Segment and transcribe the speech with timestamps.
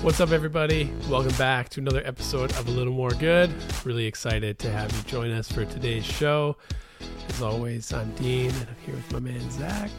[0.00, 0.92] What's up, everybody?
[1.08, 3.52] Welcome back to another episode of A Little More Good.
[3.84, 6.56] Really excited to have you join us for today's show.
[7.28, 9.90] As always, I'm Dean, and I'm here with my man Zach.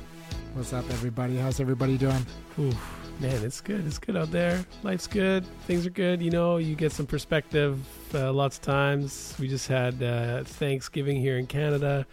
[0.54, 1.35] What's up, everybody?
[1.35, 2.25] How's everybody doing?
[2.59, 2.71] Ooh,
[3.20, 3.85] man, it's good.
[3.85, 4.66] It's good out there.
[4.84, 5.45] Life's good.
[5.67, 6.21] Things are good.
[6.21, 7.86] You know, you get some perspective
[8.16, 9.36] uh, lots of times.
[9.38, 12.07] We just had uh, Thanksgiving here in Canada.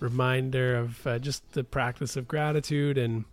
[0.00, 2.98] Reminder of uh, just the practice of gratitude.
[2.98, 3.24] And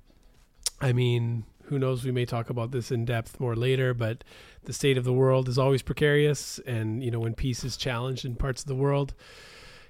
[0.79, 1.43] I mean,
[1.73, 2.05] who knows?
[2.05, 4.23] We may talk about this in depth more later, but
[4.63, 6.59] the state of the world is always precarious.
[6.65, 9.13] And, you know, when peace is challenged in parts of the world,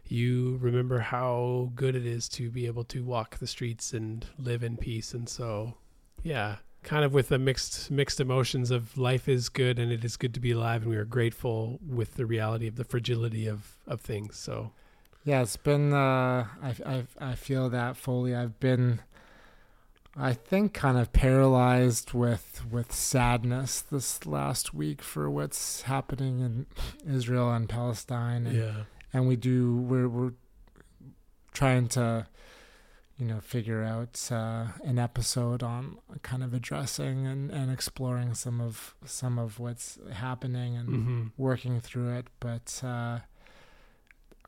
[0.08, 4.64] you remember how good it is to be able to walk the streets and live
[4.64, 5.14] in peace.
[5.14, 5.74] And so,
[6.24, 10.18] yeah, kind of with the mixed mixed emotions of life is good and it is
[10.18, 13.78] good to be alive, and we are grateful with the reality of the fragility of
[13.88, 14.38] of things.
[14.38, 14.72] So,
[15.26, 15.94] yeah, it's been.
[15.94, 18.36] Uh, I I I feel that fully.
[18.36, 19.00] I've been.
[20.16, 26.68] I think kind of paralyzed with with sadness this last week for what's happening in
[27.12, 28.46] Israel and Palestine.
[28.46, 28.74] And, yeah,
[29.12, 30.34] and we do we're we're
[31.52, 32.28] trying to
[33.18, 38.62] you know figure out uh, an episode on kind of addressing and, and exploring some
[38.62, 42.28] of some of what's happening and hmm working through it.
[42.40, 43.20] But uh,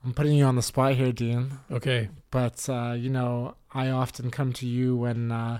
[0.03, 1.57] i'm putting you on the spot here dean.
[1.71, 5.59] Okay, but uh, you know i often come to you when uh,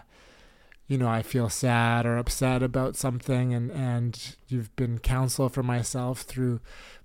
[0.88, 5.62] you know i feel sad or upset about something and and you've been counsel for
[5.64, 6.60] myself through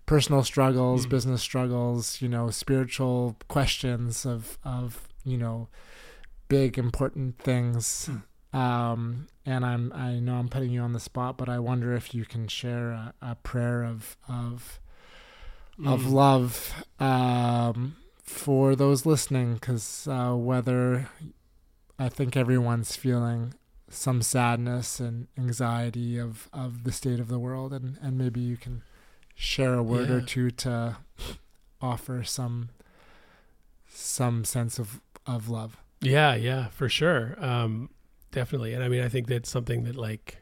[0.06, 1.10] personal struggles Mhm.
[1.10, 5.68] business struggles you know spiritual questions of of you know
[6.48, 8.10] big important things
[8.52, 12.12] um and i'm i know i'm putting you on the spot but i wonder if
[12.14, 14.80] you can share a, a prayer of of
[15.86, 16.12] of Mm.
[16.12, 17.96] love um,
[18.30, 21.08] for those listening because uh, whether
[21.98, 23.54] I think everyone's feeling
[23.88, 28.56] some sadness and anxiety of, of the state of the world and, and maybe you
[28.56, 28.82] can
[29.34, 30.96] share a word or two to
[31.82, 32.70] offer some
[33.88, 35.76] some sense of, of love.
[36.00, 37.34] Yeah, yeah, for sure.
[37.44, 37.90] Um,
[38.30, 38.72] definitely.
[38.72, 40.38] And I mean, I think that's something that, like,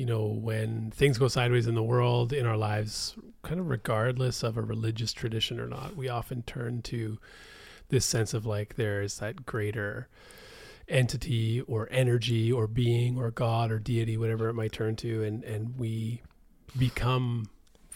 [0.00, 4.42] you know, when things go sideways in the world, in our lives, kind of regardless
[4.42, 7.18] of a religious tradition or not, we often turn to
[7.90, 10.08] this sense of like there's that greater
[10.88, 15.44] entity or energy or being or God or deity, whatever it might turn to, and
[15.44, 16.22] and we
[16.78, 17.50] become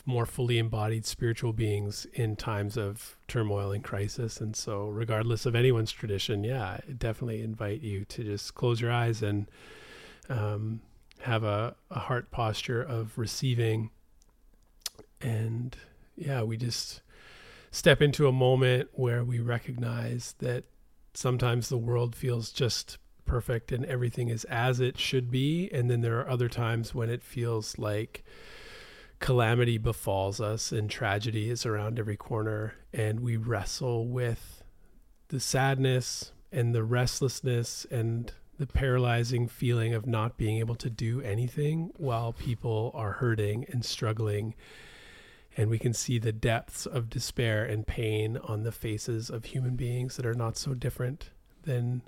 [0.04, 4.42] more fully embodied spiritual beings in times of turmoil and crisis.
[4.42, 8.92] And so, regardless of anyone's tradition, yeah, I definitely invite you to just close your
[8.92, 9.50] eyes and
[10.28, 10.82] um,
[11.24, 13.90] have a, a heart posture of receiving.
[15.20, 15.76] And
[16.16, 17.00] yeah, we just
[17.70, 20.64] step into a moment where we recognize that
[21.14, 25.70] sometimes the world feels just perfect and everything is as it should be.
[25.72, 28.22] And then there are other times when it feels like
[29.18, 32.74] calamity befalls us and tragedy is around every corner.
[32.92, 34.62] And we wrestle with
[35.28, 41.20] the sadness and the restlessness and the paralyzing feeling of not being able to do
[41.22, 44.54] anything while people are hurting and struggling.
[45.56, 49.76] And we can see the depths of despair and pain on the faces of human
[49.76, 51.30] beings that are not so different
[51.62, 52.02] than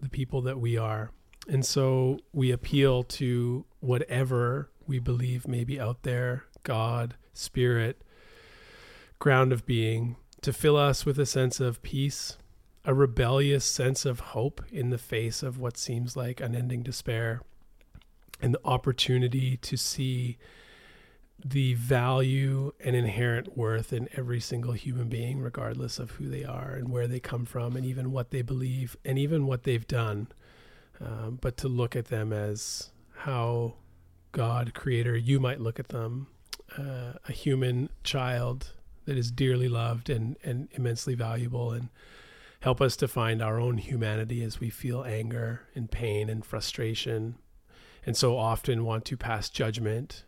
[0.00, 1.10] the people that we are.
[1.48, 8.02] And so we appeal to whatever we believe may be out there God, Spirit,
[9.18, 12.36] ground of being to fill us with a sense of peace,
[12.88, 17.42] a rebellious sense of hope in the face of what seems like unending despair,
[18.40, 20.38] and the opportunity to see
[21.44, 26.70] the value and inherent worth in every single human being, regardless of who they are
[26.70, 30.26] and where they come from, and even what they believe and even what they've done.
[30.98, 33.74] Um, but to look at them as how
[34.32, 36.28] God, Creator, you might look at them,
[36.78, 38.72] uh, a human child
[39.04, 41.90] that is dearly loved and, and immensely valuable, and
[42.60, 47.36] help us to find our own humanity as we feel anger and pain and frustration,
[48.04, 50.24] and so often want to pass judgment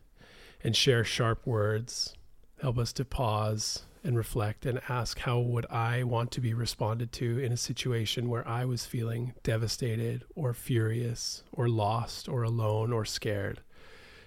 [0.63, 2.15] and share sharp words.
[2.61, 7.13] Help us to pause and reflect and ask how would I want to be responded
[7.13, 12.93] to in a situation where I was feeling devastated or furious or lost or alone
[12.93, 13.61] or scared.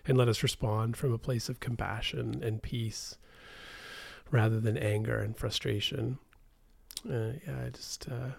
[0.05, 3.17] And let us respond from a place of compassion and peace
[4.31, 6.19] rather than anger and frustration.
[7.09, 8.31] Uh, yeah, I just uh,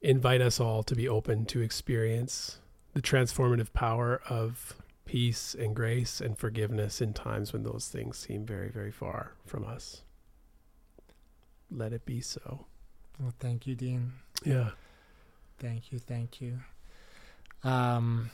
[0.00, 2.58] invite us all to be open to experience
[2.94, 4.74] the transformative power of
[5.04, 9.64] peace and grace and forgiveness in times when those things seem very, very far from
[9.64, 10.02] us.
[11.70, 12.66] Let it be so.
[13.20, 14.12] Well, thank you, Dean.
[14.44, 14.70] Yeah.
[15.58, 16.58] Thank you, thank you.
[17.64, 18.30] Um,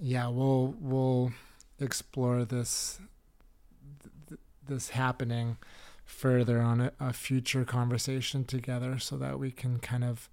[0.00, 1.32] yeah, we'll we'll
[1.78, 2.98] explore this
[4.28, 5.58] th- this happening
[6.12, 10.28] further on a, a future conversation together so that we can kind of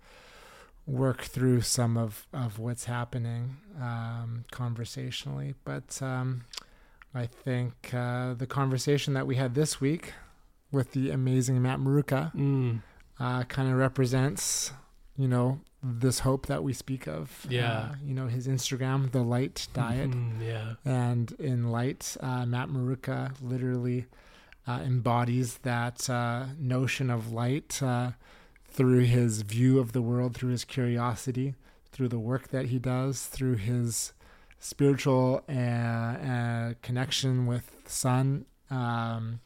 [0.85, 5.53] work through some of, of what's happening um, conversationally.
[5.63, 6.43] But um,
[7.13, 10.13] I think uh, the conversation that we had this week
[10.71, 12.81] with the amazing Matt Maruca Mm.
[13.19, 14.71] uh, kind of represents,
[15.17, 17.45] you know, this hope that we speak of.
[17.49, 17.71] Yeah.
[17.71, 20.11] Uh, you know, his Instagram, The Light Diet.
[20.11, 20.73] Mhm, yeah.
[20.85, 24.05] And in Light, uh, Matt Maruca literally
[24.69, 28.11] uh, embodies that uh, notion of light uh,
[28.65, 31.55] through his view of the world, through his curiosity,
[31.91, 34.13] through the work that he does, through his
[34.59, 38.45] spiritual uh, uh, connection with sun.
[38.69, 39.39] Um,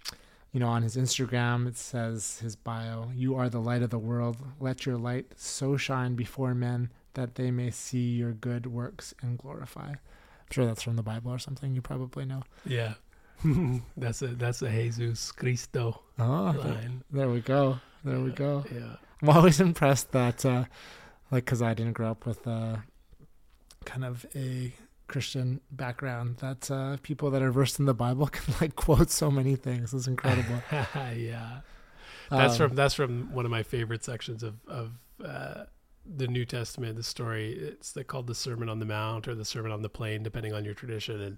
[0.52, 4.00] you know, on his Instagram, it says his bio, You are the light of the
[4.00, 4.38] world.
[4.60, 9.38] Let your light so shine before men that they may see your good works and
[9.38, 9.92] glorify.
[9.92, 12.44] I'm sure that's from the Bible or something you probably know.
[12.66, 12.96] Yeah.
[13.98, 17.04] that's a that's a Jesus Cristo Oh, line.
[17.12, 17.80] there we go.
[18.04, 18.64] There we go.
[18.74, 18.96] Yeah.
[19.22, 20.66] I'm always impressed that, uh,
[21.32, 22.78] like, because I didn't grow up with uh,
[23.86, 24.74] kind of a
[25.08, 29.32] Christian background, that uh, people that are versed in the Bible can like quote so
[29.32, 29.94] many things.
[29.94, 30.62] It's incredible.
[31.16, 31.62] yeah.
[32.30, 34.92] That's Um, from that's from one of my favorite sections of of
[35.24, 35.64] uh,
[36.06, 36.96] the New Testament.
[36.98, 39.90] The story it's the, called the Sermon on the Mount or the Sermon on the
[39.90, 41.38] Plain, depending on your tradition, and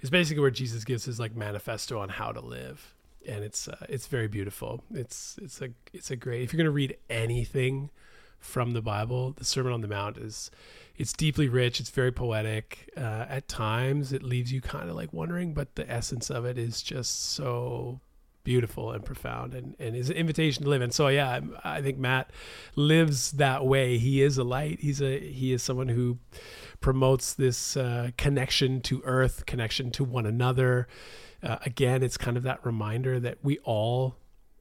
[0.00, 2.94] it's basically where Jesus gives his like manifesto on how to live,
[3.26, 4.82] and it's uh, it's very beautiful.
[4.92, 6.42] It's it's a it's a great.
[6.42, 7.90] If you're gonna read anything
[8.38, 10.50] from the Bible, the Sermon on the Mount is
[10.96, 11.80] it's deeply rich.
[11.80, 12.90] It's very poetic.
[12.96, 16.56] Uh, at times, it leaves you kind of like wondering, but the essence of it
[16.58, 18.00] is just so
[18.42, 21.82] beautiful and profound and, and is an invitation to live and so yeah I'm- i
[21.82, 22.30] think matt
[22.74, 26.16] lives that way he is a light he's a he is someone who
[26.80, 30.88] promotes this uh, connection to earth connection to one another.
[31.42, 34.16] Uh, again it's kind of that reminder that we all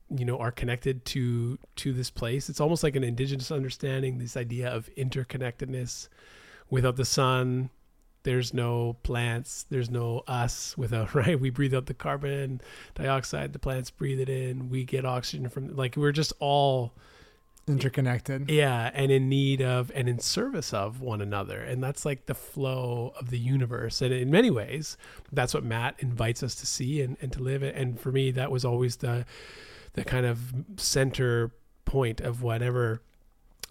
[0.10, 2.50] you know are connected to to this place.
[2.50, 6.10] It's almost like an indigenous understanding this idea of interconnectedness.
[6.70, 7.70] Without the sun
[8.24, 10.78] there's no plants there's no us.
[10.78, 12.62] Without right we breathe out the carbon
[12.96, 16.94] dioxide the plants breathe it in we get oxygen from like we're just all
[17.70, 18.50] interconnected.
[18.50, 22.34] yeah and in need of and in service of one another and that's like the
[22.34, 24.98] flow of the universe and in many ways
[25.32, 28.52] that's what matt invites us to see and, and to live and for me that
[28.52, 29.26] was always the
[29.94, 31.52] the kind of center
[31.86, 33.02] point of whatever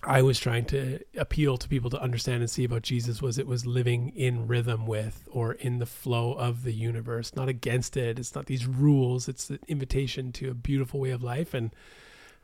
[0.03, 3.49] I was trying to appeal to people to understand and see about Jesus was it
[3.49, 8.19] was living in rhythm with or in the flow of the universe, not against it.
[8.19, 9.29] It's not these rules.
[9.29, 11.53] It's an invitation to a beautiful way of life.
[11.53, 11.73] And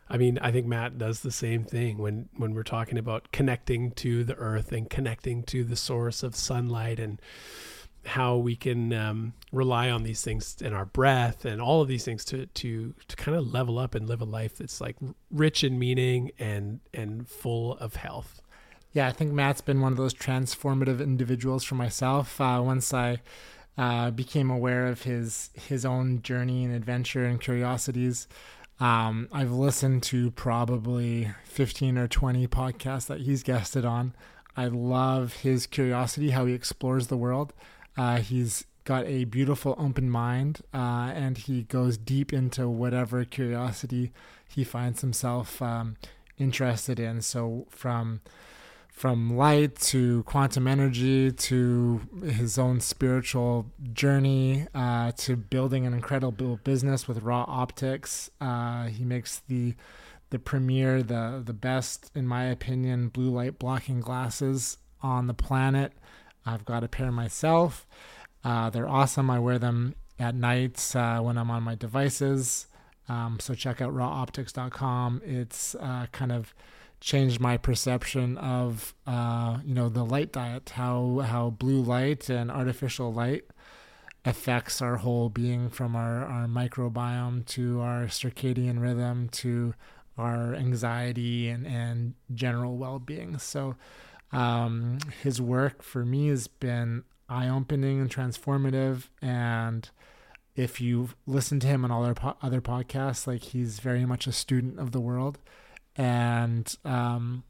[0.08, 3.92] I mean, I think Matt does the same thing when when we're talking about connecting
[3.92, 7.20] to the earth and connecting to the source of sunlight and
[8.06, 12.04] how we can um, rely on these things and our breath and all of these
[12.04, 14.96] things to to to kind of level up and live a life that's like
[15.30, 18.40] rich in meaning and and full of health.
[18.92, 22.40] Yeah, I think Matt's been one of those transformative individuals for myself.
[22.40, 23.20] Uh, once I
[23.76, 28.28] uh, became aware of his his own journey and adventure and curiosities,
[28.80, 34.14] um, I've listened to probably fifteen or twenty podcasts that he's guested on.
[34.56, 37.52] I love his curiosity, how he explores the world.
[37.96, 44.12] Uh, he's got a beautiful open mind, uh, and he goes deep into whatever curiosity
[44.48, 45.96] he finds himself um,
[46.38, 47.22] interested in.
[47.22, 48.20] So from
[48.94, 56.60] from light to quantum energy to his own spiritual journey uh, to building an incredible
[56.62, 58.30] business with Ra Optics.
[58.40, 59.74] Uh, he makes the
[60.30, 65.92] the premier the the best in my opinion blue light blocking glasses on the planet.
[66.46, 67.88] I've got a pair myself.
[68.44, 69.28] Uh, they're awesome.
[69.28, 72.68] I wear them at night uh, when i'm on my devices.
[73.08, 76.54] Um, so check out raoptics.com it's uh, kind of
[77.04, 82.50] changed my perception of uh, you know the light diet, how how blue light and
[82.50, 83.44] artificial light
[84.24, 89.74] affects our whole being, from our our microbiome to our circadian rhythm to
[90.16, 93.38] our anxiety and and general well being.
[93.38, 93.76] So
[94.32, 99.90] um, his work for me has been eye opening and transformative and
[100.56, 104.28] if you listen to him on all our po- other podcasts, like he's very much
[104.28, 105.38] a student of the world
[105.96, 107.44] and um,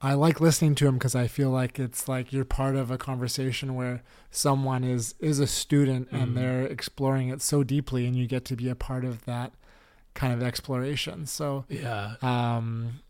[0.00, 2.98] I like listening to him because I feel like it's like you're part of a
[2.98, 6.34] conversation where someone is is a student and Mhm.
[6.34, 9.52] they're exploring it so deeply, and you get to be a part of that
[10.14, 11.26] kind of exploration.
[11.26, 12.16] So Yeah.
[12.22, 13.00] um,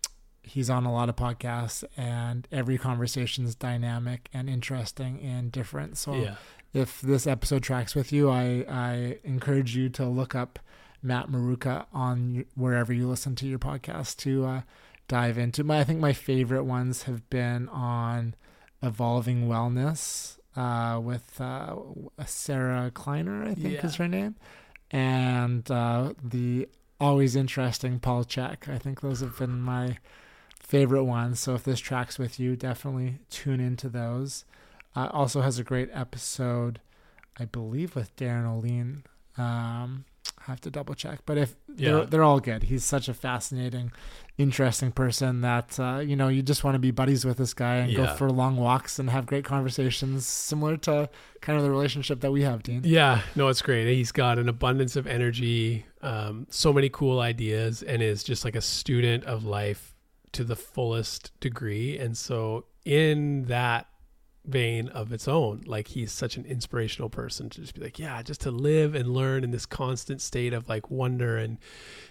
[0.42, 5.96] he's on a lot of podcasts, and every conversation is dynamic and interesting and different.
[5.98, 6.36] So Yeah.
[6.72, 10.60] if this episode tracks with you, I, I encourage you to look up
[11.06, 14.60] Matt Maruca on wherever you listen to your podcast to uh,
[15.08, 15.64] dive into.
[15.64, 18.34] My I think my favorite ones have been on
[18.82, 21.76] evolving wellness uh, with uh,
[22.26, 23.86] Sarah Kleiner, I think yeah.
[23.86, 24.34] is her name,
[24.90, 26.68] and uh, the
[27.00, 28.68] always interesting Paul Chek.
[28.68, 29.98] I think those have been my
[30.60, 31.40] favorite ones.
[31.40, 34.44] So if this tracks with you, definitely tune into those.
[34.94, 36.80] Uh, also has a great episode,
[37.38, 39.02] I believe, with Darren Olien.
[39.40, 40.06] Um,
[40.46, 41.90] have to double check, but if yeah.
[41.90, 42.64] they're, they're all good.
[42.64, 43.92] He's such a fascinating,
[44.38, 47.76] interesting person that uh, you know you just want to be buddies with this guy
[47.76, 47.98] and yeah.
[47.98, 51.08] go for long walks and have great conversations, similar to
[51.40, 52.82] kind of the relationship that we have, Dean.
[52.84, 53.92] Yeah, no, it's great.
[53.92, 58.56] He's got an abundance of energy, um, so many cool ideas, and is just like
[58.56, 59.94] a student of life
[60.32, 61.98] to the fullest degree.
[61.98, 63.88] And so in that
[64.46, 65.62] vein of its own.
[65.66, 69.12] Like he's such an inspirational person to just be like, yeah, just to live and
[69.12, 71.58] learn in this constant state of like wonder and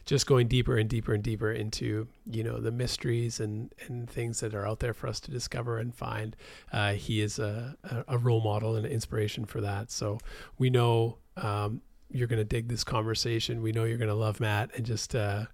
[0.05, 4.39] just going deeper and deeper and deeper into, you know, the mysteries and, and things
[4.41, 6.35] that are out there for us to discover and find.
[6.71, 7.75] Uh, he is a,
[8.07, 9.91] a role model and an inspiration for that.
[9.91, 10.19] So
[10.57, 13.61] we know um, you're going to dig this conversation.
[13.61, 15.45] We know you're going to love Matt and just uh,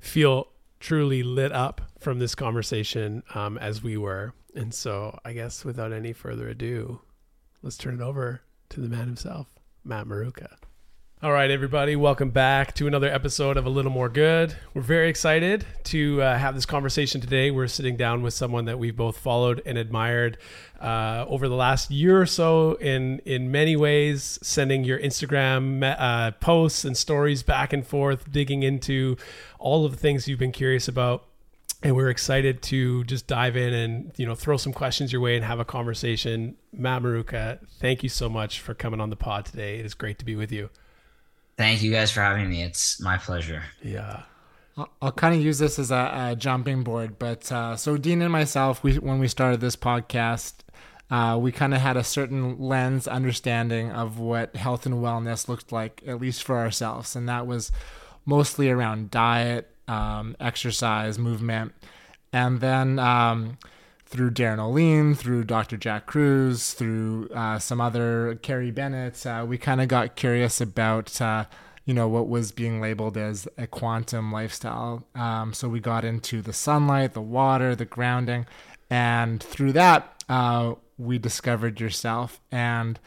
[0.00, 0.48] feel
[0.80, 4.32] truly lit up from this conversation um, as we were.
[4.54, 7.00] And so, I guess without any further ado,
[7.62, 9.46] let's turn it over to the man himself,
[9.84, 10.56] Matt Maruca.
[11.20, 14.54] All right, everybody, welcome back to another episode of A Little More Good.
[14.72, 17.50] We're very excited to uh, have this conversation today.
[17.50, 20.38] We're sitting down with someone that we've both followed and admired
[20.80, 26.30] uh, over the last year or so in in many ways, sending your Instagram uh,
[26.38, 29.16] posts and stories back and forth, digging into
[29.58, 31.27] all of the things you've been curious about
[31.82, 35.36] and we're excited to just dive in and you know throw some questions your way
[35.36, 36.56] and have a conversation.
[36.72, 39.78] Matt Maruca, thank you so much for coming on the pod today.
[39.78, 40.70] It is great to be with you.
[41.56, 42.62] Thank you guys for having me.
[42.62, 43.64] It's my pleasure.
[43.82, 44.22] Yeah.
[44.76, 48.22] I'll, I'll kind of use this as a, a jumping board, but uh, so Dean
[48.22, 50.54] and myself, we when we started this podcast,
[51.10, 55.72] uh, we kind of had a certain lens understanding of what health and wellness looked
[55.72, 57.72] like, at least for ourselves, and that was
[58.24, 61.72] mostly around diet, um, exercise, movement,
[62.32, 63.58] and then um,
[64.04, 65.76] through Darren Olien, through Dr.
[65.76, 71.20] Jack Kruse, through uh, some other Kerry Bennett, uh, we kind of got curious about
[71.20, 71.44] uh,
[71.84, 75.06] you know what was being labeled as a quantum lifestyle.
[75.14, 78.46] Um, so we got into the sunlight, the water, the grounding,
[78.90, 82.98] and through that uh, we discovered yourself and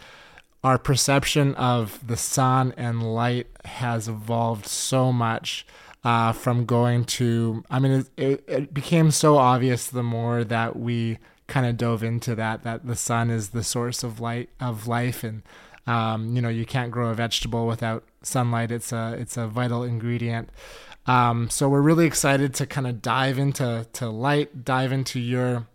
[0.63, 5.65] our perception of the sun and light has evolved so much
[6.03, 7.63] uh, from going to.
[7.69, 12.01] I mean, it, it, it became so obvious the more that we kind of dove
[12.03, 15.43] into that that the sun is the source of light of life, and
[15.85, 18.71] um, you know you can't grow a vegetable without sunlight.
[18.71, 20.49] It's a it's a vital ingredient.
[21.07, 25.67] Um, so we're really excited to kind of dive into to light, dive into your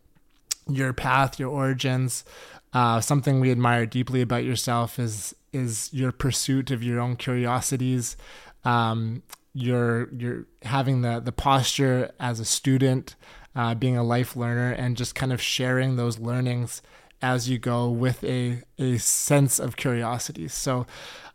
[0.68, 2.24] your path, your origins.
[2.72, 8.16] Uh, something we admire deeply about yourself is is your pursuit of your own curiosities.
[8.64, 9.22] Um,
[9.56, 13.16] you're you're having the the posture as a student,
[13.54, 16.82] uh, being a life learner, and just kind of sharing those learnings
[17.22, 20.46] as you go with a a sense of curiosity.
[20.48, 20.86] So,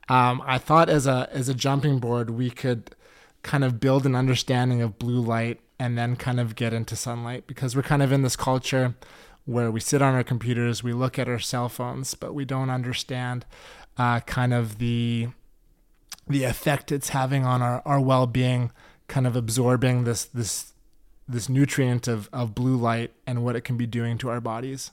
[0.07, 2.95] um, I thought as a as a jumping board, we could
[3.41, 7.47] kind of build an understanding of blue light and then kind of get into sunlight
[7.47, 8.93] because we're kind of in this culture
[9.45, 12.69] where we sit on our computers, we look at our cell phones, but we don't
[12.69, 13.47] understand
[13.97, 15.29] uh, kind of the
[16.31, 18.71] the effect it's having on our, our well-being
[19.07, 20.73] kind of absorbing this this
[21.27, 24.91] this nutrient of, of blue light and what it can be doing to our bodies.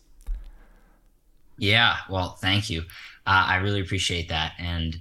[1.57, 2.83] Yeah well thank you.
[3.27, 4.53] Uh, i really appreciate that.
[4.59, 4.97] And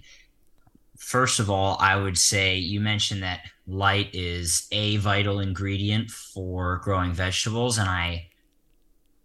[0.98, 6.78] first of all i would say you mentioned that light is a vital ingredient for
[6.84, 8.28] growing vegetables and i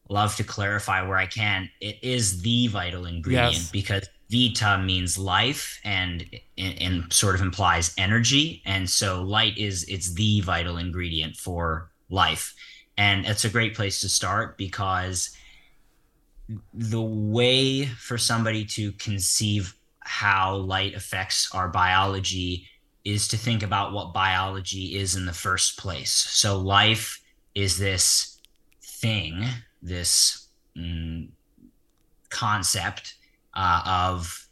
[0.08, 1.68] love to clarify where i can.
[1.80, 3.70] It is the vital ingredient yes.
[3.70, 6.24] because vita means life and,
[6.56, 8.62] and sort of implies energy.
[8.64, 12.54] And so light is it's the vital ingredient for life.
[12.96, 15.36] And it's a great place to start because
[16.72, 22.66] the way for somebody to conceive how light affects our biology
[23.04, 26.12] is to think about what biology is in the first place.
[26.12, 27.20] So life
[27.54, 28.38] is this
[28.82, 29.44] thing
[29.82, 30.46] this
[30.76, 31.28] mm,
[32.30, 33.14] concept
[33.54, 34.48] uh, of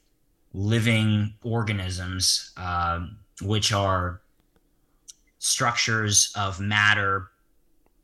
[0.52, 3.06] living organisms, uh,
[3.42, 4.20] which are
[5.38, 7.30] structures of matter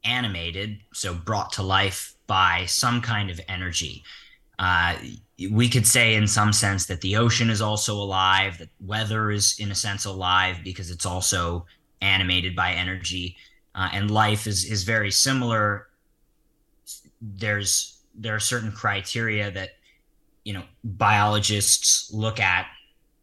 [0.04, 4.02] animated, so brought to life by some kind of energy.
[4.58, 4.96] Uh,
[5.50, 9.58] we could say in some sense that the ocean is also alive that weather is
[9.58, 11.66] in a sense alive because it's also
[12.00, 13.36] animated by energy
[13.74, 15.88] uh, and life is is very similar
[17.20, 19.70] there's there are certain criteria that
[20.46, 22.66] you know biologists look at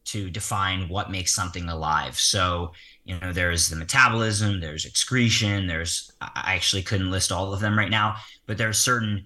[0.04, 2.74] to define what makes something alive so
[3.06, 7.80] you know there's the metabolism there's excretion there's i actually couldn't list all of them
[7.80, 8.16] right now
[8.46, 9.26] but there are certain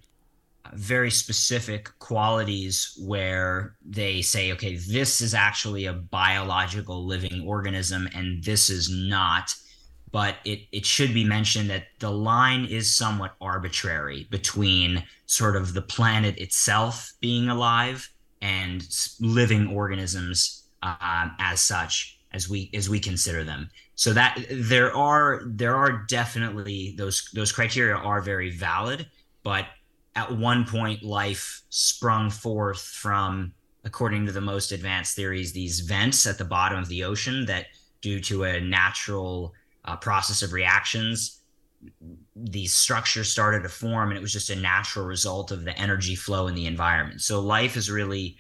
[0.66, 8.08] uh, very specific qualities where they say, okay, this is actually a biological living organism
[8.14, 9.54] and this is not.
[10.12, 15.74] But it, it should be mentioned that the line is somewhat arbitrary between sort of
[15.74, 18.10] the planet itself being alive
[18.42, 18.88] and
[19.20, 23.70] living organisms uh, as such as we as we consider them.
[23.96, 29.08] So that there are there are definitely those those criteria are very valid,
[29.44, 29.66] but
[30.16, 36.28] at one point life sprung forth from according to the most advanced theories these vents
[36.28, 37.68] at the bottom of the ocean that
[38.02, 39.54] due to a natural
[39.88, 41.42] uh, process of reactions
[42.36, 46.16] these structures started to form and it was just a natural result of the energy
[46.16, 48.36] flow in the environment so life is really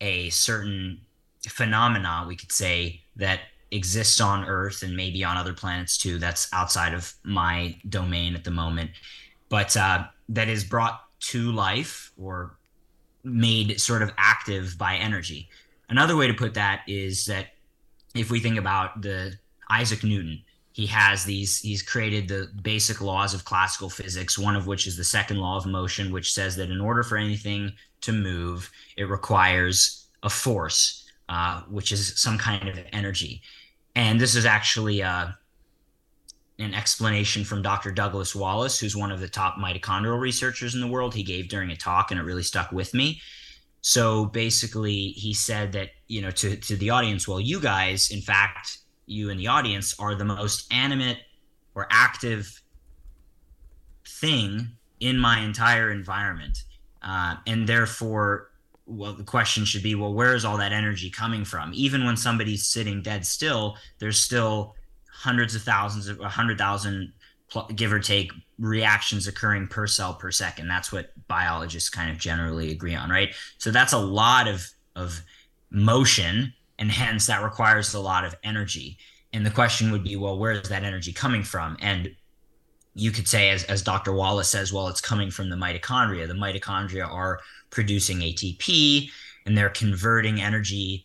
[0.00, 1.00] a certain
[1.48, 6.48] phenomena we could say that exists on earth and maybe on other planets too that's
[6.52, 8.90] outside of my domain at the moment
[9.48, 12.56] but uh, that is brought to life or
[13.22, 15.48] made sort of active by energy.
[15.88, 17.48] Another way to put that is that
[18.14, 19.34] if we think about the
[19.70, 20.42] Isaac Newton,
[20.74, 24.96] he has these he's created the basic laws of classical physics one of which is
[24.96, 29.04] the second law of motion which says that in order for anything to move it
[29.04, 33.40] requires a force uh, which is some kind of energy
[33.94, 35.28] and this is actually uh,
[36.58, 37.90] an explanation from Dr.
[37.90, 41.14] Douglas Wallace, who's one of the top mitochondrial researchers in the world.
[41.14, 43.20] He gave during a talk, and it really stuck with me.
[43.80, 48.20] So basically, he said that you know to to the audience, well, you guys, in
[48.20, 51.18] fact, you and the audience are the most animate
[51.74, 52.62] or active
[54.06, 54.68] thing
[55.00, 56.64] in my entire environment,
[57.02, 58.50] uh, and therefore.
[58.86, 61.70] Well, the question should be, well, where is all that energy coming from?
[61.72, 64.74] Even when somebody's sitting dead still, there's still
[65.10, 67.10] hundreds of thousands of 100,000
[67.76, 70.68] give or take reactions occurring per cell per second.
[70.68, 73.34] That's what biologists kind of generally agree on, right?
[73.58, 75.22] So that's a lot of of
[75.70, 78.98] motion and hence that requires a lot of energy.
[79.32, 81.76] And the question would be, well, where is that energy coming from?
[81.80, 82.14] And
[82.94, 84.12] you could say, as, as Dr.
[84.12, 86.28] Wallace says, well, it's coming from the mitochondria.
[86.28, 89.10] The mitochondria are producing ATP
[89.46, 91.03] and they're converting energy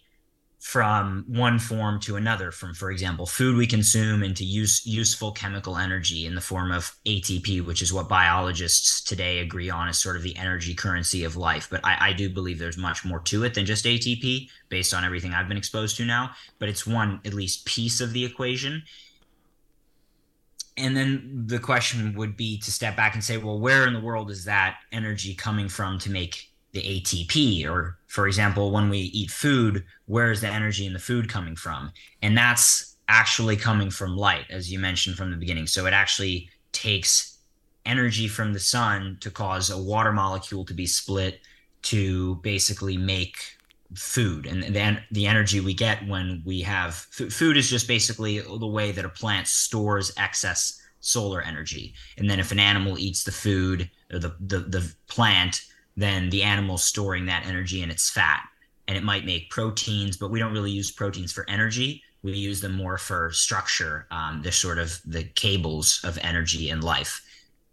[0.59, 5.77] from one form to another from for example food we consume into use useful chemical
[5.77, 10.17] energy in the form of atp which is what biologists today agree on as sort
[10.17, 11.67] of the energy currency of life.
[11.71, 15.05] But I, I do believe there's much more to it than just atp based on
[15.05, 18.83] everything i've been exposed to now but it's one at least piece of the equation.
[20.75, 24.01] And then the question would be to step back and say well where in the
[24.01, 28.99] world is that energy coming from to make the ATP, or for example, when we
[28.99, 31.91] eat food, where is the energy in the food coming from?
[32.21, 35.67] And that's actually coming from light, as you mentioned from the beginning.
[35.67, 37.39] So it actually takes
[37.85, 41.41] energy from the sun to cause a water molecule to be split
[41.81, 43.37] to basically make
[43.95, 48.67] food and then the energy we get when we have food is just basically the
[48.67, 53.31] way that a plant stores excess solar energy and then if an animal eats the
[53.31, 55.61] food or the the, the plant
[55.99, 58.41] then the animal's storing that energy in its fat.
[58.87, 62.01] And it might make proteins, but we don't really use proteins for energy.
[62.23, 64.07] We use them more for structure.
[64.09, 67.21] Um, they're sort of the cables of energy in life,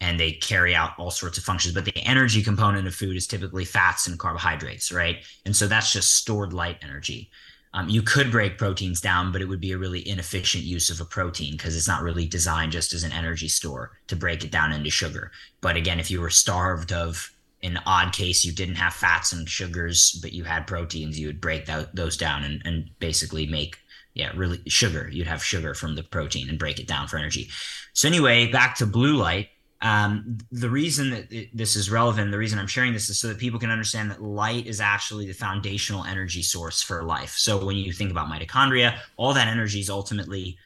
[0.00, 1.74] and they carry out all sorts of functions.
[1.74, 5.24] But the energy component of food is typically fats and carbohydrates, right?
[5.44, 7.30] And so that's just stored light energy.
[7.74, 11.00] Um, you could break proteins down, but it would be a really inefficient use of
[11.00, 14.50] a protein because it's not really designed just as an energy store to break it
[14.50, 15.30] down into sugar.
[15.60, 17.30] But again, if you were starved of
[17.66, 21.40] in odd case you didn't have fats and sugars but you had proteins you would
[21.40, 23.76] break those down and, and basically make
[24.14, 25.09] yeah really sugar.
[25.12, 27.50] You'd have sugar from the protein and break it down for energy.
[27.92, 29.48] So anyway back to blue light.
[29.83, 33.29] Um, the reason that it, this is relevant the reason i'm sharing this is so
[33.29, 37.35] that people can understand that light is actually the foundational energy source for life.
[37.37, 40.57] So when you think about mitochondria all that energy is ultimately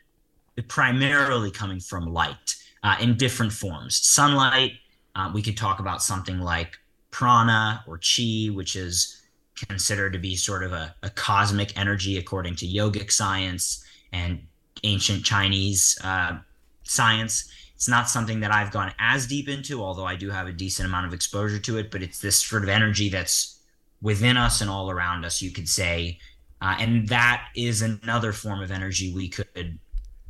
[0.68, 3.98] primarily coming from light uh, in different forms.
[4.06, 4.74] Sunlight
[5.16, 6.78] uh, we could talk about something like
[7.10, 9.22] prana or chi, which is
[9.68, 14.40] considered to be sort of a, a cosmic energy according to yogic science and
[14.84, 16.38] ancient Chinese uh,
[16.82, 17.50] science.
[17.74, 20.86] It's not something that I've gone as deep into, although I do have a decent
[20.86, 21.90] amount of exposure to it.
[21.90, 23.60] But it's this sort of energy that's
[24.02, 26.18] within us and all around us, you could say.
[26.62, 29.78] Uh, and that is another form of energy we could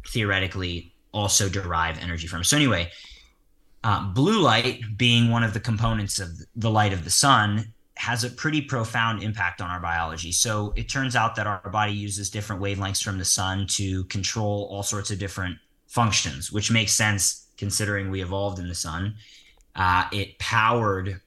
[0.07, 2.45] theoretically also derive energy from.
[2.45, 2.91] So, anyway,
[3.85, 8.25] uh, blue light, being one of the components of the light of the sun, has
[8.25, 10.33] a pretty profound impact on our biology.
[10.33, 14.69] So, it turns out that our body uses different wavelengths from the sun to control
[14.71, 19.15] all sorts of different functions, which makes sense considering we evolved in the sun.
[19.77, 21.21] Uh, it powered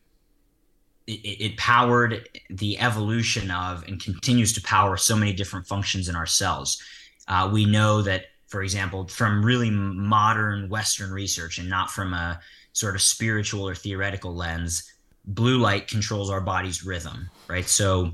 [1.06, 6.16] it, it, powered the evolution of and continues to power so many different functions in
[6.16, 6.82] our cells.
[7.28, 12.40] Uh, we know that, for example, from really modern Western research and not from a
[12.74, 14.94] sort of spiritual or theoretical lens,
[15.26, 17.66] blue light controls our body's rhythm, right?
[17.66, 18.12] So,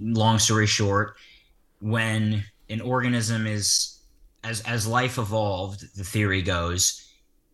[0.00, 1.14] long story short,
[1.80, 4.00] when an organism is
[4.42, 7.08] as as life evolved, the theory goes,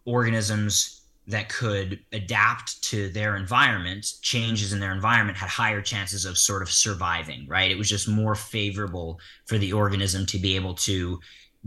[0.07, 6.39] organisms that could adapt to their environment, changes in their environment, had higher chances of
[6.39, 7.71] sort of surviving, right?
[7.71, 11.21] It was just more favorable for the organism to be able to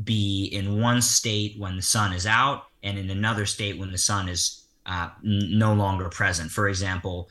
[0.03, 3.97] be in one state when the sun is out and in another state when the
[3.97, 6.49] sun is uh, no longer present.
[6.51, 7.29] For example,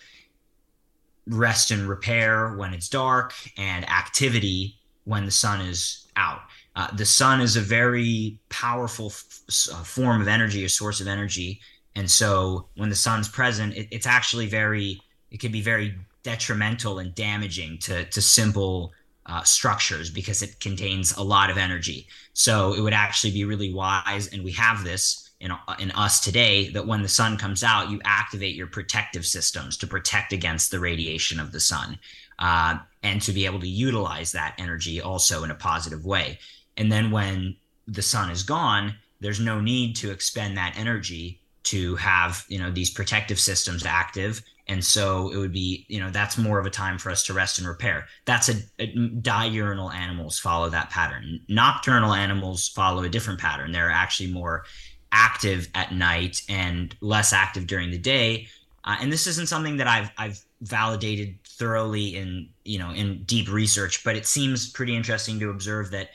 [1.26, 6.40] rest and repair when it's dark and activity when the sun is out.
[6.76, 9.40] Uh, the sun is a very powerful f-
[9.72, 11.60] uh, form of energy, a source of energy
[11.96, 16.98] and so when the sun's present, it, it's actually very, it can be very detrimental
[16.98, 18.92] and damaging to, to simple
[19.26, 22.06] uh, structures because it contains a lot of energy.
[22.32, 26.70] So it would actually be really wise, and we have this in, in us today,
[26.70, 30.80] that when the sun comes out, you activate your protective systems to protect against the
[30.80, 31.98] radiation of the sun
[32.38, 36.38] uh, and to be able to utilize that energy also in a positive way.
[36.76, 37.56] And then when
[37.86, 42.70] the sun is gone, there's no need to expend that energy to have you know
[42.70, 46.70] these protective systems active and so it would be you know that's more of a
[46.70, 48.06] time for us to rest and repair.
[48.24, 51.40] That's a, a, diurnal animals follow that pattern.
[51.48, 53.72] Nocturnal animals follow a different pattern.
[53.72, 54.64] They're actually more
[55.12, 58.46] active at night and less active during the day.
[58.84, 63.52] Uh, and this isn't something that i've i've validated thoroughly in you know in deep
[63.52, 66.08] research but it seems pretty interesting to observe that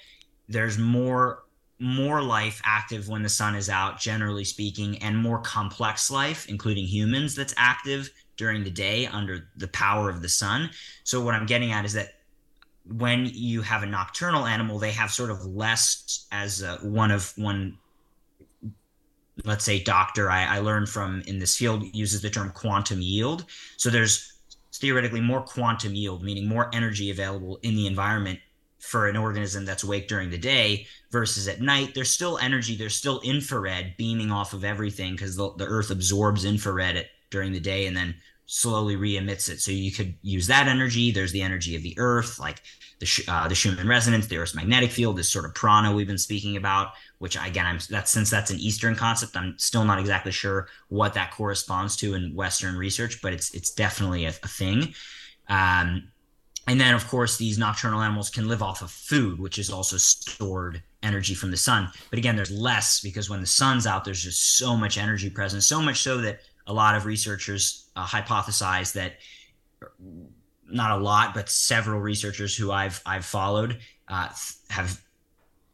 [0.50, 1.44] there's more
[1.80, 6.86] more life active when the sun is out, generally speaking, and more complex life, including
[6.86, 10.70] humans, that's active during the day under the power of the sun.
[11.04, 12.14] So, what I'm getting at is that
[12.86, 17.34] when you have a nocturnal animal, they have sort of less as a, one of
[17.38, 17.78] one,
[19.44, 23.46] let's say, doctor I, I learned from in this field uses the term quantum yield.
[23.78, 24.34] So, there's
[24.74, 28.40] theoretically more quantum yield, meaning more energy available in the environment
[28.80, 32.96] for an organism that's awake during the day versus at night there's still energy there's
[32.96, 37.60] still infrared beaming off of everything because the, the earth absorbs infrared at, during the
[37.60, 41.76] day and then slowly re-emits it so you could use that energy there's the energy
[41.76, 42.62] of the earth like
[43.00, 46.18] the, uh, the schumann resonance the earth's magnetic field this sort of prana we've been
[46.18, 50.32] speaking about which again i'm that since that's an eastern concept i'm still not exactly
[50.32, 54.94] sure what that corresponds to in western research but it's it's definitely a, a thing
[55.50, 56.08] um,
[56.68, 59.98] and then, of course, these nocturnal animals can live off of food, which is also
[59.98, 61.90] stored energy from the sun.
[62.10, 65.62] But again, there's less because when the sun's out, there's just so much energy present.
[65.62, 69.18] So much so that a lot of researchers uh, hypothesize that
[70.68, 74.30] not a lot, but several researchers who I've I've followed uh,
[74.70, 75.02] have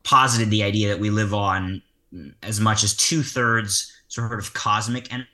[0.04, 1.82] posited the idea that we live on
[2.44, 5.28] as much as two thirds sort of cosmic energy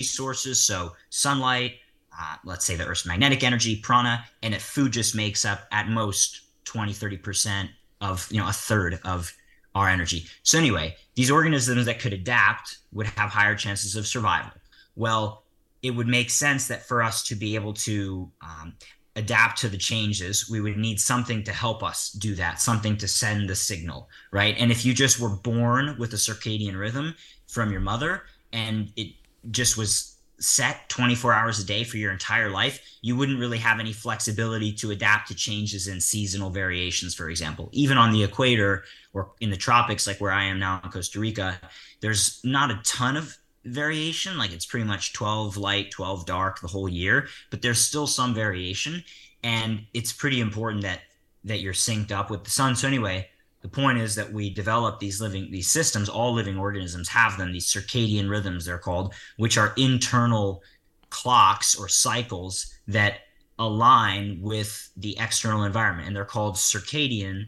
[0.00, 0.60] sources.
[0.60, 1.74] So sunlight,
[2.18, 5.88] uh, let's say the Earth's magnetic energy, prana, and if food just makes up at
[5.88, 7.68] most 20, 30%
[8.00, 9.32] of, you know, a third of
[9.78, 10.26] our energy.
[10.42, 14.52] So anyway, these organisms that could adapt would have higher chances of survival.
[14.96, 15.44] Well,
[15.82, 18.74] it would make sense that for us to be able to um,
[19.16, 23.08] adapt to the changes, we would need something to help us do that, something to
[23.08, 24.56] send the signal, right?
[24.58, 27.14] And if you just were born with a circadian rhythm
[27.46, 29.14] from your mother and it
[29.50, 33.80] just was set 24 hours a day for your entire life, you wouldn't really have
[33.80, 37.68] any flexibility to adapt to changes in seasonal variations, for example.
[37.72, 41.18] Even on the equator or in the tropics, like where I am now in Costa
[41.18, 41.60] Rica,
[42.00, 44.38] there's not a ton of variation.
[44.38, 48.34] Like it's pretty much 12 light, 12 dark the whole year, but there's still some
[48.34, 49.02] variation.
[49.42, 51.00] And it's pretty important that
[51.44, 52.74] that you're synced up with the sun.
[52.74, 53.28] So anyway,
[53.60, 57.52] the point is that we develop these living these systems all living organisms have them
[57.52, 60.62] these circadian rhythms they're called which are internal
[61.10, 63.20] clocks or cycles that
[63.58, 67.46] align with the external environment and they're called circadian.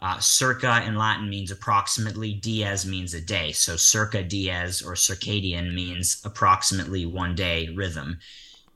[0.00, 3.50] Uh, circa in latin means approximately dies means a day.
[3.50, 8.18] So circa dies or circadian means approximately one day rhythm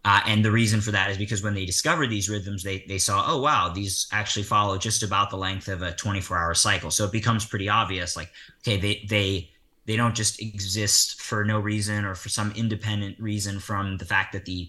[0.04, 2.98] Uh, and the reason for that is because when they discovered these rhythms, they, they
[2.98, 6.90] saw, oh, wow, these actually follow just about the length of a 24 hour cycle.
[6.90, 9.50] So it becomes pretty obvious like, okay, they, they,
[9.86, 14.32] they don't just exist for no reason or for some independent reason from the fact
[14.32, 14.68] that the,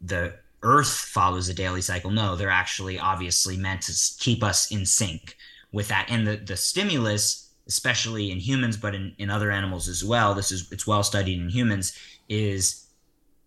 [0.00, 2.12] the earth follows a daily cycle.
[2.12, 5.36] No, they're actually obviously meant to keep us in sync
[5.72, 6.06] with that.
[6.08, 10.52] And the, the stimulus, especially in humans, but in, in other animals as well, this
[10.52, 12.87] is, it's well studied in humans, is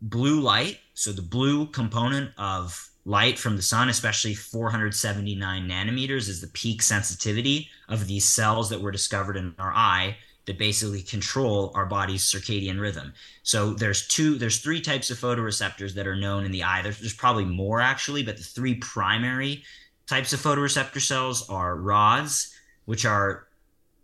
[0.01, 0.79] blue light.
[0.93, 6.81] So the blue component of light from the sun, especially 479 nanometers, is the peak
[6.81, 12.23] sensitivity of these cells that were discovered in our eye that basically control our body's
[12.23, 13.13] circadian rhythm.
[13.43, 16.81] So there's two, there's three types of photoreceptors that are known in the eye.
[16.81, 19.63] There's, there's probably more actually, but the three primary
[20.07, 22.53] types of photoreceptor cells are rods,
[22.85, 23.47] which are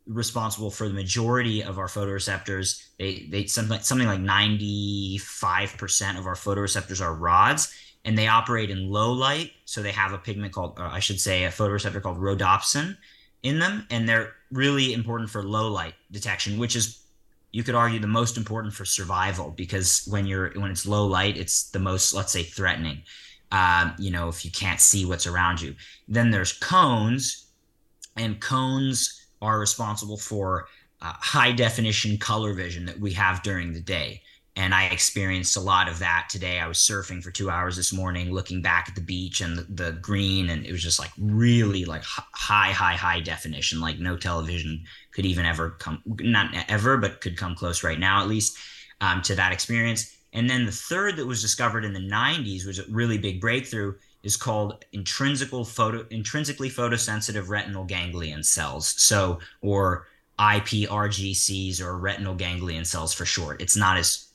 [0.08, 2.84] responsible for the majority of our photoreceptors.
[2.98, 7.74] They they something something like 95% of our photoreceptors are rods
[8.06, 11.44] and they operate in low light, so they have a pigment called I should say
[11.46, 12.98] a photoreceptor called rhodopsin
[13.44, 17.04] in them and they're really important for low light detection, which is
[17.52, 21.38] you could argue the most important for survival because when you're when it's low light,
[21.38, 23.02] it's the most let's say threatening.
[23.50, 25.74] Um, you know, if you can't see what's around you.
[26.10, 27.48] Then there's cones,
[28.18, 30.68] and cones are responsible for
[31.02, 34.22] uh, high definition color vision that we have during the day.
[34.56, 36.60] And I experienced a lot of that today.
[36.60, 39.84] I was surfing for two hours this morning, looking back at the beach and the,
[39.84, 43.80] the green, and it was just like really like high, high, high definition.
[43.80, 48.20] Like no television could even ever come, not ever, but could come close right now
[48.20, 48.58] at least
[49.00, 50.18] um, to that experience.
[50.34, 53.94] And then the third that was discovered in the 90s was a really big breakthrough
[54.24, 58.96] is called intrinsical photo intrinsically photosensitive retinal ganglion cells.
[59.02, 60.08] So or
[60.40, 63.62] IPRGCs or retinal ganglion cells for short.
[63.62, 64.28] It's not as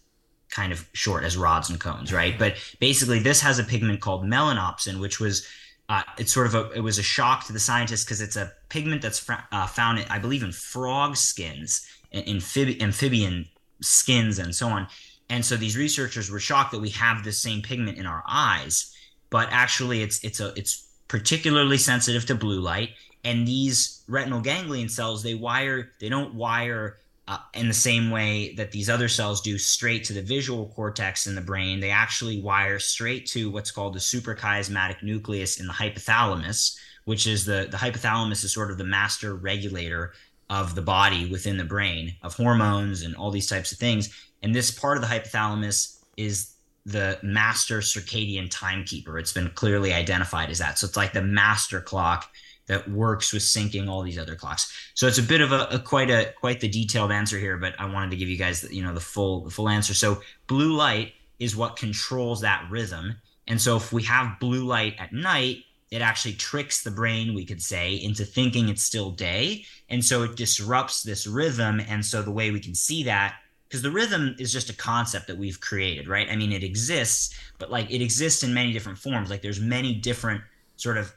[0.50, 2.38] kind of short as rods and cones, right?
[2.38, 5.46] But basically, this has a pigment called melanopsin, which was
[5.88, 8.52] uh, it's sort of a it was a shock to the scientists because it's a
[8.68, 13.46] pigment that's uh, found, in, I believe, in frog skins, amphib- amphibian
[13.80, 14.86] skins, and so on.
[15.30, 18.94] And so these researchers were shocked that we have this same pigment in our eyes,
[19.32, 22.90] but actually, it's it's a it's particularly sensitive to blue light.
[23.24, 28.54] And these retinal ganglion cells, they wire, they don't wire uh, in the same way
[28.56, 31.80] that these other cells do straight to the visual cortex in the brain.
[31.80, 37.44] They actually wire straight to what's called the suprachiasmatic nucleus in the hypothalamus, which is
[37.46, 40.12] the, the hypothalamus is sort of the master regulator
[40.50, 44.10] of the body within the brain of hormones and all these types of things.
[44.42, 46.51] And this part of the hypothalamus is
[46.84, 49.18] the master circadian timekeeper.
[49.18, 50.78] It's been clearly identified as that.
[50.78, 52.30] So it's like the master clock
[52.66, 54.72] that works with syncing all these other clocks.
[54.94, 57.74] So it's a bit of a, a, quite a quite the detailed answer here, but
[57.78, 59.94] I wanted to give you guys the, you know the full the full answer.
[59.94, 63.16] So blue light is what controls that rhythm,
[63.48, 67.44] and so if we have blue light at night, it actually tricks the brain, we
[67.44, 71.80] could say, into thinking it's still day, and so it disrupts this rhythm.
[71.80, 73.36] And so the way we can see that
[73.72, 76.28] because the rhythm is just a concept that we've created, right?
[76.30, 79.30] I mean, it exists, but like it exists in many different forms.
[79.30, 80.42] Like there's many different
[80.76, 81.10] sort of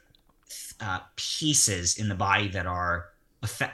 [0.80, 3.10] uh, pieces in the body that are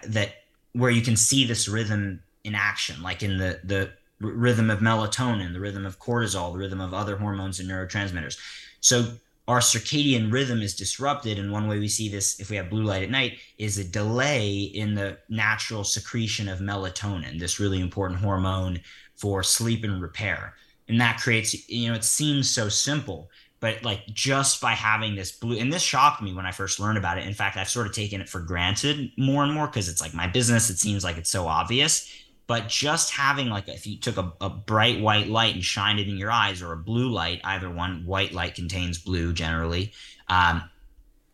[0.09, 0.31] that
[0.73, 5.53] where you can see this rhythm in action, like in the the rhythm of melatonin,
[5.53, 8.37] the rhythm of cortisol, the rhythm of other hormones and neurotransmitters.
[8.81, 9.12] So
[9.48, 12.85] our circadian rhythm is disrupted, and one way we see this, if we have blue
[12.85, 18.20] light at night, is a delay in the natural secretion of melatonin, this really important
[18.20, 18.81] hormone
[19.16, 20.55] for sleep and repair.
[20.88, 25.33] And that creates, you know, it seems so simple, but like just by having this
[25.33, 27.26] blue and this shocked me when i first learned about it.
[27.26, 30.14] In fact i've sort of taken it for granted more and more because it's like
[30.14, 30.68] my business.
[30.68, 34.50] It seems like it's so obvious but just having like if you took a, a,
[34.50, 38.05] bright white light and shined it in your eyes or a blue light either one
[38.05, 39.92] white light contains blue generally
[40.28, 40.62] um,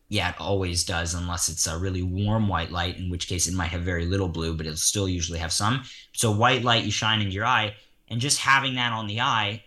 [0.08, 3.54] yeah it always does unless it's a really warm white light in which case it
[3.54, 5.82] might have very little blue but it'll still usually have some.
[6.12, 7.74] So white light you shine in your eye
[8.08, 9.62] and just having that on the eye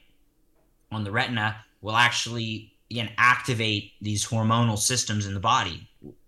[0.91, 5.88] on the retina will actually again activate these hormonal systems in the body,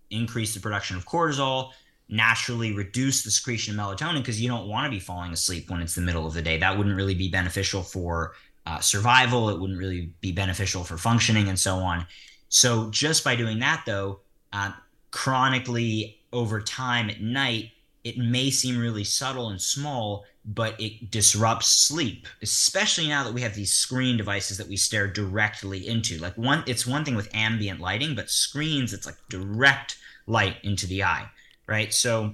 [0.10, 1.72] increase the production of cortisol,
[2.10, 5.82] naturally reduce the secretion of melatonin because you don't want to be falling asleep when
[5.82, 6.58] it's the middle of the day.
[6.58, 8.34] That wouldn't really be beneficial for
[8.66, 9.50] uh, survival.
[9.50, 12.06] It wouldn't really be beneficial for functioning and so on.
[12.50, 14.20] So just by doing that, though,
[14.52, 14.72] uh,
[15.12, 17.72] chronically over time at night,
[18.04, 23.42] it may seem really subtle and small, but it disrupts sleep, especially now that we
[23.42, 26.18] have these screen devices that we stare directly into.
[26.18, 30.86] Like one, it's one thing with ambient lighting, but screens, it's like direct light into
[30.86, 31.30] the eye,
[31.68, 31.94] right?
[31.94, 32.34] So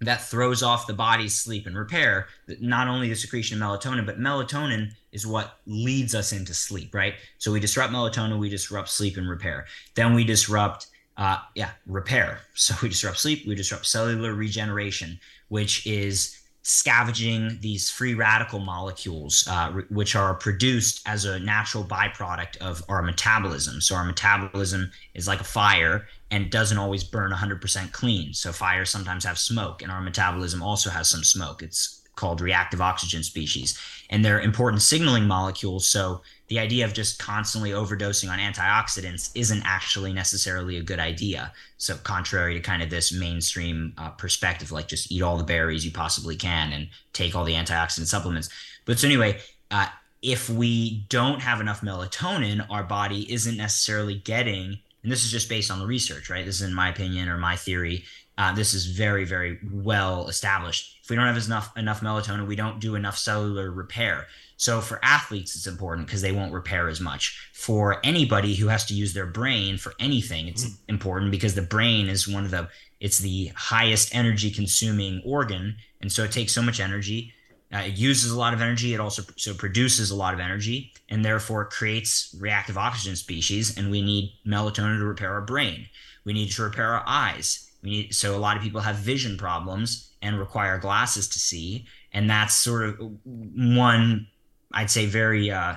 [0.00, 2.26] that throws off the body's sleep and repair.
[2.60, 7.14] Not only the secretion of melatonin, but melatonin is what leads us into sleep, right?
[7.38, 9.66] So we disrupt melatonin, we disrupt sleep and repair.
[9.94, 12.40] Then we disrupt, uh, yeah, repair.
[12.54, 19.46] So we disrupt sleep, we disrupt cellular regeneration, which is scavenging these free radical molecules,
[19.50, 23.80] uh, which are produced as a natural byproduct of our metabolism.
[23.80, 28.32] So our metabolism is like a fire and doesn't always burn 100% clean.
[28.32, 31.62] So fires sometimes have smoke, and our metabolism also has some smoke.
[31.62, 33.78] It's called reactive oxygen species,
[34.10, 35.88] and they're important signaling molecules.
[35.88, 36.22] So
[36.52, 41.50] the idea of just constantly overdosing on antioxidants isn't actually necessarily a good idea.
[41.78, 45.82] So, contrary to kind of this mainstream uh, perspective, like just eat all the berries
[45.82, 48.50] you possibly can and take all the antioxidant supplements.
[48.84, 49.86] But so, anyway, uh,
[50.20, 55.48] if we don't have enough melatonin, our body isn't necessarily getting, and this is just
[55.48, 56.44] based on the research, right?
[56.44, 58.04] This is in my opinion or my theory.
[58.36, 60.91] Uh, this is very, very well established.
[61.02, 64.28] If we don't have enough enough melatonin, we don't do enough cellular repair.
[64.56, 67.50] So for athletes, it's important because they won't repair as much.
[67.52, 70.76] For anybody who has to use their brain for anything, it's mm.
[70.88, 72.68] important because the brain is one of the
[73.00, 77.32] it's the highest energy consuming organ, and so it takes so much energy.
[77.74, 78.94] Uh, it uses a lot of energy.
[78.94, 83.76] It also so produces a lot of energy, and therefore creates reactive oxygen species.
[83.76, 85.86] And we need melatonin to repair our brain.
[86.24, 87.72] We need to repair our eyes.
[87.82, 91.86] We need so a lot of people have vision problems and require glasses to see,
[92.12, 94.26] and that's sort of one
[94.74, 95.76] I'd say very uh,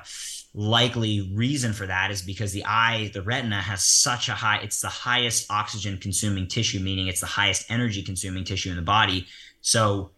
[0.54, 4.82] likely reason for that is because the eye, the retina, has such a high, it's
[4.82, 9.28] the highest oxygen consuming tissue, meaning it's the highest energy consuming tissue in the body.
[9.62, 10.12] So,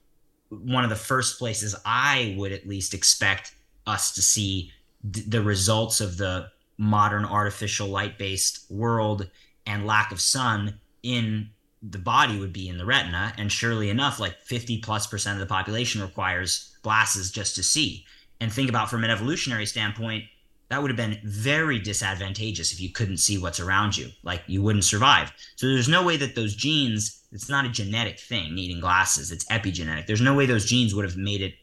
[0.49, 3.53] one of the first places I would at least expect
[3.85, 4.71] us to see
[5.09, 9.29] d- the results of the modern artificial light based world
[9.65, 11.49] and lack of sun in
[11.81, 13.33] the body would be in the retina.
[13.37, 18.05] And surely enough, like 50 plus percent of the population requires glasses just to see
[18.39, 20.25] and think about from an evolutionary standpoint,
[20.69, 24.09] that would have been very disadvantageous if you couldn't see what's around you.
[24.23, 25.31] Like you wouldn't survive.
[25.55, 29.45] So there's no way that those genes, it's not a genetic thing, needing glasses, it's
[29.45, 30.07] epigenetic.
[30.07, 31.53] There's no way those genes would have made it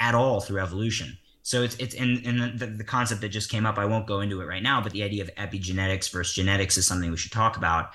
[0.00, 1.18] at all through evolution.
[1.42, 3.78] So it's it's in, in the, the concept that just came up.
[3.78, 6.86] I won't go into it right now, but the idea of epigenetics versus genetics is
[6.86, 7.90] something we should talk about.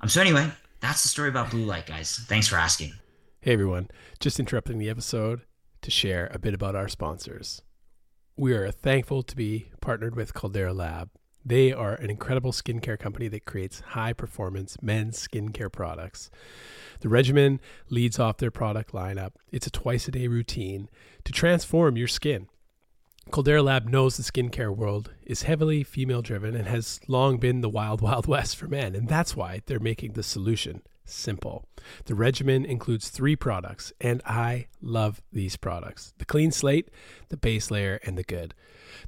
[0.00, 0.08] Um.
[0.08, 0.50] So anyway,
[0.84, 2.20] that's the story about blue light, guys.
[2.28, 2.92] Thanks for asking.
[3.40, 3.88] Hey everyone,
[4.20, 5.42] just interrupting the episode
[5.82, 7.62] to share a bit about our sponsors.
[8.36, 11.10] We are thankful to be partnered with Caldera Lab.
[11.44, 16.30] They are an incredible skincare company that creates high performance men's skincare products.
[17.00, 19.32] The regimen leads off their product lineup.
[19.52, 20.88] It's a twice a day routine
[21.24, 22.48] to transform your skin.
[23.30, 27.68] Caldera Lab knows the skincare world is heavily female driven and has long been the
[27.68, 31.66] wild, wild west for men, and that's why they're making the solution simple.
[32.06, 36.90] The regimen includes three products, and I love these products the clean slate,
[37.28, 38.54] the base layer, and the good.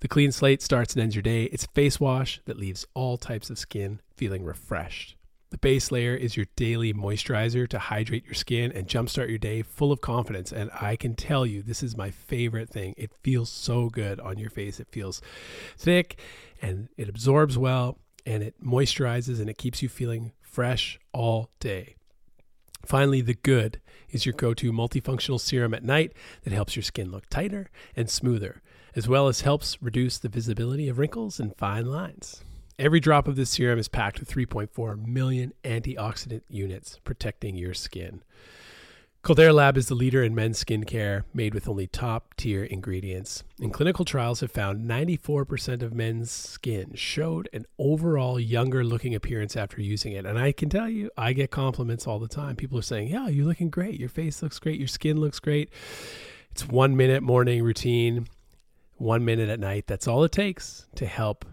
[0.00, 1.44] The clean slate starts and ends your day.
[1.44, 5.16] It's face wash that leaves all types of skin feeling refreshed.
[5.50, 9.62] The base layer is your daily moisturizer to hydrate your skin and jumpstart your day
[9.62, 10.52] full of confidence.
[10.52, 12.94] And I can tell you, this is my favorite thing.
[12.96, 14.80] It feels so good on your face.
[14.80, 15.22] It feels
[15.78, 16.18] thick
[16.60, 21.94] and it absorbs well and it moisturizes and it keeps you feeling fresh all day.
[22.84, 23.80] Finally, the good
[24.10, 28.08] is your go to multifunctional serum at night that helps your skin look tighter and
[28.08, 28.62] smoother,
[28.94, 32.42] as well as helps reduce the visibility of wrinkles and fine lines.
[32.78, 38.22] Every drop of this serum is packed with 3.4 million antioxidant units protecting your skin.
[39.22, 43.42] Caldera Lab is the leader in men's skincare made with only top tier ingredients.
[43.58, 49.56] And clinical trials have found 94% of men's skin showed an overall younger looking appearance
[49.56, 50.26] after using it.
[50.26, 52.56] And I can tell you, I get compliments all the time.
[52.56, 53.98] People are saying, Yeah, you're looking great.
[53.98, 54.78] Your face looks great.
[54.78, 55.70] Your skin looks great.
[56.52, 58.28] It's one minute morning routine,
[58.96, 59.86] one minute at night.
[59.86, 61.46] That's all it takes to help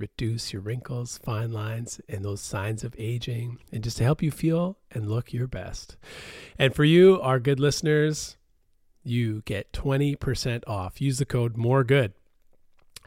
[0.00, 4.30] reduce your wrinkles, fine lines, and those signs of aging, and just to help you
[4.30, 5.96] feel and look your best.
[6.58, 8.36] And for you, our good listeners,
[9.02, 11.00] you get 20% off.
[11.00, 12.12] Use the code more good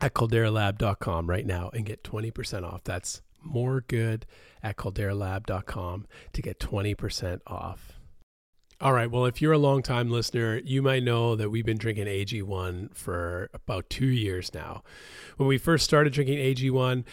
[0.02, 2.84] at calderalab.com right now and get 20% off.
[2.84, 4.26] That's more good
[4.62, 8.03] at calderalab.com to get 20% off.
[8.84, 9.10] All right.
[9.10, 12.94] Well, if you're a long time listener, you might know that we've been drinking AG1
[12.94, 14.84] for about two years now.
[15.38, 17.06] When we first started drinking AG1,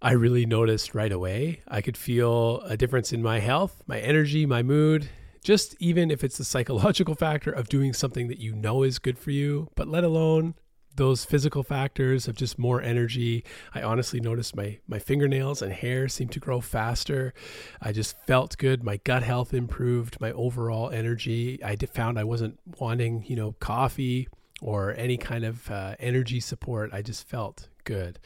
[0.00, 1.60] I really noticed right away.
[1.68, 5.10] I could feel a difference in my health, my energy, my mood,
[5.44, 9.18] just even if it's the psychological factor of doing something that you know is good
[9.18, 10.54] for you, but let alone
[10.96, 13.44] those physical factors of just more energy.
[13.74, 17.34] I honestly noticed my my fingernails and hair seemed to grow faster.
[17.80, 18.82] I just felt good.
[18.82, 20.20] My gut health improved.
[20.20, 21.62] My overall energy.
[21.64, 24.28] I found I wasn't wanting, you know, coffee
[24.60, 26.90] or any kind of uh, energy support.
[26.92, 28.18] I just felt good.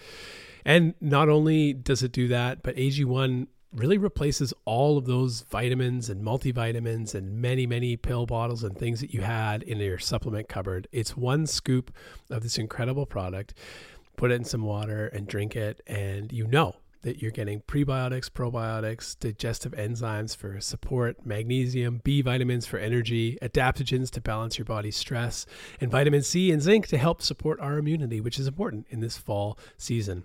[0.64, 3.46] And not only does it do that, but AG1
[3.76, 9.00] really replaces all of those vitamins and multivitamins and many, many pill bottles and things
[9.00, 10.88] that you had in your supplement cupboard.
[10.92, 11.94] It's one scoop
[12.30, 13.54] of this incredible product.
[14.16, 18.30] Put it in some water and drink it, and you know that you're getting prebiotics,
[18.30, 24.96] probiotics, digestive enzymes for support, magnesium, B vitamins for energy, adaptogens to balance your body's
[24.96, 25.44] stress,
[25.80, 29.18] and vitamin C and zinc to help support our immunity, which is important in this
[29.18, 30.24] fall season.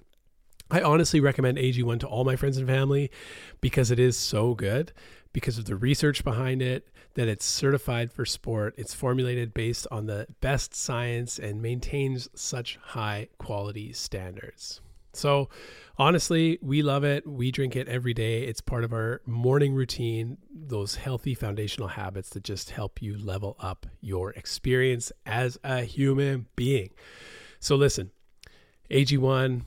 [0.71, 3.11] I honestly recommend AG1 to all my friends and family
[3.59, 4.93] because it is so good,
[5.33, 8.73] because of the research behind it, that it's certified for sport.
[8.77, 14.79] It's formulated based on the best science and maintains such high quality standards.
[15.11, 15.49] So,
[15.97, 17.27] honestly, we love it.
[17.27, 18.43] We drink it every day.
[18.43, 23.57] It's part of our morning routine, those healthy foundational habits that just help you level
[23.59, 26.91] up your experience as a human being.
[27.59, 28.11] So, listen,
[28.89, 29.63] AG1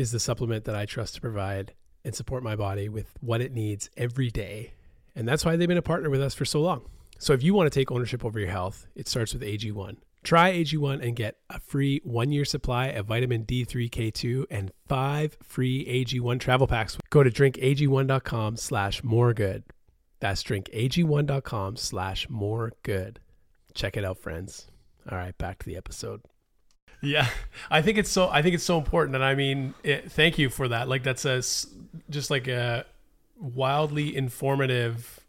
[0.00, 1.74] is the supplement that I trust to provide
[2.04, 4.72] and support my body with what it needs every day.
[5.14, 6.86] And that's why they've been a partner with us for so long.
[7.18, 9.98] So if you want to take ownership over your health, it starts with AG1.
[10.22, 15.84] Try AG1 and get a free one year supply of vitamin D3K2 and five free
[15.86, 16.96] AG1 travel packs.
[17.10, 19.64] Go to drinkag1.com slash more good.
[20.20, 23.20] That's drinkag1.com slash more good.
[23.74, 24.66] Check it out, friends.
[25.10, 26.22] All right, back to the episode.
[27.02, 27.28] Yeah,
[27.70, 28.28] I think it's so.
[28.28, 30.88] I think it's so important, and I mean, it, thank you for that.
[30.88, 31.42] Like that's a
[32.10, 32.84] just like a
[33.38, 35.20] wildly informative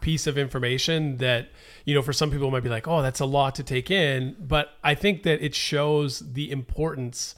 [0.00, 1.50] piece of information that
[1.84, 4.34] you know for some people might be like, oh, that's a lot to take in,
[4.38, 7.34] but I think that it shows the importance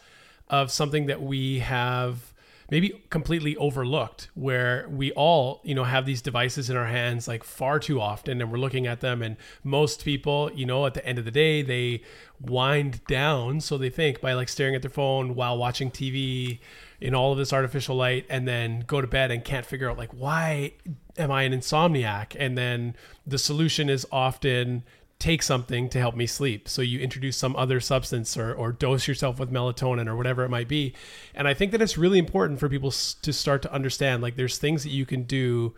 [0.49, 2.33] of something that we have
[2.70, 7.45] maybe completely overlooked where we all you know have these devices in our hands like
[7.45, 11.05] far too often and we're looking at them and most people you know at the
[11.05, 12.01] end of the day they
[12.43, 16.59] wind down so they think by like staring at their phone while watching tv
[17.01, 19.97] in all of this artificial light and then go to bed and can't figure out
[19.97, 20.72] like why
[21.18, 22.95] am i an insomniac and then
[23.26, 24.82] the solution is often
[25.22, 26.68] take something to help me sleep.
[26.68, 30.49] So you introduce some other substance or, or dose yourself with melatonin or whatever it
[30.49, 30.95] might be.
[31.32, 34.59] And I think that it's really important for people to start to understand like there's
[34.59, 35.74] things that you can do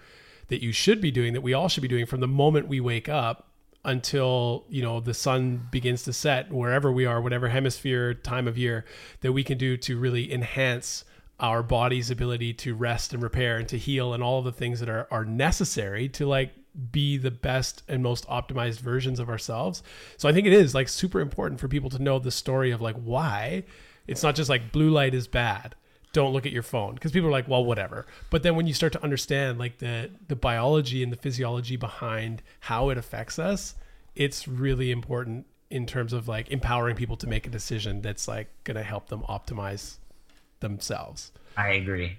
[0.48, 2.80] that you should be doing that we all should be doing from the moment we
[2.80, 3.50] wake up
[3.84, 8.56] until you know the sun begins to set wherever we are whatever hemisphere time of
[8.56, 8.84] year
[9.20, 11.04] that we can do to really enhance
[11.40, 14.88] our body's ability to rest and repair and to heal and all the things that
[14.88, 16.52] are, are necessary to like
[16.90, 19.82] be the best and most optimized versions of ourselves.
[20.16, 22.80] So I think it is like super important for people to know the story of
[22.80, 23.64] like why
[24.06, 25.74] it's not just like blue light is bad.
[26.14, 28.06] Don't look at your phone because people are like, well, whatever.
[28.30, 32.42] But then when you start to understand like the the biology and the physiology behind
[32.60, 33.74] how it affects us,
[34.16, 38.48] it's really important in terms of like empowering people to make a decision that's like
[38.64, 39.96] going to help them optimize
[40.60, 41.32] themselves.
[41.56, 42.18] I agree.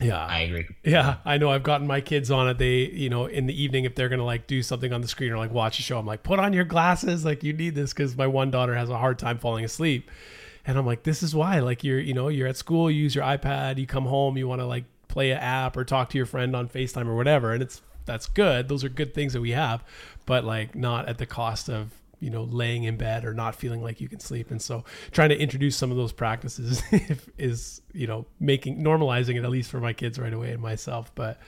[0.00, 0.24] Yeah.
[0.24, 0.66] I agree.
[0.84, 1.50] Yeah, I know.
[1.50, 2.58] I've gotten my kids on it.
[2.58, 5.08] They, you know, in the evening, if they're going to like do something on the
[5.08, 7.24] screen or like watch a show, I'm like, put on your glasses.
[7.24, 10.10] Like, you need this because my one daughter has a hard time falling asleep.
[10.68, 11.60] And I'm like, this is why.
[11.60, 14.46] Like, you're, you know, you're at school, you use your iPad, you come home, you
[14.46, 17.54] want to like play an app or talk to your friend on FaceTime or whatever.
[17.54, 18.68] And it's, that's good.
[18.68, 19.82] Those are good things that we have,
[20.26, 23.80] but like not at the cost of you know laying in bed or not feeling
[23.80, 26.82] like you can sleep and so trying to introduce some of those practices
[27.38, 31.12] is you know making normalizing it at least for my kids right away and myself
[31.14, 31.38] but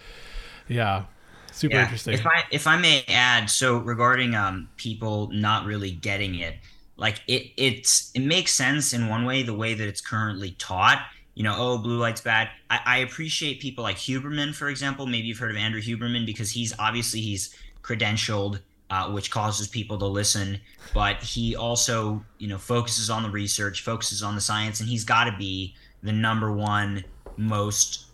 [0.68, 1.06] yeah
[1.50, 1.82] super yeah.
[1.82, 6.54] interesting if i if i may add so regarding um people not really getting it
[7.00, 11.02] like it it's it makes sense in one way the way that it's currently taught
[11.36, 12.50] you know, oh, blue light's bad.
[12.68, 15.06] I, I, appreciate people like Huberman, for example.
[15.06, 18.58] Maybe you've heard of Andrew Huberman because he's obviously he's credentialed
[18.90, 20.60] uh, which causes people to listen.
[20.92, 25.04] But he also, you know, focuses on the research, focuses on the science, and he's
[25.04, 27.04] got to be the number one
[27.36, 28.06] most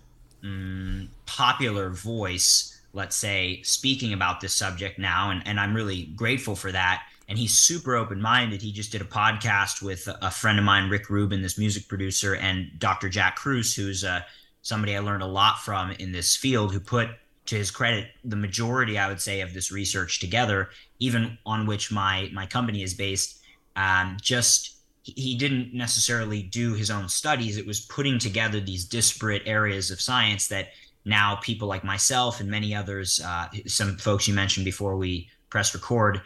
[0.45, 5.31] um, popular voice, let's say, speaking about this subject now.
[5.31, 7.05] And, and I'm really grateful for that.
[7.29, 8.63] And he's super open minded.
[8.63, 12.37] He just did a podcast with a friend of mine, Rick Rubin, this music producer,
[12.37, 13.09] and Dr.
[13.09, 14.21] Jack Kruse, who's uh,
[14.63, 17.09] somebody I learned a lot from in this field, who put
[17.47, 21.91] to his credit, the majority, I would say, of this research together, even on which
[21.91, 23.41] my my company is based,
[23.77, 27.57] um, just he didn't necessarily do his own studies.
[27.57, 30.71] It was putting together these disparate areas of science that
[31.05, 35.73] now people like myself and many others, uh, some folks you mentioned before we press
[35.73, 36.21] record,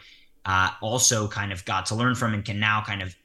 [0.45, 3.15] uh, also kind of got to learn from and can now kind of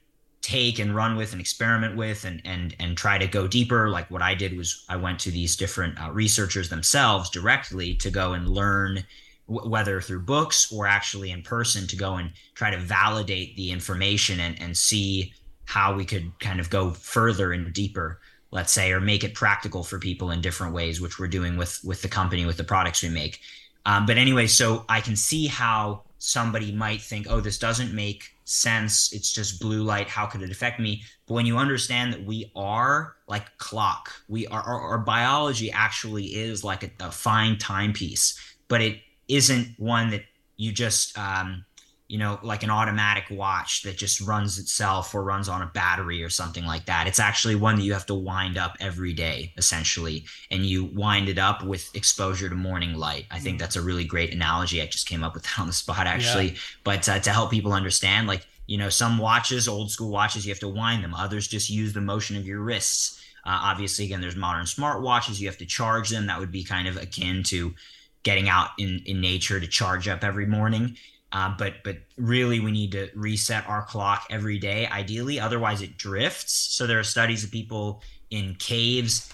[0.46, 3.88] take and run with and experiment with and and and try to go deeper.
[3.88, 8.10] Like what i did was i went to these different uh, researchers themselves directly to
[8.10, 9.02] go and learn
[9.46, 14.40] whether through books or actually in person, to go and try to validate the information
[14.40, 15.32] and, and see
[15.64, 18.20] how we could kind of go further and deeper
[18.52, 21.80] let's say or make it practical for people in different ways which we're doing with
[21.82, 23.40] with the company with the products we make.
[23.84, 28.32] Um, but anyway so i can see how somebody might think oh this doesn't make
[28.44, 29.12] sense.
[29.12, 30.08] It's just blue light.
[30.08, 31.02] How could it affect me?
[31.26, 36.26] But when you understand that we are like clock we are our, our biology actually
[36.26, 38.38] is like a, a fine timepiece
[38.68, 40.22] but it isn't one that
[40.56, 41.64] you just um,
[42.08, 46.22] you know, like an automatic watch that just runs itself or runs on a battery
[46.22, 47.08] or something like that.
[47.08, 50.24] It's actually one that you have to wind up every day, essentially.
[50.52, 53.26] And you wind it up with exposure to morning light.
[53.32, 53.60] I think mm.
[53.60, 54.80] that's a really great analogy.
[54.80, 56.50] I just came up with that on the spot, actually.
[56.50, 56.58] Yeah.
[56.84, 60.52] But uh, to help people understand, like, you know, some watches, old school watches, you
[60.52, 63.20] have to wind them, others just use the motion of your wrists.
[63.44, 65.40] Uh, obviously, again, there's modern smart watches.
[65.40, 66.26] You have to charge them.
[66.26, 67.74] That would be kind of akin to
[68.22, 70.96] getting out in, in nature to charge up every morning.
[71.36, 75.38] Uh, but but really, we need to reset our clock every day, ideally.
[75.38, 76.54] Otherwise, it drifts.
[76.54, 79.30] So there are studies of people in caves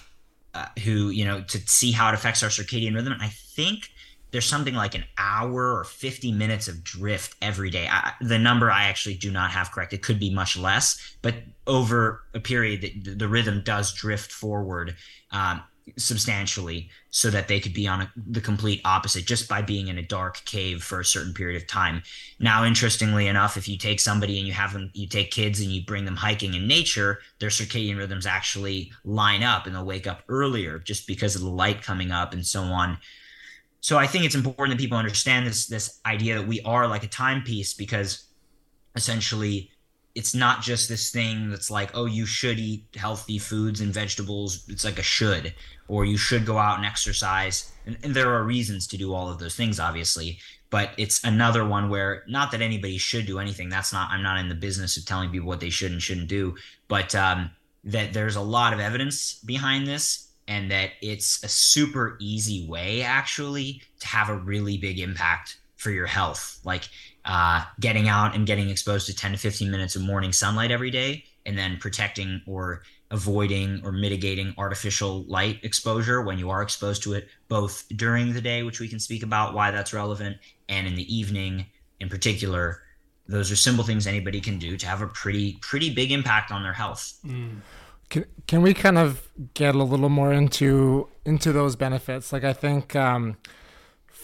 [0.52, 3.12] uh, who you know to see how it affects our circadian rhythm.
[3.12, 3.92] And I think
[4.32, 7.86] there's something like an hour or 50 minutes of drift every day.
[7.88, 9.92] I, the number I actually do not have correct.
[9.92, 11.36] It could be much less, but
[11.68, 14.96] over a period, the, the rhythm does drift forward.
[15.30, 15.62] Um,
[15.96, 19.98] substantially so that they could be on a, the complete opposite just by being in
[19.98, 22.02] a dark cave for a certain period of time.
[22.38, 25.70] Now, interestingly enough, if you take somebody and you have them, you take kids and
[25.70, 30.06] you bring them hiking in nature, their circadian rhythms actually line up and they'll wake
[30.06, 32.98] up earlier just because of the light coming up and so on.
[33.80, 37.02] So I think it's important that people understand this this idea that we are like
[37.02, 38.28] a timepiece because
[38.94, 39.71] essentially
[40.14, 44.64] it's not just this thing that's like, oh, you should eat healthy foods and vegetables.
[44.68, 45.54] It's like a should,
[45.88, 47.72] or you should go out and exercise.
[47.86, 50.38] And, and, there are reasons to do all of those things, obviously.
[50.70, 53.68] But it's another one where not that anybody should do anything.
[53.68, 56.28] That's not, I'm not in the business of telling people what they should and shouldn't
[56.28, 56.56] do,
[56.88, 57.50] but um,
[57.84, 63.02] that there's a lot of evidence behind this and that it's a super easy way
[63.02, 66.60] actually to have a really big impact for your health.
[66.64, 66.84] Like
[67.24, 70.90] uh, getting out and getting exposed to 10 to 15 minutes of morning sunlight every
[70.90, 77.02] day, and then protecting or avoiding or mitigating artificial light exposure when you are exposed
[77.02, 80.36] to it, both during the day, which we can speak about why that's relevant,
[80.68, 81.66] and in the evening
[82.00, 82.82] in particular.
[83.28, 86.62] Those are simple things anybody can do to have a pretty pretty big impact on
[86.62, 87.18] their health.
[87.24, 87.60] Mm.
[88.10, 92.32] Can, can we kind of get a little more into into those benefits?
[92.32, 93.36] Like I think um,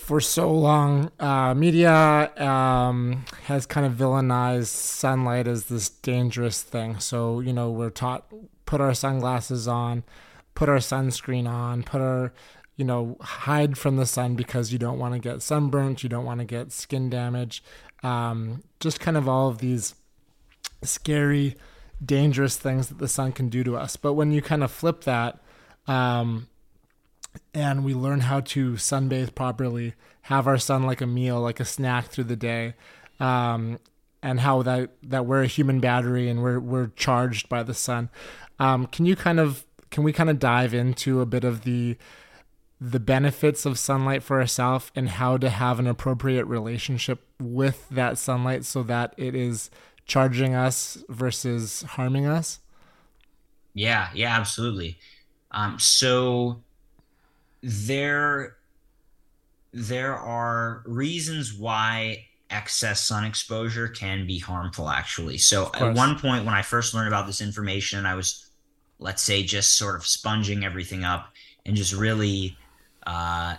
[0.09, 6.99] for so long, uh, media um, has kind of villainized sunlight as this dangerous thing.
[6.99, 8.25] So, you know, we're taught
[8.65, 10.05] put our sunglasses on,
[10.55, 12.33] put our sunscreen on, put our,
[12.77, 16.25] you know, hide from the sun because you don't want to get sunburnt, you don't
[16.25, 17.63] want to get skin damage.
[18.03, 19.95] Um, just kind of all of these
[20.83, 21.55] scary,
[22.03, 23.97] dangerous things that the sun can do to us.
[23.97, 25.39] But when you kind of flip that,
[25.87, 26.49] um,
[27.55, 31.65] and we learn how to sunbathe properly, have our sun like a meal, like a
[31.65, 32.75] snack through the day,
[33.21, 33.79] um,
[34.23, 38.11] and how that that we're a human battery and we're we're charged by the sun.
[38.59, 41.97] Um, can you kind of can we kind of dive into a bit of the
[42.81, 48.19] the benefits of sunlight for ourselves and how to have an appropriate relationship with that
[48.19, 49.71] sunlight so that it is
[50.07, 52.61] charging us versus harming us?
[53.75, 54.99] Yeah, yeah, absolutely.
[55.51, 56.63] Um, so
[57.63, 58.57] there
[59.73, 65.39] there are reasons why excess sun exposure can be harmful actually.
[65.39, 68.47] So at one point when i first learned about this information i was
[68.99, 71.33] let's say just sort of sponging everything up
[71.67, 72.57] and just really
[73.07, 73.57] uh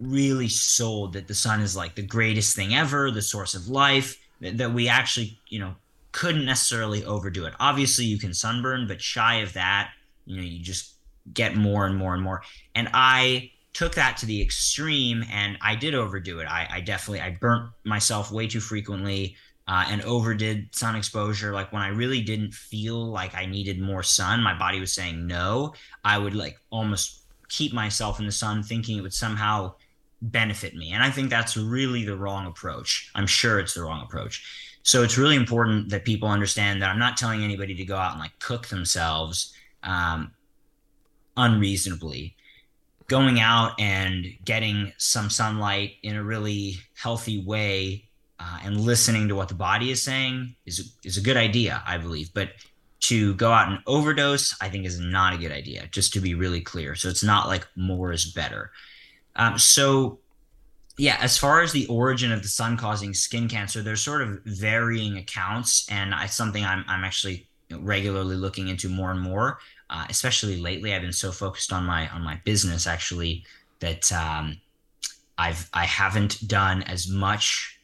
[0.00, 4.18] really sold that the sun is like the greatest thing ever the source of life
[4.40, 5.74] that we actually you know
[6.12, 7.54] couldn't necessarily overdo it.
[7.58, 9.90] Obviously you can sunburn but shy of that
[10.26, 10.91] you know you just
[11.32, 12.42] get more and more and more.
[12.74, 16.44] And I took that to the extreme and I did overdo it.
[16.44, 21.52] I, I definitely I burnt myself way too frequently uh, and overdid sun exposure.
[21.52, 25.26] Like when I really didn't feel like I needed more sun, my body was saying
[25.26, 25.74] no.
[26.04, 29.74] I would like almost keep myself in the sun, thinking it would somehow
[30.20, 30.92] benefit me.
[30.92, 33.10] And I think that's really the wrong approach.
[33.14, 34.44] I'm sure it's the wrong approach.
[34.84, 38.12] So it's really important that people understand that I'm not telling anybody to go out
[38.12, 39.52] and like cook themselves.
[39.82, 40.32] Um,
[41.36, 42.36] unreasonably.
[43.08, 48.08] Going out and getting some sunlight in a really healthy way
[48.38, 51.98] uh, and listening to what the body is saying is is a good idea, I
[51.98, 52.32] believe.
[52.32, 52.50] But
[53.00, 55.88] to go out and overdose, I think is not a good idea.
[55.90, 58.72] Just to be really clear, so it's not like more is better.
[59.36, 60.18] Um, so
[60.98, 64.40] yeah, as far as the origin of the sun causing skin cancer, there's sort of
[64.44, 69.58] varying accounts, and it's something I'm I'm actually regularly looking into more and more.
[69.92, 73.44] Uh, especially lately, I've been so focused on my on my business actually
[73.80, 74.58] that um,
[75.36, 77.78] I've I haven't done as much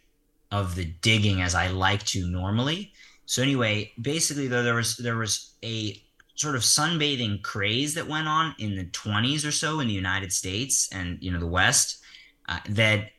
[0.50, 2.92] of the digging as I like to normally.
[3.26, 6.02] So anyway, basically though there was there was a
[6.34, 10.32] sort of sunbathing craze that went on in the 20s or so in the United
[10.32, 11.98] States and you know the West
[12.48, 13.10] uh, that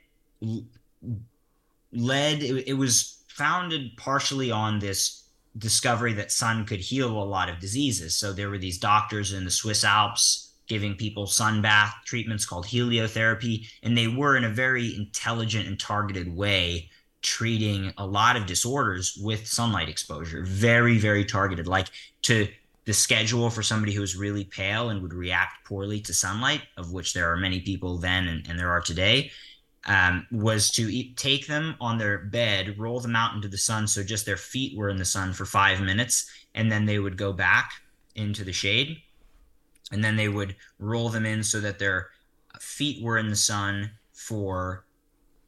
[1.92, 7.50] led it, it was founded partially on this discovery that sun could heal a lot
[7.50, 8.16] of diseases.
[8.16, 12.66] So there were these doctors in the Swiss Alps giving people sun bath treatments called
[12.66, 16.90] heliotherapy, and they were in a very intelligent and targeted way
[17.22, 20.44] treating a lot of disorders with sunlight exposure.
[20.46, 21.68] Very, very targeted.
[21.68, 21.88] Like
[22.24, 22.48] to
[22.86, 26.92] the schedule for somebody who was really pale and would react poorly to sunlight, of
[26.92, 29.32] which there are many people then and, and there are today,
[29.86, 33.88] um, was to eat, take them on their bed, roll them out into the sun
[33.88, 37.18] so just their feet were in the sun for five minutes, and then they would
[37.18, 37.72] go back
[38.16, 38.98] into the shade.
[39.92, 42.10] And then they would roll them in so that their
[42.60, 44.86] feet were in the sun for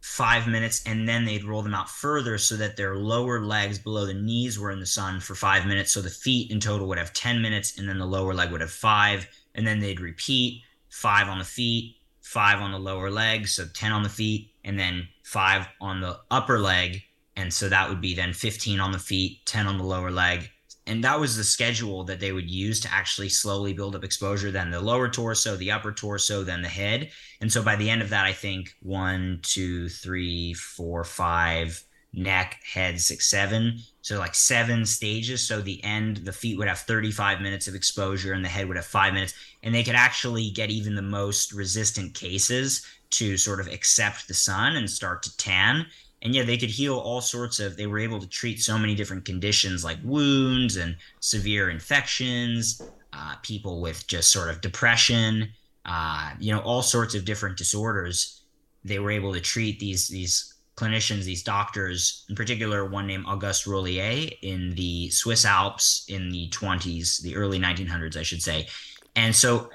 [0.02, 4.06] five minutes and then they'd roll them out further so that their lower legs below
[4.06, 5.92] the knees were in the sun for five minutes.
[5.92, 8.62] So the feet in total would have 10 minutes and then the lower leg would
[8.62, 9.28] have five.
[9.54, 13.48] And then they'd repeat five on the feet, five on the lower leg.
[13.48, 17.02] So 10 on the feet and then five on the upper leg.
[17.36, 20.50] And so that would be then 15 on the feet, 10 on the lower leg,
[20.88, 24.52] and that was the schedule that they would use to actually slowly build up exposure
[24.52, 27.10] then the lower torso the upper torso then the head
[27.40, 32.60] and so by the end of that i think one two three four five neck
[32.74, 37.42] head six seven so like seven stages so the end the feet would have 35
[37.42, 39.34] minutes of exposure and the head would have five minutes
[39.64, 44.34] and they could actually get even the most resistant cases to sort of accept the
[44.34, 45.86] sun and start to tan
[46.22, 47.78] and yeah, they could heal all sorts of.
[47.78, 52.82] They were able to treat so many different conditions like wounds and severe infections,
[53.14, 55.50] uh, people with just sort of depression,
[55.86, 58.42] uh, you know, all sorts of different disorders.
[58.84, 60.51] They were able to treat these these
[60.82, 66.50] clinicians, these doctors, in particular, one named Auguste Rollier in the Swiss Alps in the
[66.50, 68.68] 20s, the early 1900s, I should say.
[69.16, 69.70] And so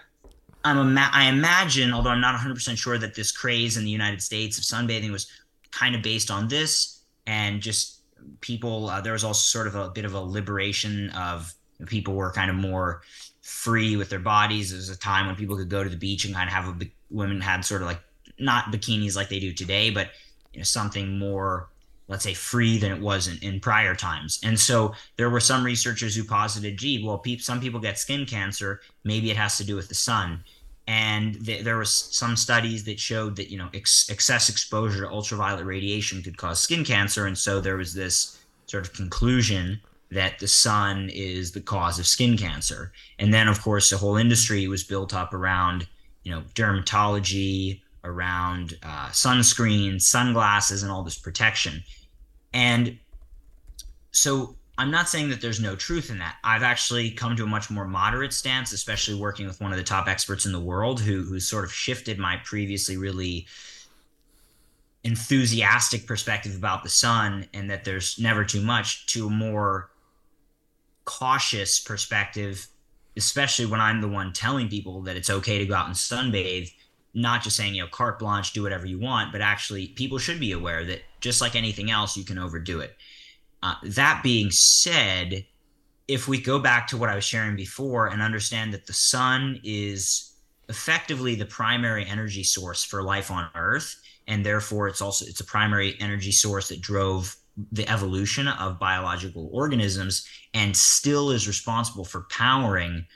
[0.65, 4.21] I'm ima- I imagine, although I'm not 100% sure that this craze in the United
[4.21, 5.31] States of sunbathing was
[5.71, 8.01] kind of based on this and just
[8.41, 11.53] people uh, there was also sort of a bit of a liberation of
[11.87, 13.03] people were kind of more
[13.43, 16.25] free with their bodies there was a time when people could go to the beach
[16.25, 18.01] and kind of have a women had sort of like
[18.39, 20.11] not bikinis like they do today but
[20.57, 21.69] you know something more
[22.09, 24.39] let's say free than it was in, in prior times.
[24.45, 28.25] And so there were some researchers who posited gee well pe- some people get skin
[28.25, 28.81] cancer.
[29.05, 30.43] Maybe it has to do with the sun.
[30.87, 35.11] And th- there was some studies that showed that you know ex- excess exposure to
[35.11, 37.27] ultraviolet radiation could cause skin cancer.
[37.27, 39.81] And so there was this sort of conclusion
[40.11, 42.93] that the sun is the cause of skin cancer.
[43.19, 45.87] And then of course the whole industry was built up around
[46.23, 51.83] you know dermatology around uh, sunscreen sunglasses and all this protection
[52.55, 52.99] and
[54.13, 56.37] so I'm not saying that there's no truth in that.
[56.45, 59.85] I've actually come to a much more moderate stance, especially working with one of the
[59.85, 63.47] top experts in the world who who sort of shifted my previously really
[65.05, 69.91] enthusiastic perspective about the sun and that there's never too much to a more
[71.05, 72.67] cautious perspective,
[73.17, 76.73] especially when I'm the one telling people that it's okay to go out and sunbathe,
[77.17, 80.39] not just saying, you know, carte blanche, do whatever you want, but actually people should
[80.39, 82.95] be aware that just like anything else, you can overdo it.
[83.63, 85.47] Uh, that being said,
[86.09, 89.59] if we go back to what I was sharing before and understand that the sun
[89.65, 90.35] is
[90.69, 93.97] effectively the primary energy source for life on Earth,
[94.27, 97.35] and therefore it's also it's a primary energy source that drove
[97.73, 103.07] the evolution of biological organisms and still is responsible for powering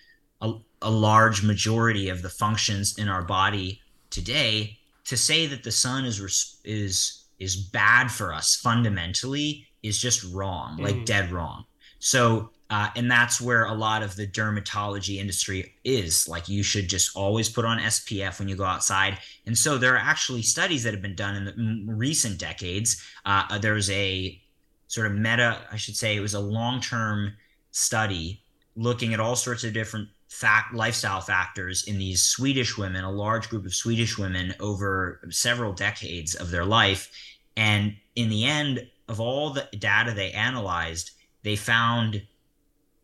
[0.40, 3.78] a, a large majority of the functions in our body
[4.10, 10.22] today to say that the sun is is is bad for us fundamentally is just
[10.32, 11.06] wrong, like mm.
[11.06, 11.64] dead wrong.
[11.98, 16.28] So, uh, and that's where a lot of the dermatology industry is.
[16.28, 19.18] Like, you should just always put on SPF when you go outside.
[19.46, 23.02] And so, there are actually studies that have been done in the recent decades.
[23.24, 24.40] Uh, there's a
[24.88, 27.32] sort of meta, I should say, it was a long term
[27.70, 28.42] study
[28.76, 33.48] looking at all sorts of different fact lifestyle factors in these Swedish women, a large
[33.48, 37.10] group of Swedish women over several decades of their life.
[37.56, 41.10] And in the end, of all the data they analyzed,
[41.42, 42.22] they found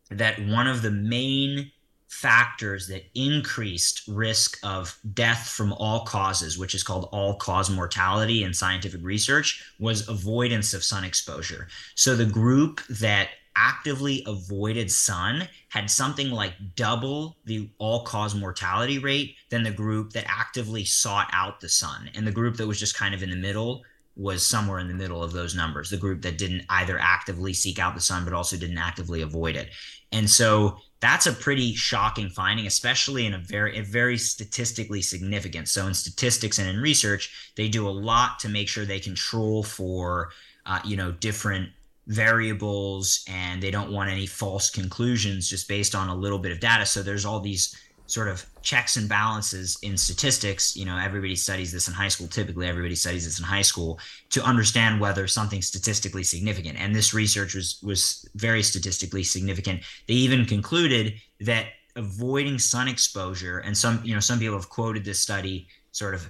[0.09, 1.69] that one of the main
[2.07, 8.43] factors that increased risk of death from all causes, which is called all cause mortality
[8.43, 11.67] in scientific research, was avoidance of sun exposure.
[11.95, 18.99] So the group that actively avoided sun had something like double the all cause mortality
[18.99, 22.09] rate than the group that actively sought out the sun.
[22.15, 23.83] And the group that was just kind of in the middle
[24.15, 27.77] was somewhere in the middle of those numbers, the group that didn't either actively seek
[27.77, 29.69] out the sun, but also didn't actively avoid it.
[30.11, 35.67] And so that's a pretty shocking finding, especially in a very, a very statistically significant.
[35.67, 39.61] So in statistics and in research, they do a lot to make sure they control
[39.63, 40.31] for,
[40.65, 41.69] uh, you know, different
[42.07, 46.59] variables and they don't want any false conclusions just based on a little bit of
[46.59, 46.85] data.
[46.85, 47.75] So there's all these
[48.07, 50.75] sort of checks and balances in statistics.
[50.75, 52.27] You know, everybody studies this in high school.
[52.27, 53.99] Typically, everybody studies this in high school
[54.29, 56.79] to understand whether something's statistically significant.
[56.79, 59.81] And this research was was very statistically significant.
[60.07, 65.03] They even concluded that avoiding sun exposure, and some you know some people have quoted
[65.03, 66.29] this study sort of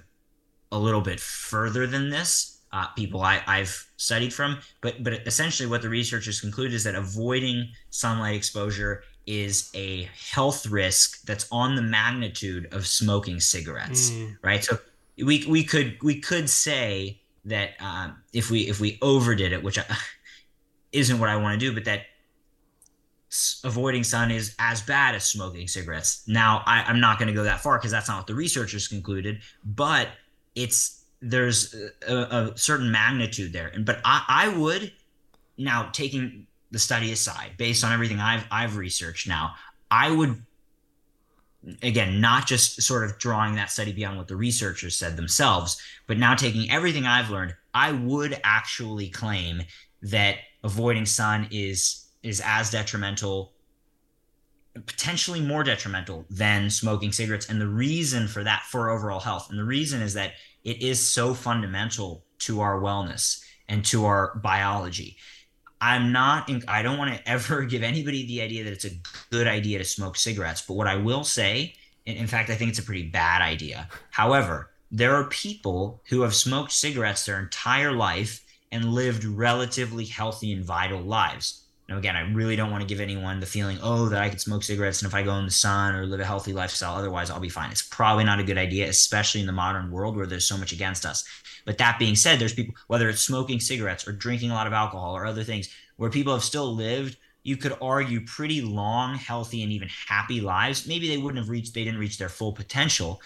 [0.72, 2.57] a little bit further than this.
[2.70, 6.94] Uh, people I, I've studied from, but but essentially what the researchers conclude is that
[6.94, 14.36] avoiding sunlight exposure is a health risk that's on the magnitude of smoking cigarettes, mm.
[14.42, 14.64] right?
[14.64, 14.78] So
[15.16, 19.78] we we could we could say that um, if we if we overdid it, which
[19.78, 19.84] I,
[20.92, 22.02] isn't what I want to do, but that
[23.64, 26.22] avoiding sun is as bad as smoking cigarettes.
[26.26, 28.88] Now I, am not going to go that far because that's not what the researchers
[28.88, 30.08] concluded, but
[30.54, 31.74] it's there's
[32.06, 34.92] a, a certain magnitude there, and but I, I would
[35.56, 39.54] now taking the study aside, based on everything I've I've researched now,
[39.90, 40.42] I would
[41.82, 46.18] again not just sort of drawing that study beyond what the researchers said themselves, but
[46.18, 49.62] now taking everything I've learned, I would actually claim
[50.02, 53.52] that avoiding sun is is as detrimental
[54.86, 57.48] potentially more detrimental than smoking cigarettes.
[57.48, 61.04] And the reason for that for overall health and the reason is that it is
[61.04, 65.16] so fundamental to our wellness and to our biology
[65.80, 69.00] I'm not, I don't want to ever give anybody the idea that it's a
[69.30, 70.62] good idea to smoke cigarettes.
[70.62, 71.74] But what I will say,
[72.06, 73.88] in fact, I think it's a pretty bad idea.
[74.10, 80.52] However, there are people who have smoked cigarettes their entire life and lived relatively healthy
[80.52, 81.64] and vital lives.
[81.90, 84.62] Again, I really don't want to give anyone the feeling, oh, that I could smoke
[84.62, 87.40] cigarettes and if I go in the sun or live a healthy lifestyle, otherwise I'll
[87.40, 87.70] be fine.
[87.70, 90.72] It's probably not a good idea, especially in the modern world where there's so much
[90.72, 91.24] against us.
[91.64, 94.74] But that being said, there's people, whether it's smoking cigarettes or drinking a lot of
[94.74, 99.62] alcohol or other things, where people have still lived, you could argue pretty long, healthy,
[99.62, 100.86] and even happy lives.
[100.86, 103.22] Maybe they wouldn't have reached, they didn't reach their full potential,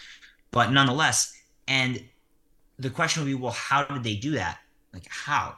[0.52, 1.36] but nonetheless.
[1.66, 2.00] And
[2.78, 4.58] the question would be, well, how did they do that?
[4.92, 5.56] Like, how?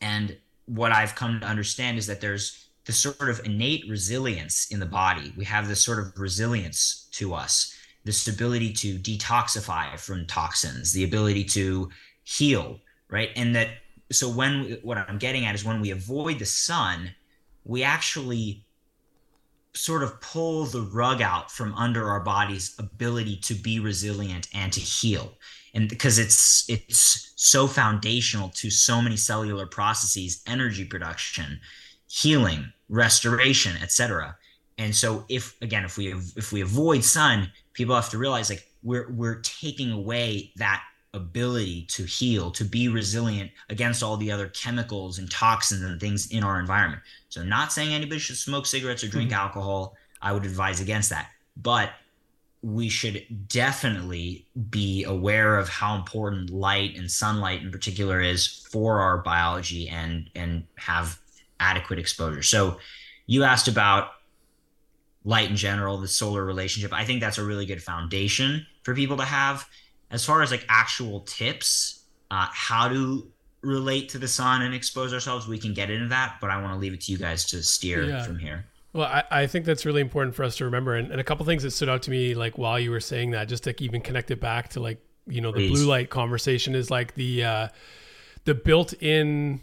[0.00, 0.36] And
[0.66, 4.86] what I've come to understand is that there's this sort of innate resilience in the
[4.86, 5.32] body.
[5.36, 11.02] We have this sort of resilience to us this ability to detoxify from toxins, the
[11.02, 11.90] ability to
[12.22, 12.78] heal,
[13.10, 13.30] right?
[13.34, 13.68] And that
[14.12, 17.10] so when what I'm getting at is when we avoid the sun,
[17.64, 18.64] we actually
[19.74, 24.72] sort of pull the rug out from under our body's ability to be resilient and
[24.72, 25.32] to heal
[25.76, 31.60] and because it's it's so foundational to so many cellular processes energy production
[32.08, 34.36] healing restoration etc
[34.78, 38.66] and so if again if we if we avoid sun people have to realize like
[38.82, 40.82] we're we're taking away that
[41.16, 46.30] ability to heal, to be resilient against all the other chemicals and toxins and things
[46.30, 47.02] in our environment.
[47.30, 49.40] So, not saying anybody should smoke cigarettes or drink mm-hmm.
[49.40, 49.96] alcohol.
[50.22, 51.30] I would advise against that.
[51.56, 51.90] But
[52.66, 58.98] we should definitely be aware of how important light and sunlight in particular is for
[58.98, 61.20] our biology and and have
[61.60, 62.42] adequate exposure.
[62.42, 62.78] So,
[63.26, 64.10] you asked about
[65.24, 66.92] light in general, the solar relationship.
[66.92, 69.68] I think that's a really good foundation for people to have.
[70.10, 72.02] As far as like actual tips,
[72.32, 76.38] uh, how to relate to the sun and expose ourselves, we can get into that,
[76.40, 78.22] but I want to leave it to you guys to steer yeah.
[78.24, 78.66] from here.
[78.96, 80.96] Well, I, I, think that's really important for us to remember.
[80.96, 83.32] And, and, a couple things that stood out to me, like while you were saying
[83.32, 85.70] that, just to even connect it back to like, you know, the Please.
[85.70, 87.68] blue light conversation is like the, uh,
[88.46, 89.60] the built in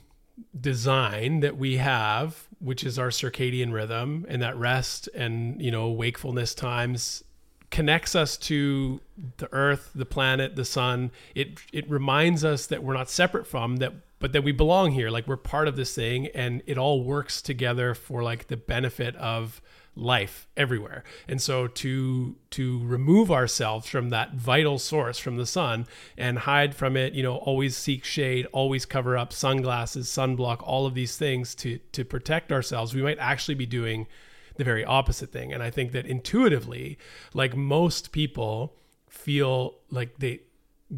[0.60, 5.90] design that we have which is our circadian rhythm and that rest and you know
[5.90, 7.24] wakefulness times
[7.70, 9.00] connects us to
[9.38, 13.78] the earth the planet the sun it it reminds us that we're not separate from
[13.78, 13.94] that
[14.24, 17.42] but that we belong here like we're part of this thing and it all works
[17.42, 19.62] together for like the benefit of
[19.98, 21.04] life everywhere.
[21.28, 26.74] And so to to remove ourselves from that vital source from the sun and hide
[26.74, 31.18] from it, you know, always seek shade, always cover up sunglasses, sunblock, all of these
[31.18, 34.08] things to to protect ourselves, we might actually be doing
[34.56, 35.52] the very opposite thing.
[35.52, 36.98] And I think that intuitively,
[37.34, 38.78] like most people
[39.10, 40.44] feel like they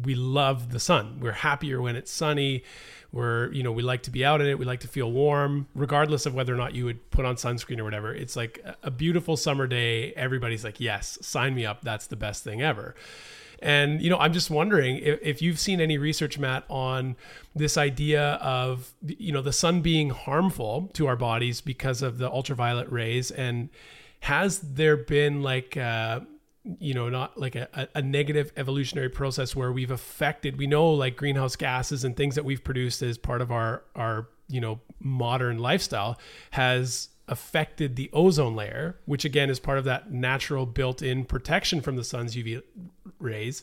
[0.04, 1.18] we love the sun.
[1.20, 2.64] We're happier when it's sunny.
[3.16, 4.58] We're, you know, we like to be out in it.
[4.58, 7.78] We like to feel warm, regardless of whether or not you would put on sunscreen
[7.78, 8.14] or whatever.
[8.14, 10.12] It's like a beautiful summer day.
[10.12, 11.80] Everybody's like, yes, sign me up.
[11.80, 12.94] That's the best thing ever.
[13.62, 17.16] And, you know, I'm just wondering if, if you've seen any research, Matt, on
[17.54, 22.30] this idea of, you know, the sun being harmful to our bodies because of the
[22.30, 23.30] ultraviolet rays.
[23.30, 23.70] And
[24.20, 26.20] has there been like, uh,
[26.80, 31.16] you know, not like a, a negative evolutionary process where we've affected, we know like
[31.16, 35.58] greenhouse gases and things that we've produced as part of our, our, you know, modern
[35.58, 36.18] lifestyle
[36.52, 41.80] has affected the ozone layer, which again is part of that natural built in protection
[41.80, 42.62] from the sun's UV
[43.18, 43.62] rays.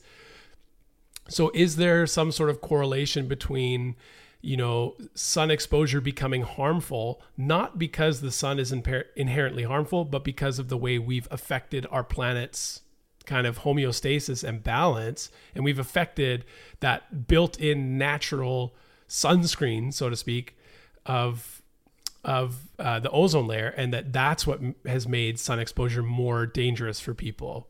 [1.29, 3.95] So, is there some sort of correlation between,
[4.41, 10.59] you know, sun exposure becoming harmful, not because the sun is inherently harmful, but because
[10.59, 12.81] of the way we've affected our planet's
[13.25, 16.45] kind of homeostasis and balance, and we've affected
[16.79, 18.75] that built in natural
[19.07, 20.57] sunscreen, so to speak,
[21.05, 21.61] of
[22.23, 26.99] of uh, the ozone layer, and that that's what has made sun exposure more dangerous
[26.99, 27.67] for people.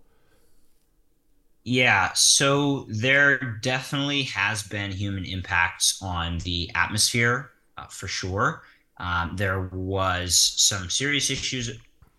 [1.64, 8.64] Yeah, so there definitely has been human impacts on the atmosphere uh, for sure.
[8.98, 11.72] Um, there was some serious issues,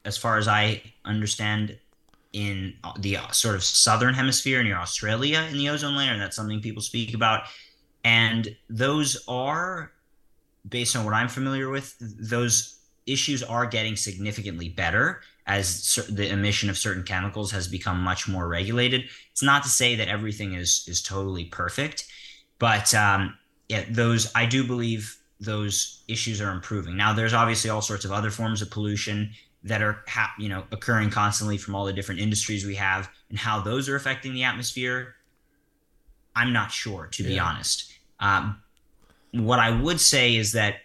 [0.05, 1.79] as far as I understand,
[2.35, 6.37] in the uh, sort of southern hemisphere near Australia in the ozone layer, and that's
[6.37, 7.45] something people speak about.
[8.05, 9.93] And those are
[10.69, 16.71] based on what I'm familiar with, those issues are getting significantly better as the emission
[16.71, 19.05] of certain chemicals has become much more regulated.
[19.31, 22.07] It's not to say that everything is is totally perfect,
[22.59, 23.37] but um,
[23.69, 26.97] yeah, those I do believe those issues are improving.
[26.97, 29.33] Now, there's obviously all sorts of other forms of pollution
[29.65, 33.39] that are ha- you know occurring constantly from all the different industries we have, and
[33.39, 35.17] how those are affecting the atmosphere.
[36.37, 37.29] I'm not sure, to yeah.
[37.29, 37.93] be honest.
[38.21, 38.61] Um,
[39.33, 40.77] what I would say is that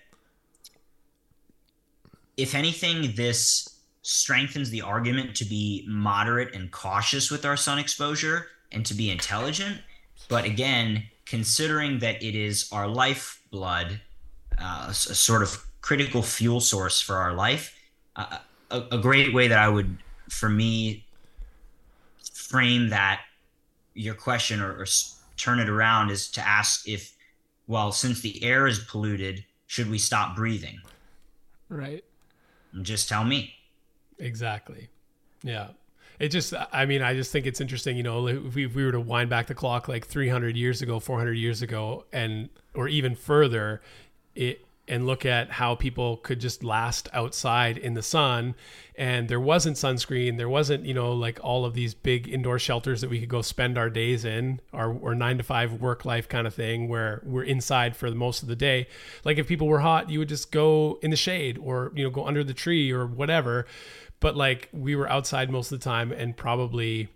[2.37, 8.47] if anything, this strengthens the argument to be moderate and cautious with our sun exposure
[8.71, 9.79] and to be intelligent.
[10.29, 14.01] But again, considering that it is our lifeblood,
[14.57, 17.77] uh, a, sort of critical fuel source for our life,
[18.15, 18.39] uh,
[18.71, 19.97] a, a great way that I would,
[20.29, 21.05] for me,
[22.33, 23.21] frame that
[23.93, 24.85] your question or, or
[25.37, 27.13] turn it around is to ask if
[27.69, 30.81] well, since the air is polluted, should we stop breathing?
[31.69, 32.03] Right.
[32.81, 33.53] Just tell me.
[34.17, 34.89] Exactly.
[35.43, 35.67] Yeah.
[36.17, 38.83] It just, I mean, I just think it's interesting, you know, if we, if we
[38.83, 42.87] were to wind back the clock like 300 years ago, 400 years ago, and, or
[42.87, 43.81] even further,
[44.33, 48.55] it, and look at how people could just last outside in the sun.
[48.97, 50.37] And there wasn't sunscreen.
[50.37, 53.41] There wasn't you know like all of these big indoor shelters that we could go
[53.41, 57.21] spend our days in our, our nine to five work life kind of thing where
[57.23, 58.87] we're inside for the most of the day.
[59.23, 62.09] Like if people were hot you would just go in the shade or you know
[62.09, 63.65] go under the tree or whatever.
[64.19, 67.09] But like we were outside most of the time and probably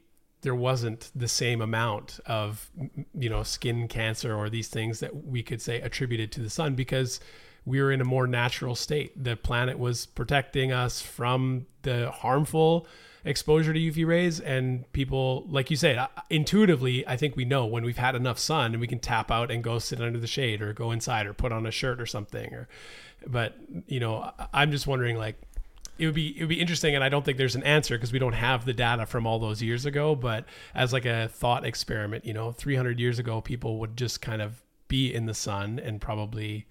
[0.44, 2.70] there wasn't the same amount of
[3.18, 6.76] you know skin cancer or these things that we could say attributed to the sun
[6.76, 7.20] because
[7.66, 9.22] we were in a more natural state.
[9.22, 12.88] The planet was protecting us from the harmful
[13.26, 14.40] exposure to UV rays.
[14.40, 18.74] And people like you said intuitively I think we know when we've had enough sun
[18.74, 21.34] and we can tap out and go sit under the shade or go inside or
[21.34, 22.68] put on a shirt or something or
[23.26, 23.56] but
[23.88, 25.38] you know I'm just wondering like
[25.98, 26.96] it would be it would be interesting.
[26.96, 29.38] And I don't think there's an answer because we don't have the data from all
[29.38, 30.16] those years ago.
[30.16, 34.42] But as like a thought experiment you know 300 years ago people would just kind
[34.42, 36.66] of be in the sun and probably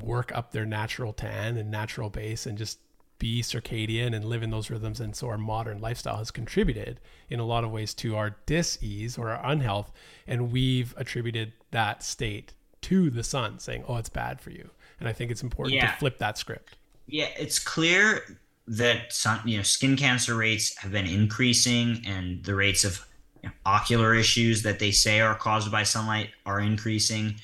[0.00, 2.78] work up their natural tan and natural base and just
[3.18, 4.98] be circadian and live in those rhythms.
[4.98, 6.98] And so our modern lifestyle has contributed
[7.30, 9.92] in a lot of ways to our dis-ease or our unhealth.
[10.26, 14.70] And we've attributed that state to the sun saying, oh, it's bad for you.
[14.98, 15.92] And I think it's important yeah.
[15.92, 16.76] to flip that script.
[17.06, 22.54] Yeah, it's clear that sun, you know, skin cancer rates have been increasing and the
[22.54, 23.06] rates of
[23.42, 27.36] you know, ocular issues that they say are caused by sunlight are increasing.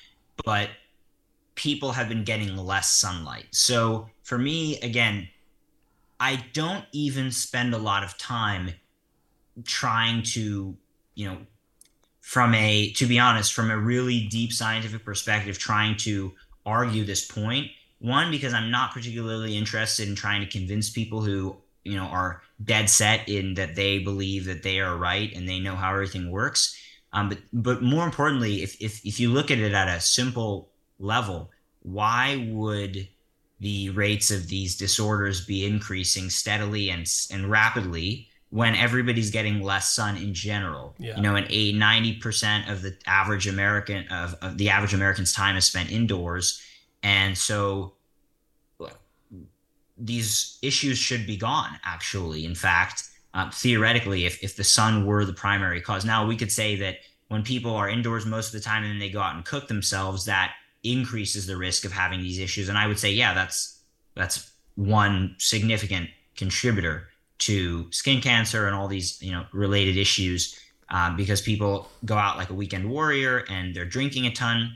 [0.45, 0.71] But
[1.59, 3.47] people have been getting less sunlight.
[3.51, 5.29] So for me, again,
[6.21, 8.71] I don't even spend a lot of time
[9.65, 10.77] trying to,
[11.17, 11.39] you know,
[12.21, 16.33] from a, to be honest, from a really deep scientific perspective, trying to
[16.65, 17.67] argue this point.
[17.99, 22.43] One, because I'm not particularly interested in trying to convince people who, you know, are
[22.63, 26.31] dead set in that they believe that they are right and they know how everything
[26.31, 26.77] works.
[27.13, 30.71] Um, but but more importantly, if, if if you look at it at a simple
[30.99, 31.51] level,
[31.83, 33.09] why would
[33.61, 39.91] the rates of these disorders be increasing steadily and and rapidly when everybody's getting less
[39.91, 40.95] sun in general.
[40.99, 41.17] Yeah.
[41.17, 45.57] You know, and a 90% of the average American of, of the average American's time
[45.57, 46.63] is spent indoors.
[47.03, 47.93] And so
[49.99, 52.45] these issues should be gone actually.
[52.45, 53.03] In fact,
[53.35, 56.05] uh, theoretically, if, if the sun were the primary cause.
[56.05, 56.97] Now we could say that
[57.29, 59.69] when people are indoors most of the time and then they go out and cook
[59.69, 60.55] themselves, that
[60.93, 62.69] increases the risk of having these issues.
[62.69, 63.81] And I would say, yeah, that's
[64.15, 67.09] that's one significant contributor
[67.39, 70.59] to skin cancer and all these you know related issues
[70.91, 74.73] um, because people go out like a weekend warrior and they're drinking a ton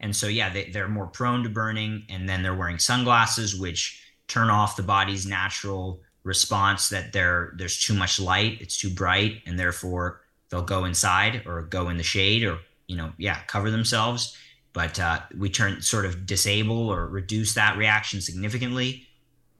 [0.00, 4.02] and so yeah they, they're more prone to burning and then they're wearing sunglasses which
[4.28, 9.40] turn off the body's natural response that there there's too much light it's too bright
[9.46, 13.70] and therefore they'll go inside or go in the shade or you know yeah cover
[13.70, 14.36] themselves
[14.78, 19.08] but uh, we turn sort of disable or reduce that reaction significantly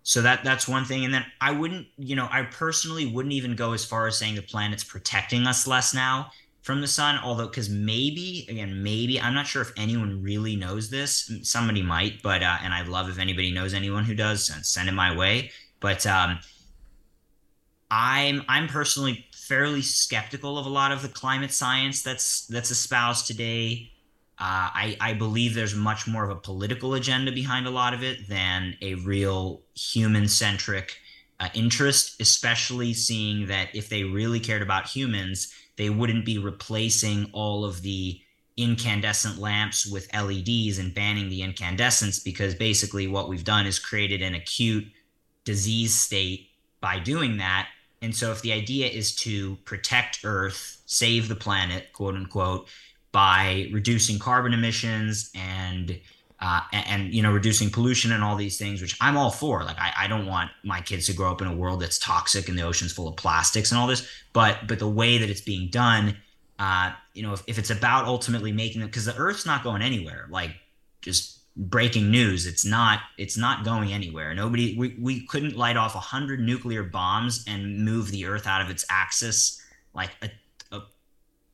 [0.05, 1.05] so that that's one thing.
[1.05, 4.37] And then I wouldn't, you know, I personally wouldn't even go as far as saying
[4.37, 6.31] the planet's protecting us less now
[6.62, 10.89] from the sun, although because maybe again, maybe I'm not sure if anyone really knows
[10.89, 11.29] this.
[11.43, 14.93] Somebody might, but uh, and I'd love if anybody knows anyone who does, send it
[14.93, 15.51] my way.
[15.81, 16.39] But um,
[17.91, 23.27] I'm I'm personally fairly skeptical of a lot of the climate science that's that's espoused
[23.27, 23.91] today.
[24.41, 28.05] Uh, I, I believe there's much more of a political agenda behind a lot of
[28.05, 30.97] it than a real human centric
[31.41, 37.30] uh, interest, especially seeing that if they really cared about humans, they wouldn't be replacing
[37.32, 38.20] all of the
[38.57, 44.20] incandescent lamps with LEDs and banning the incandescents because basically what we've done is created
[44.20, 44.84] an acute
[45.45, 47.68] disease state by doing that.
[48.03, 52.68] And so if the idea is to protect Earth, save the planet, quote unquote,
[53.13, 55.99] by reducing carbon emissions and
[56.41, 59.65] uh, and, you know reducing pollution and all these things which i'm all for.
[59.65, 62.49] Like I, I don't want my kids to grow up in a world that's toxic
[62.49, 65.41] and the ocean's full of plastics and all this but but the way that it's
[65.41, 66.17] being done
[66.59, 69.83] uh, you know if, if it's about ultimately making it because the earth's not going
[69.83, 70.27] anywhere.
[70.31, 70.51] Like
[71.03, 74.35] just breaking news it's not it's not going anywhere.
[74.35, 78.71] Nobody we, we couldn't light off 100 nuclear bombs and move the earth out of
[78.71, 79.61] its axis
[79.95, 80.31] like a,
[80.77, 80.83] a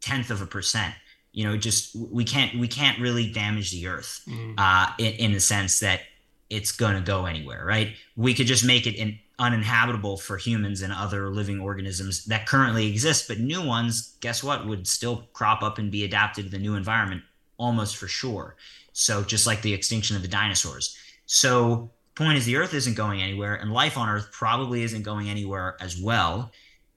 [0.00, 0.94] tenth of a percent
[1.34, 4.54] you know just we can't we can't really damage the earth mm.
[4.56, 6.00] uh, in, in the sense that
[6.48, 7.94] it's going to go anywhere right?
[8.16, 12.86] We could just make it in, uninhabitable for humans and other living organisms that currently
[12.86, 16.58] exist but new ones guess what would still crop up and be adapted to the
[16.58, 17.22] new environment
[17.58, 18.56] almost for sure.
[18.92, 20.96] So just like the extinction of the dinosaurs.
[21.26, 25.28] So point is the earth isn't going anywhere and life on earth probably isn't going
[25.28, 26.52] anywhere as well.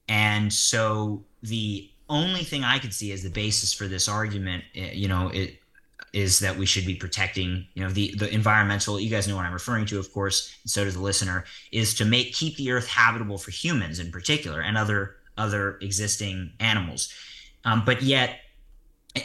[0.07, 4.91] And so the only thing I could see as the basis for this argument, eh,
[4.93, 5.59] you know, it
[6.13, 8.99] is that we should be protecting, you know, the the environmental.
[8.99, 10.55] You guys know what I'm referring to, of course.
[10.63, 11.45] And so does the listener.
[11.71, 16.53] Is to make keep the Earth habitable for humans in particular and other other existing
[16.59, 17.13] animals,
[17.65, 18.39] um, but yet.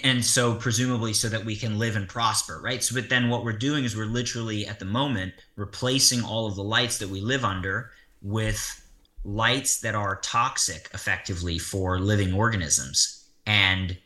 [0.03, 2.83] And so, presumably, so that we can live and prosper, right?
[2.83, 6.57] So, but then what we're doing is we're literally at the moment replacing all of
[6.57, 7.91] the lights that we live under
[8.23, 8.82] with
[9.25, 13.97] lights that are toxic effectively for living organisms and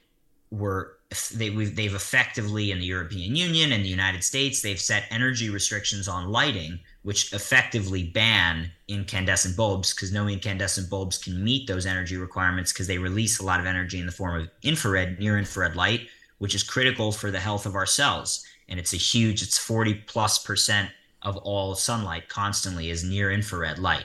[0.50, 0.92] were
[1.34, 6.08] they, they've effectively in the European Union and the United States they've set energy restrictions
[6.08, 12.16] on lighting which effectively ban incandescent bulbs because no incandescent bulbs can meet those energy
[12.16, 15.76] requirements because they release a lot of energy in the form of infrared near infrared
[15.76, 16.08] light
[16.38, 18.44] which is critical for the health of our cells.
[18.68, 20.90] And it's a huge it's 40 plus percent
[21.22, 24.04] of all sunlight constantly is near infrared light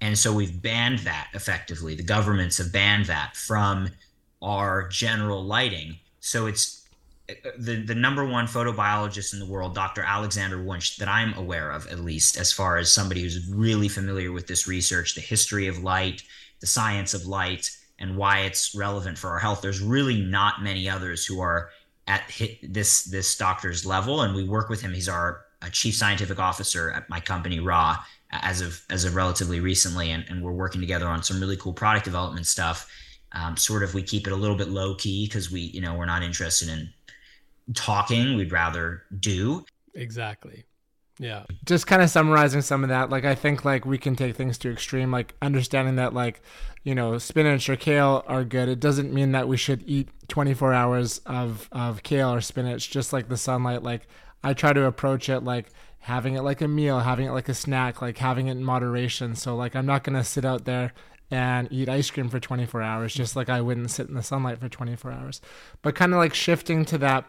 [0.00, 1.94] and so we've banned that effectively.
[1.94, 3.88] The governments have banned that from
[4.40, 5.96] our general lighting.
[6.20, 6.86] So it's
[7.58, 10.02] the, the number one photobiologist in the world, Dr.
[10.02, 14.32] Alexander Wunsch, that I'm aware of, at least as far as somebody who's really familiar
[14.32, 16.22] with this research, the history of light,
[16.60, 19.60] the science of light, and why it's relevant for our health.
[19.60, 21.70] There's really not many others who are
[22.06, 22.22] at
[22.62, 24.94] this this doctor's level, and we work with him.
[24.94, 27.98] He's our uh, chief scientific officer at my company, Ra,
[28.30, 31.72] as of as of relatively recently, and, and we're working together on some really cool
[31.72, 32.90] product development stuff.
[33.32, 35.94] Um, sort of, we keep it a little bit low key because we, you know,
[35.94, 36.88] we're not interested in
[37.74, 38.36] talking.
[38.36, 39.64] We'd rather do.
[39.94, 40.64] Exactly.
[41.18, 41.44] Yeah.
[41.64, 44.56] Just kind of summarizing some of that, like I think like we can take things
[44.58, 46.40] to extreme, like understanding that like,
[46.84, 48.68] you know, spinach or kale are good.
[48.68, 53.12] It doesn't mean that we should eat 24 hours of of kale or spinach just
[53.12, 53.82] like the sunlight.
[53.82, 54.06] Like
[54.44, 55.66] I try to approach it like
[56.08, 59.34] having it like a meal, having it like a snack, like having it in moderation.
[59.34, 60.94] So like I'm not gonna sit out there
[61.30, 64.58] and eat ice cream for 24 hours, just like I wouldn't sit in the sunlight
[64.58, 65.42] for 24 hours.
[65.82, 67.26] But kind of like shifting to that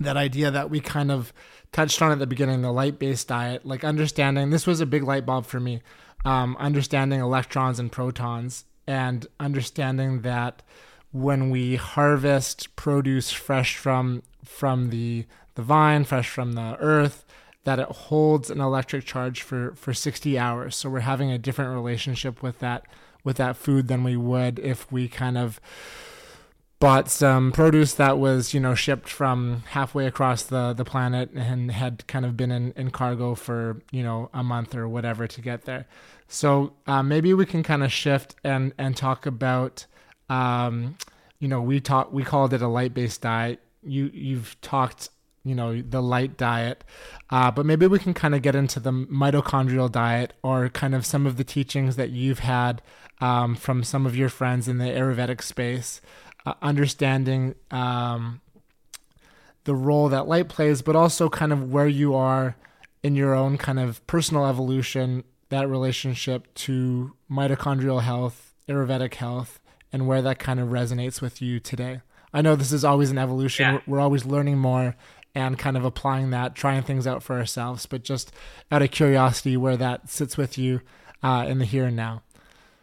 [0.00, 1.32] that idea that we kind of
[1.70, 5.04] touched on at the beginning, the light based diet, like understanding this was a big
[5.04, 5.80] light bulb for me,
[6.24, 10.62] um, understanding electrons and protons, and understanding that
[11.12, 17.23] when we harvest produce fresh from from the the vine, fresh from the earth,
[17.64, 20.76] that it holds an electric charge for for 60 hours.
[20.76, 22.86] So we're having a different relationship with that
[23.24, 25.60] with that food than we would if we kind of
[26.78, 31.70] bought some produce that was you know shipped from halfway across the the planet and
[31.70, 35.40] had kind of been in, in cargo for you know a month or whatever to
[35.40, 35.86] get there
[36.28, 39.86] so uh, maybe we can kind of shift and and talk about
[40.28, 40.96] um,
[41.38, 45.08] you know we talk we called it a light based diet you you've talked
[45.44, 46.84] you know the light diet
[47.30, 51.04] uh, but maybe we can kind of get into the mitochondrial diet or kind of
[51.04, 52.80] some of the teachings that you've had
[53.20, 56.00] um, from some of your friends in the ayurvedic space
[56.46, 58.40] uh, understanding um,
[59.64, 62.56] the role that light plays, but also kind of where you are
[63.02, 69.60] in your own kind of personal evolution, that relationship to mitochondrial health, Ayurvedic health,
[69.92, 72.00] and where that kind of resonates with you today.
[72.32, 73.74] I know this is always an evolution.
[73.74, 73.80] Yeah.
[73.86, 74.96] We're always learning more
[75.34, 78.32] and kind of applying that, trying things out for ourselves, but just
[78.70, 80.80] out of curiosity, where that sits with you
[81.22, 82.22] uh, in the here and now.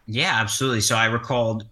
[0.05, 0.81] Yeah, absolutely.
[0.81, 1.65] So I recalled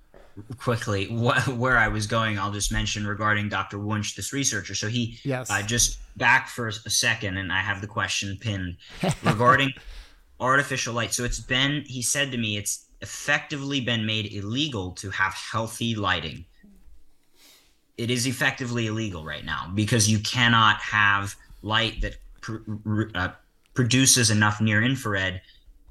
[0.57, 3.77] quickly what, where I was going, I'll just mention regarding Dr.
[3.79, 4.75] Wunsch, this researcher.
[4.75, 5.49] So he, yes.
[5.49, 8.77] Uh, just back for a second, and I have the question pinned
[9.23, 9.73] regarding
[10.39, 11.13] artificial light.
[11.13, 15.95] So it's been, he said to me, it's effectively been made illegal to have healthy
[15.95, 16.45] lighting.
[17.99, 23.29] It is effectively illegal right now because you cannot have light that pr- uh,
[23.73, 25.41] produces enough near infrared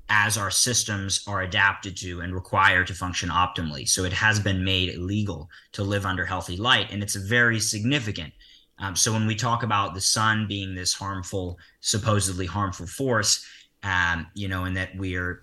[0.09, 3.87] as our systems are adapted to and required to function optimally.
[3.87, 8.33] So it has been made illegal to live under healthy light, and it's very significant.
[8.79, 13.45] Um, so when we talk about the sun being this harmful, supposedly harmful force,
[13.83, 15.43] um, you know, and that we are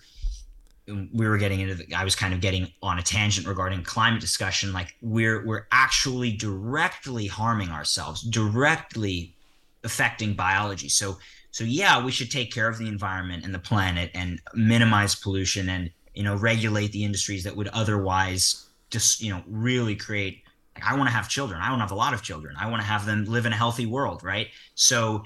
[0.88, 4.21] we were getting into the, I was kind of getting on a tangent regarding climate
[4.21, 9.36] discussion like we're we're actually directly harming ourselves directly
[9.83, 11.17] affecting biology so
[11.55, 15.69] so yeah, we should take care of the environment and the planet and minimize pollution
[15.69, 20.43] and you know regulate the industries that would otherwise just you know really create.
[20.75, 21.61] Like, I want to have children.
[21.61, 22.57] I want to have a lot of children.
[22.59, 24.49] I want to have them live in a healthy world, right?
[24.73, 25.23] So,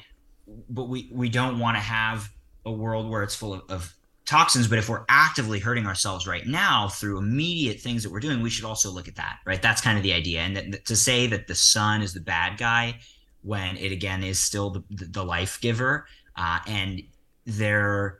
[0.70, 2.30] but we we don't want to have
[2.64, 3.92] a world where it's full of, of
[4.30, 8.42] toxins but if we're actively hurting ourselves right now through immediate things that we're doing
[8.42, 10.96] we should also look at that right that's kind of the idea and that, to
[10.96, 12.98] say that the sun is the bad guy
[13.42, 16.06] when it again is still the, the life giver
[16.36, 17.02] uh, and
[17.46, 18.20] there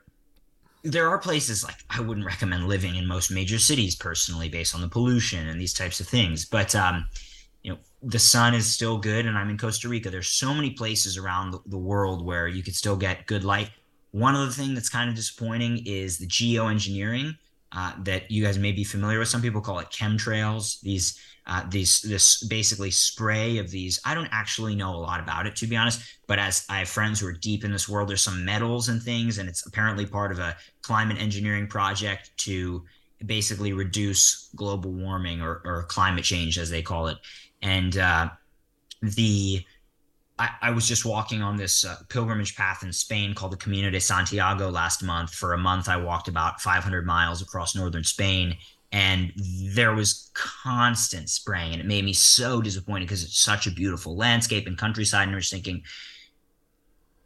[0.82, 4.80] there are places like I wouldn't recommend living in most major cities personally, based on
[4.80, 6.44] the pollution and these types of things.
[6.44, 7.06] But um,
[7.62, 10.10] you know, the sun is still good, and I'm in Costa Rica.
[10.10, 13.70] There's so many places around the, the world where you could still get good light.
[14.12, 17.36] One other thing that's kind of disappointing is the geoengineering
[17.72, 19.28] uh, that you guys may be familiar with.
[19.28, 20.80] Some people call it chemtrails.
[20.80, 24.00] These uh, these this basically spray of these.
[24.04, 26.88] I don't actually know a lot about it to be honest, but as I have
[26.88, 30.06] friends who are deep in this world, there's some metals and things, and it's apparently
[30.06, 32.84] part of a climate engineering project to
[33.26, 37.18] basically reduce global warming or, or climate change as they call it.
[37.62, 38.30] And uh,
[39.02, 39.64] the
[40.40, 43.90] I, I, was just walking on this uh, pilgrimage path in Spain called the Camino
[43.90, 45.34] de Santiago last month.
[45.34, 48.56] For a month, I walked about 500 miles across northern Spain,
[48.92, 53.70] and there was constant spraying and it made me so disappointed because it's such a
[53.70, 55.82] beautiful landscape and countryside and i was thinking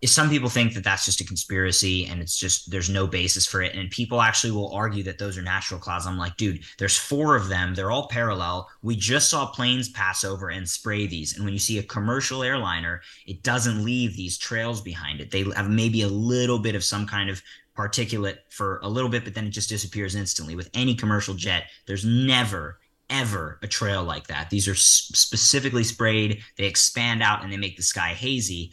[0.06, 3.62] some people think that that's just a conspiracy and it's just there's no basis for
[3.62, 3.74] it.
[3.74, 6.06] And people actually will argue that those are natural clouds.
[6.06, 7.74] I'm like dude there's four of them.
[7.74, 8.68] They're all parallel.
[8.82, 11.36] We just saw planes pass over and spray these.
[11.36, 15.30] And when you see a commercial airliner it doesn't leave these trails behind it.
[15.30, 17.42] They have maybe a little bit of some kind of
[17.76, 20.54] particulate for a little bit, but then it just disappears instantly.
[20.54, 22.78] With any commercial jet, there's never,
[23.10, 24.50] ever a trail like that.
[24.50, 28.70] These are specifically sprayed, they expand out and they make the sky hazy.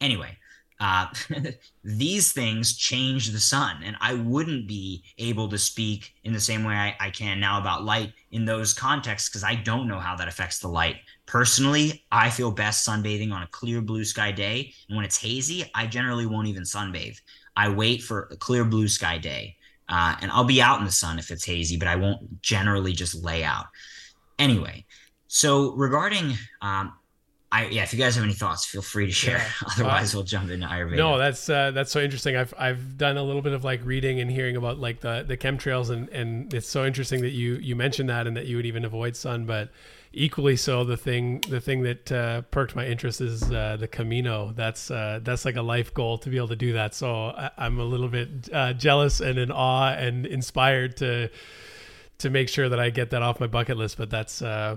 [0.00, 0.36] Anyway,
[0.84, 1.06] uh,
[1.84, 6.62] these things change the sun, and I wouldn't be able to speak in the same
[6.62, 10.14] way I, I can now about light in those contexts because I don't know how
[10.16, 10.96] that affects the light.
[11.24, 15.70] Personally, I feel best sunbathing on a clear blue sky day, and when it's hazy,
[15.74, 17.18] I generally won't even sunbathe.
[17.56, 19.56] I wait for a clear blue sky day.
[19.88, 22.92] Uh, and I'll be out in the sun if it's hazy, but I won't generally
[22.92, 23.66] just lay out.
[24.38, 24.84] Anyway,
[25.28, 26.92] so regarding, um,
[27.54, 29.38] I yeah, if you guys have any thoughts, feel free to share.
[29.38, 29.68] Yeah.
[29.72, 30.96] Otherwise, uh, we'll jump into Ayurveda.
[30.96, 32.36] No, that's uh, that's so interesting.
[32.36, 35.36] I've I've done a little bit of like reading and hearing about like the the
[35.36, 38.66] chemtrails, and and it's so interesting that you you mentioned that and that you would
[38.66, 39.70] even avoid sun, but
[40.12, 44.52] equally so the thing the thing that uh, perked my interest is uh, the Camino.
[44.52, 46.92] That's uh, that's like a life goal to be able to do that.
[46.92, 51.30] So I, am a little bit uh, jealous and in awe and inspired to
[52.18, 53.96] to make sure that I get that off my bucket list.
[53.96, 54.76] But that's uh,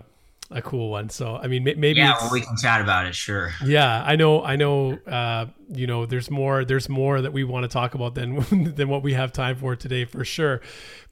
[0.49, 1.09] a cool one.
[1.09, 3.15] So I mean, maybe yeah, well, we can chat about it.
[3.15, 3.51] Sure.
[3.65, 4.43] Yeah, I know.
[4.43, 4.93] I know.
[5.05, 6.63] Uh, you know, there's more.
[6.63, 9.75] There's more that we want to talk about than than what we have time for
[9.75, 10.61] today, for sure.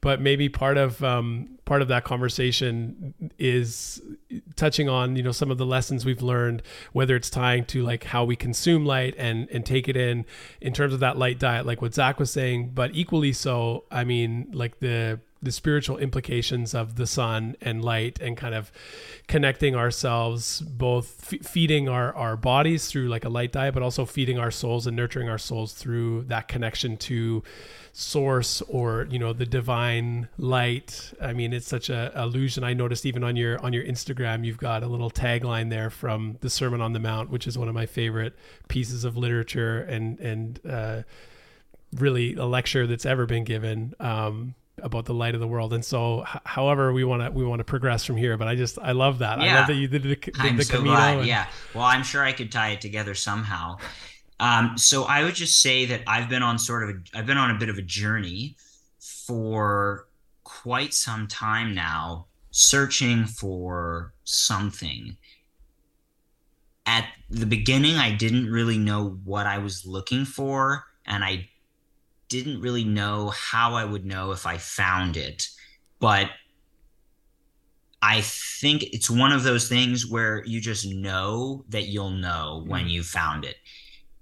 [0.00, 4.00] But maybe part of um, part of that conversation is
[4.56, 8.04] touching on you know some of the lessons we've learned, whether it's tying to like
[8.04, 10.24] how we consume light and and take it in
[10.60, 12.70] in terms of that light diet, like what Zach was saying.
[12.74, 18.18] But equally so, I mean, like the the spiritual implications of the sun and light
[18.20, 18.72] and kind of
[19.28, 24.04] connecting ourselves both f- feeding our, our bodies through like a light diet but also
[24.04, 27.42] feeding our souls and nurturing our souls through that connection to
[27.92, 31.12] source or you know the divine light.
[31.20, 32.64] I mean it's such a illusion.
[32.64, 36.38] I noticed even on your on your instagram you've got a little tagline there from
[36.40, 38.34] the sermon on the mount which is one of my favorite
[38.68, 41.02] pieces of literature and and uh,
[41.94, 43.94] really a lecture that's ever been given.
[44.00, 45.72] Um, about the light of the world.
[45.72, 48.36] And so, h- however, we want to we want to progress from here.
[48.36, 49.40] But I just I love that.
[49.40, 49.52] Yeah.
[49.52, 50.96] I love that you did the, the, I'm the so Camino.
[50.96, 51.18] Glad.
[51.18, 51.26] And...
[51.26, 51.46] Yeah.
[51.74, 53.78] Well, I'm sure I could tie it together somehow.
[54.38, 57.38] Um, so I would just say that I've been on sort of a, I've been
[57.38, 58.56] on a bit of a journey
[59.00, 60.06] for
[60.44, 65.16] quite some time now, searching for something.
[66.84, 71.48] At the beginning, I didn't really know what I was looking for, and I
[72.28, 75.48] didn't really know how I would know if I found it,
[76.00, 76.30] but
[78.02, 82.86] I think it's one of those things where you just know that you'll know when
[82.86, 82.90] mm.
[82.90, 83.56] you found it.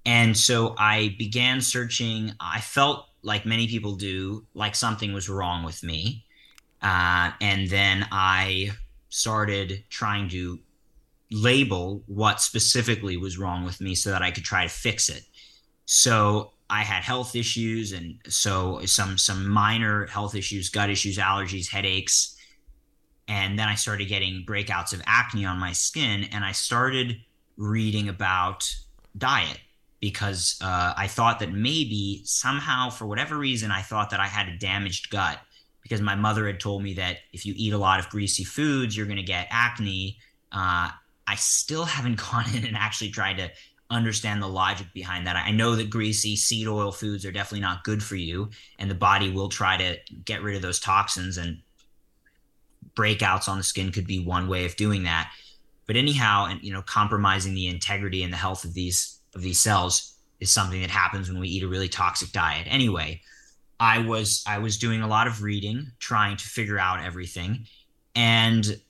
[0.07, 2.33] And so I began searching.
[2.41, 6.25] I felt like many people do, like something was wrong with me.
[6.83, 8.71] Uh, and then I
[9.09, 10.59] started trying to
[11.31, 15.25] label what specifically was wrong with me so that I could try to fix it.
[15.85, 21.69] So I had health issues, and so some some minor health issues, gut issues, allergies,
[21.69, 22.37] headaches,
[23.29, 27.17] and then I started getting breakouts of acne on my skin, and I started
[27.57, 28.75] reading about
[29.17, 29.61] diet
[30.01, 34.49] because uh, I thought that maybe somehow, for whatever reason, I thought that I had
[34.49, 35.39] a damaged gut
[35.83, 38.97] because my mother had told me that if you eat a lot of greasy foods,
[38.97, 40.19] you're going to get acne.
[40.53, 40.91] Uh,
[41.27, 43.51] I still haven't gone in and actually tried to
[43.91, 45.37] understand the logic behind that.
[45.37, 48.95] I know that greasy seed oil foods are definitely not good for you, and the
[48.95, 51.59] body will try to get rid of those toxins, and
[52.95, 55.31] breakouts on the skin could be one way of doing that.
[55.87, 59.61] But anyhow, and you know, compromising the integrity and the health of these of these
[59.61, 62.67] cells is something that happens when we eat a really toxic diet.
[62.71, 63.21] Anyway,
[63.81, 67.67] I was I was doing a lot of reading, trying to figure out everything,
[68.15, 68.81] and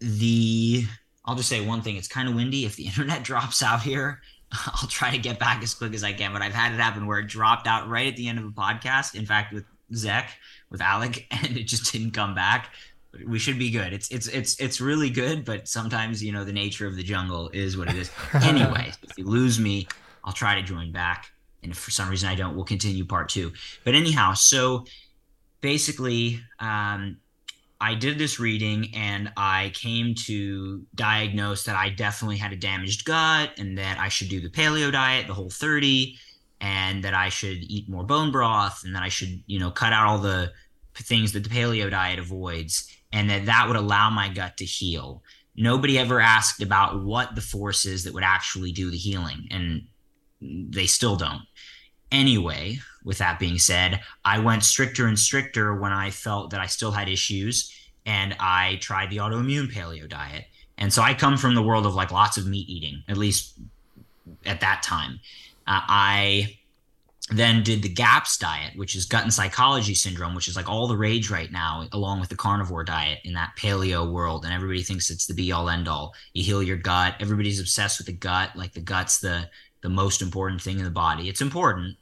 [0.00, 0.84] the
[1.32, 1.96] I'll just say one thing.
[1.96, 2.66] It's kind of windy.
[2.66, 4.20] If the internet drops out here,
[4.52, 6.34] I'll try to get back as quick as I can.
[6.34, 8.50] But I've had it happen where it dropped out right at the end of a
[8.50, 9.14] podcast.
[9.14, 9.64] In fact, with
[9.94, 10.32] Zach,
[10.68, 12.74] with Alec, and it just didn't come back.
[13.12, 13.94] But we should be good.
[13.94, 17.48] It's it's it's it's really good, but sometimes you know the nature of the jungle
[17.54, 18.10] is what it is.
[18.34, 19.88] anyway, if you lose me,
[20.22, 21.30] I'll try to join back.
[21.62, 23.52] And if for some reason I don't, we'll continue part two.
[23.84, 24.84] But anyhow, so
[25.62, 27.18] basically, um,
[27.82, 33.04] I did this reading and I came to diagnose that I definitely had a damaged
[33.04, 36.16] gut and that I should do the paleo diet, the whole 30,
[36.60, 39.92] and that I should eat more bone broth and that I should, you know, cut
[39.92, 40.52] out all the
[40.94, 45.24] things that the paleo diet avoids and that that would allow my gut to heal.
[45.56, 49.88] Nobody ever asked about what the force is that would actually do the healing and
[50.40, 51.42] they still don't.
[52.12, 56.66] Anyway, with that being said, I went stricter and stricter when I felt that I
[56.66, 57.72] still had issues
[58.06, 60.44] and I tried the autoimmune paleo diet.
[60.78, 63.58] And so I come from the world of like lots of meat eating, at least
[64.44, 65.20] at that time.
[65.66, 66.58] Uh, I
[67.30, 70.88] then did the GAPS diet, which is gut and psychology syndrome, which is like all
[70.88, 74.44] the rage right now, along with the carnivore diet in that paleo world.
[74.44, 76.14] And everybody thinks it's the be all end all.
[76.34, 77.14] You heal your gut.
[77.20, 78.50] Everybody's obsessed with the gut.
[78.56, 79.48] Like the gut's the
[79.82, 81.28] the most important thing in the body.
[81.28, 81.96] It's important,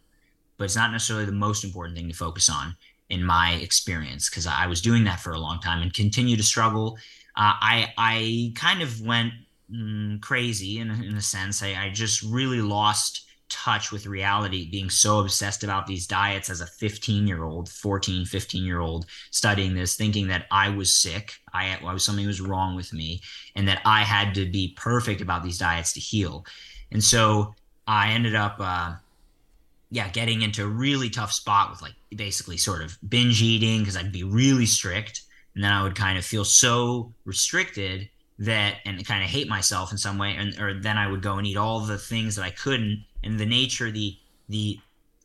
[0.60, 2.76] but it's not necessarily the most important thing to focus on
[3.08, 6.42] in my experience because I was doing that for a long time and continue to
[6.42, 6.98] struggle.
[7.34, 9.32] Uh, I I kind of went
[9.72, 11.62] mm, crazy in in a sense.
[11.62, 16.60] I, I just really lost touch with reality, being so obsessed about these diets as
[16.60, 21.32] a 15 year old, 14, 15 year old, studying this, thinking that I was sick,
[21.54, 23.22] I, I was something was wrong with me,
[23.56, 26.44] and that I had to be perfect about these diets to heal.
[26.92, 27.54] And so
[27.86, 28.96] I ended up, uh,
[29.90, 33.96] yeah, getting into a really tough spot with like basically sort of binge eating because
[33.96, 35.22] I'd be really strict.
[35.54, 38.08] And then I would kind of feel so restricted
[38.40, 41.36] that and kind of hate myself in some way and or then I would go
[41.36, 44.16] and eat all the things that I couldn't and the nature the
[44.48, 44.78] the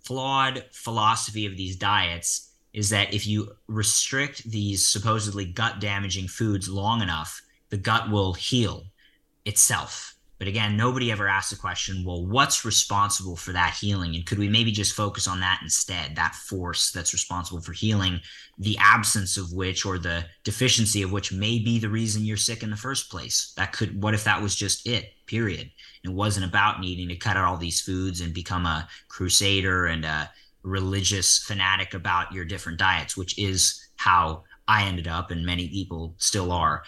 [0.03, 6.67] flawed philosophy of these diets is that if you restrict these supposedly gut damaging foods
[6.67, 8.83] long enough the gut will heal
[9.45, 14.15] itself but again, nobody ever asked the question, well, what's responsible for that healing?
[14.15, 18.19] And could we maybe just focus on that instead, that force that's responsible for healing,
[18.57, 22.63] the absence of which or the deficiency of which may be the reason you're sick
[22.63, 23.53] in the first place?
[23.55, 25.71] That could, what if that was just it, period?
[26.03, 30.03] It wasn't about needing to cut out all these foods and become a crusader and
[30.03, 30.29] a
[30.63, 36.15] religious fanatic about your different diets, which is how I ended up and many people
[36.17, 36.83] still are.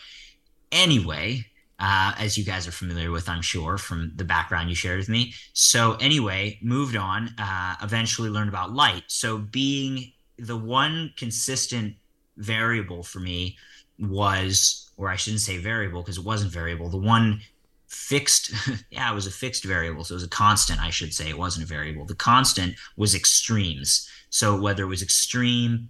[0.72, 1.46] Anyway,
[1.80, 5.10] uh, as you guys are familiar with, I'm sure, from the background you shared with
[5.10, 5.34] me.
[5.54, 9.04] So, anyway, moved on, uh, eventually learned about light.
[9.08, 11.96] So, being the one consistent
[12.38, 13.58] variable for me
[14.00, 17.42] was, or I shouldn't say variable because it wasn't variable, the one
[17.88, 18.52] fixed,
[18.90, 20.04] yeah, it was a fixed variable.
[20.04, 21.30] So, it was a constant, I should say.
[21.30, 22.06] It wasn't a variable.
[22.06, 24.10] The constant was extremes.
[24.32, 25.90] So, whether it was extreme,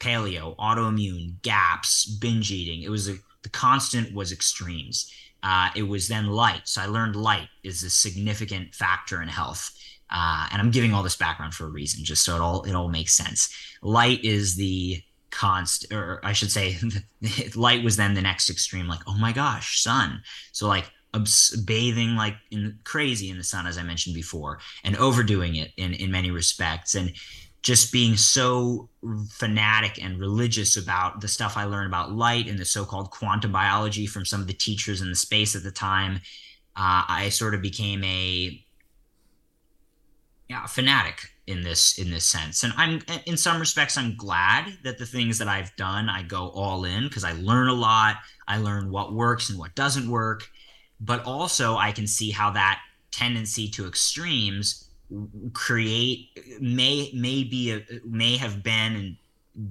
[0.00, 3.14] paleo, autoimmune, gaps, binge eating, it was a
[3.46, 5.08] the constant was extremes.
[5.40, 6.62] Uh, it was then light.
[6.64, 9.70] So I learned light is a significant factor in health.
[10.10, 12.74] Uh, and I'm giving all this background for a reason, just so it all it
[12.74, 13.54] all makes sense.
[13.82, 15.00] Light is the
[15.30, 16.76] const, or I should say,
[17.54, 18.88] light was then the next extreme.
[18.88, 20.22] Like, oh my gosh, sun.
[20.50, 20.90] So like
[21.64, 25.94] bathing like in crazy in the sun, as I mentioned before, and overdoing it in
[25.94, 26.96] in many respects.
[26.96, 27.12] And
[27.66, 28.88] just being so
[29.28, 34.06] fanatic and religious about the stuff I learned about light and the so-called quantum biology
[34.06, 36.20] from some of the teachers in the space at the time,
[36.76, 38.64] uh, I sort of became a
[40.48, 42.62] yeah, fanatic in this in this sense.
[42.62, 46.50] And I'm in some respects I'm glad that the things that I've done I go
[46.50, 48.14] all in because I learn a lot.
[48.46, 50.48] I learn what works and what doesn't work,
[51.00, 52.80] but also I can see how that
[53.10, 54.85] tendency to extremes
[55.52, 56.30] create
[56.60, 59.16] may may be a, may have been and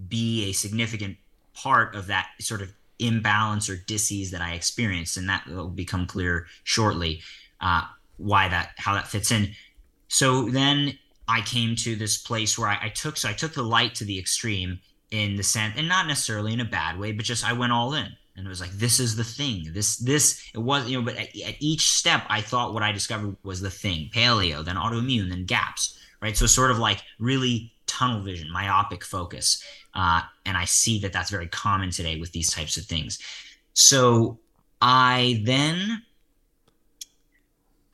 [0.10, 1.18] be a significant
[1.53, 6.06] part of that sort of imbalance or disease that I experienced, and that will become
[6.06, 7.22] clear shortly
[7.60, 7.84] uh,
[8.18, 9.52] why that how that fits in.
[10.07, 10.98] So then
[11.28, 14.06] I came to this place where I, I took so I took the light to
[14.06, 14.80] the extreme
[15.12, 17.94] in the sense, and not necessarily in a bad way, but just I went all
[17.94, 19.72] in and it was like this is the thing.
[19.74, 22.91] This this it was you know but at, at, each step i thought what i
[22.91, 24.10] discovered was the thing.
[24.14, 26.36] Paleo then autoimmune then gaps right?
[26.36, 29.64] So sort of like really tunnel vision myopic focus.
[29.94, 33.20] Uh, and i see that that's very common today with these types of things.
[33.74, 34.40] So
[34.82, 36.02] i then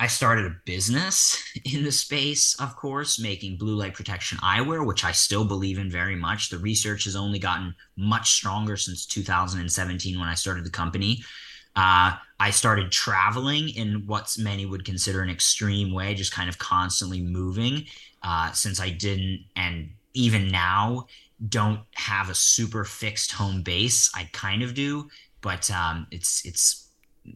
[0.02, 5.06] I started a business in the space, of course, making blue light protection eyewear, which
[5.06, 6.50] I still believe in very much.
[6.50, 11.24] The research has only gotten much stronger since 2017 when I started the company.
[11.76, 16.58] Uh, I started traveling in what many would consider an extreme way, just kind of
[16.58, 17.86] constantly moving,
[18.24, 21.06] uh, since I didn't, and even now,
[21.48, 24.10] don't have a super fixed home base.
[24.16, 25.10] I kind of do,
[25.42, 26.88] but um, it's it's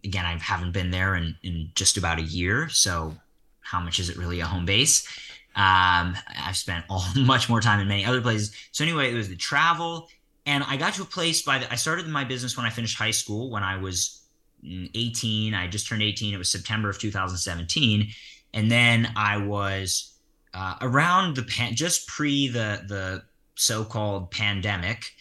[0.03, 2.69] again, I haven't been there in, in just about a year.
[2.69, 3.13] So
[3.61, 5.07] how much is it really a home base?
[5.55, 8.51] Um, I've spent all much more time in many other places.
[8.71, 10.07] So anyway, it was the travel.
[10.45, 12.97] And I got to a place by the, I started my business when I finished
[12.97, 14.21] high school when I was
[14.63, 15.53] 18.
[15.53, 16.33] I just turned 18.
[16.33, 18.07] It was September of 2017.
[18.53, 20.13] And then I was
[20.53, 23.23] uh, around the pan, just pre the, the
[23.55, 25.11] so-called pandemic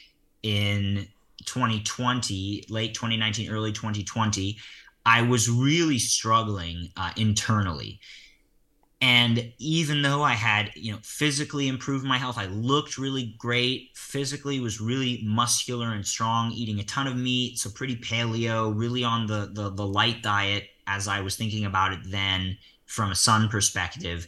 [0.43, 1.09] in
[1.47, 4.59] 2020, late 2019, early 2020,
[5.07, 8.01] I was really struggling uh, internally.
[9.01, 13.91] And even though I had, you know, physically improved my health, I looked really great.
[13.95, 19.05] Physically was really muscular and strong, eating a ton of meat, so pretty paleo, really
[19.05, 22.57] on the the, the light diet as I was thinking about it then
[22.87, 24.27] from a sun perspective.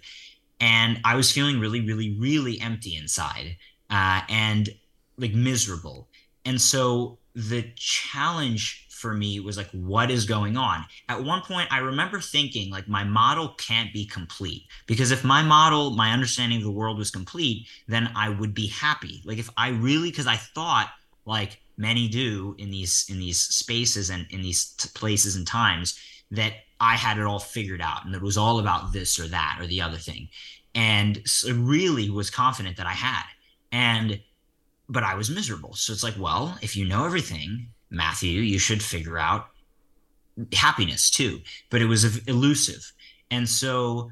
[0.61, 3.57] And I was feeling really, really, really empty inside
[3.89, 4.69] uh, and
[5.17, 6.09] like miserable.
[6.47, 10.87] And so the challenge for me was like, what is going on?
[11.11, 15.43] At one point, I remember thinking, like, my model can't be complete because if my
[15.43, 19.21] model, my understanding of the world was complete, then I would be happy.
[19.27, 20.89] Like, if I really, because I thought,
[21.27, 25.99] like many do in these in these spaces and in these t- places and times,
[26.31, 29.59] that I had it all figured out and it was all about this or that
[29.61, 30.29] or the other thing.
[30.75, 33.25] And so really was confident that I had.
[33.73, 34.21] And,
[34.89, 35.75] but I was miserable.
[35.75, 39.49] So it's like, well, if you know everything, Matthew, you should figure out
[40.53, 41.41] happiness too.
[41.71, 42.93] But it was elusive.
[43.31, 44.11] And so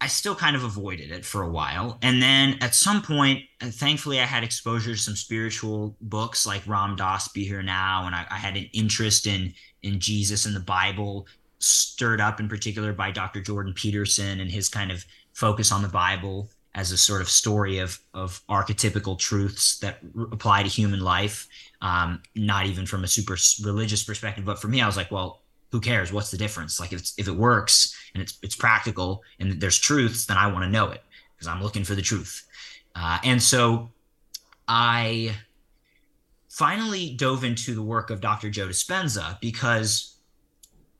[0.00, 1.98] I still kind of avoided it for a while.
[2.02, 6.66] And then at some point, uh, thankfully, I had exposure to some spiritual books like
[6.66, 8.06] Ram Dass Be Here Now.
[8.06, 11.26] And I, I, had an interest in, in Jesus and the Bible,
[11.60, 13.40] stirred up in particular by Dr.
[13.40, 17.78] Jordan Peterson and his kind of focus on the Bible as a sort of story
[17.78, 21.48] of, of archetypical truths that r- apply to human life.
[21.80, 25.42] Um, not even from a super religious perspective, but for me, I was like, well,
[25.72, 26.12] who cares?
[26.12, 26.78] What's the difference?
[26.78, 30.64] Like if if it works and it's it's practical and there's truths, then I want
[30.64, 31.02] to know it
[31.34, 32.46] because I'm looking for the truth.
[32.94, 33.90] Uh, and so
[34.68, 35.34] I
[36.48, 38.48] finally dove into the work of Dr.
[38.48, 40.15] Joe Dispenza because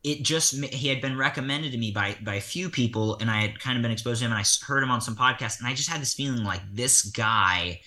[0.07, 3.43] it just he had been recommended to me by by a few people and I
[3.43, 5.69] had kind of been exposed to him and I heard him on some podcasts and
[5.69, 7.81] I just had this feeling like this guy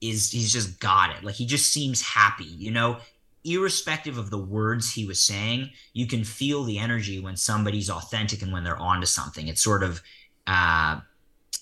[0.00, 2.98] is he's just got it like he just seems happy you know
[3.44, 8.42] irrespective of the words he was saying, you can feel the energy when somebody's authentic
[8.42, 9.48] and when they're onto something.
[9.48, 10.02] It's sort of
[10.46, 11.00] uh,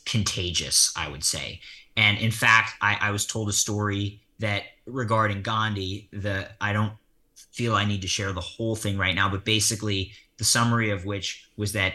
[0.05, 1.61] contagious, I would say.
[1.97, 6.93] And in fact, I, I was told a story that regarding Gandhi, the I don't
[7.53, 11.05] feel I need to share the whole thing right now, but basically the summary of
[11.05, 11.95] which was that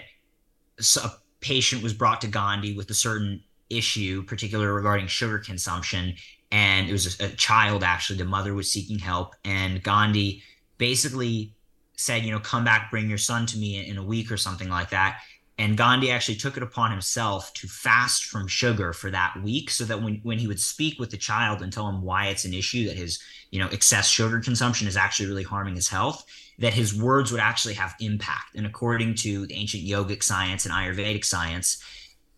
[1.01, 6.15] a patient was brought to Gandhi with a certain issue, particularly regarding sugar consumption,
[6.51, 8.17] and it was a, a child actually.
[8.17, 10.43] The mother was seeking help, and Gandhi
[10.77, 11.53] basically
[11.97, 14.69] said, you know, come back, bring your son to me in a week or something
[14.69, 15.19] like that.
[15.57, 19.85] And Gandhi actually took it upon himself to fast from sugar for that week so
[19.85, 22.53] that when, when he would speak with the child and tell him why it's an
[22.53, 23.19] issue that his,
[23.51, 26.25] you know, excess sugar consumption is actually really harming his health,
[26.59, 28.55] that his words would actually have impact.
[28.55, 31.81] And according to the ancient yogic science and Ayurvedic science,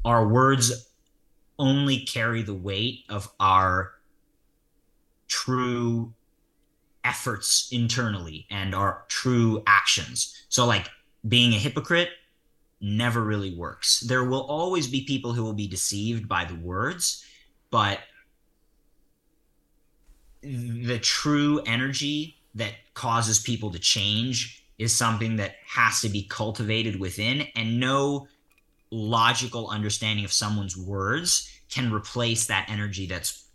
[0.06, 0.88] our words
[1.57, 3.94] only carry the weight of our
[5.27, 6.14] true
[7.03, 10.45] efforts internally and our true actions.
[10.49, 10.88] So, like
[11.27, 12.10] being a hypocrite
[12.80, 14.02] never really works.
[14.02, 17.26] There will always be people who will be deceived by the words,
[17.72, 17.99] but
[20.41, 26.99] the true energy that causes people to change is something that has to be cultivated
[26.99, 28.28] within, and no
[28.91, 33.45] logical understanding of someone's words can replace that energy that's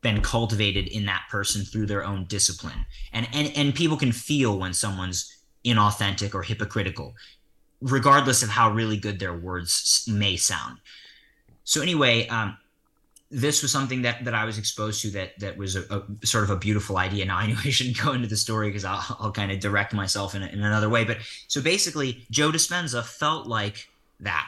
[0.00, 2.86] been cultivated in that person through their own discipline.
[3.12, 7.14] And and and people can feel when someone's inauthentic or hypocritical,
[7.80, 10.78] regardless of how really good their words may sound.
[11.64, 12.56] So anyway, um,
[13.30, 16.44] this was something that that I was exposed to that that was a, a, sort
[16.44, 17.24] of a beautiful idea.
[17.24, 19.92] Now I know I shouldn't go into the story because I'll, I'll kind of direct
[19.92, 21.04] myself in, in another way.
[21.04, 23.88] But so basically, Joe Dispenza felt like
[24.20, 24.46] that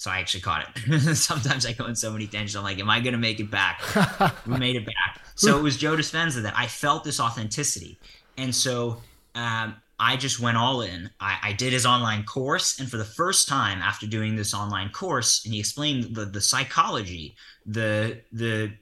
[0.00, 1.14] so I actually caught it.
[1.14, 2.54] Sometimes I go in so many tangents.
[2.54, 3.82] I'm like, am I going to make it back?
[4.46, 5.20] we made it back.
[5.34, 7.98] So it was Joe Dispenza that I felt this authenticity.
[8.38, 8.96] And so
[9.34, 11.10] um, I just went all in.
[11.20, 12.80] I, I, did his online course.
[12.80, 16.40] And for the first time after doing this online course, and he explained the, the
[16.40, 17.36] psychology,
[17.66, 18.72] the, the,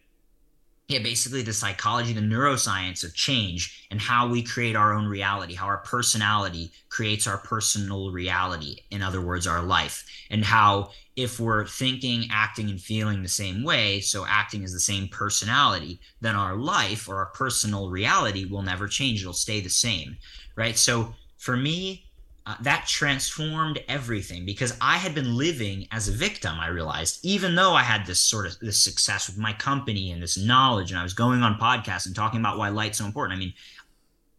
[0.87, 5.55] yeah, basically the psychology, the neuroscience of change and how we create our own reality,
[5.55, 8.77] how our personality creates our personal reality.
[8.91, 13.65] In other words, our life, and how if we're thinking, acting, and feeling the same
[13.65, 18.63] way, so acting is the same personality, then our life or our personal reality will
[18.63, 19.21] never change.
[19.21, 20.17] It'll stay the same,
[20.59, 20.77] right?
[20.77, 22.05] So for me,
[22.45, 26.59] uh, that transformed everything because I had been living as a victim.
[26.59, 30.21] I realized, even though I had this sort of this success with my company and
[30.21, 33.37] this knowledge, and I was going on podcasts and talking about why light's so important.
[33.37, 33.53] I mean,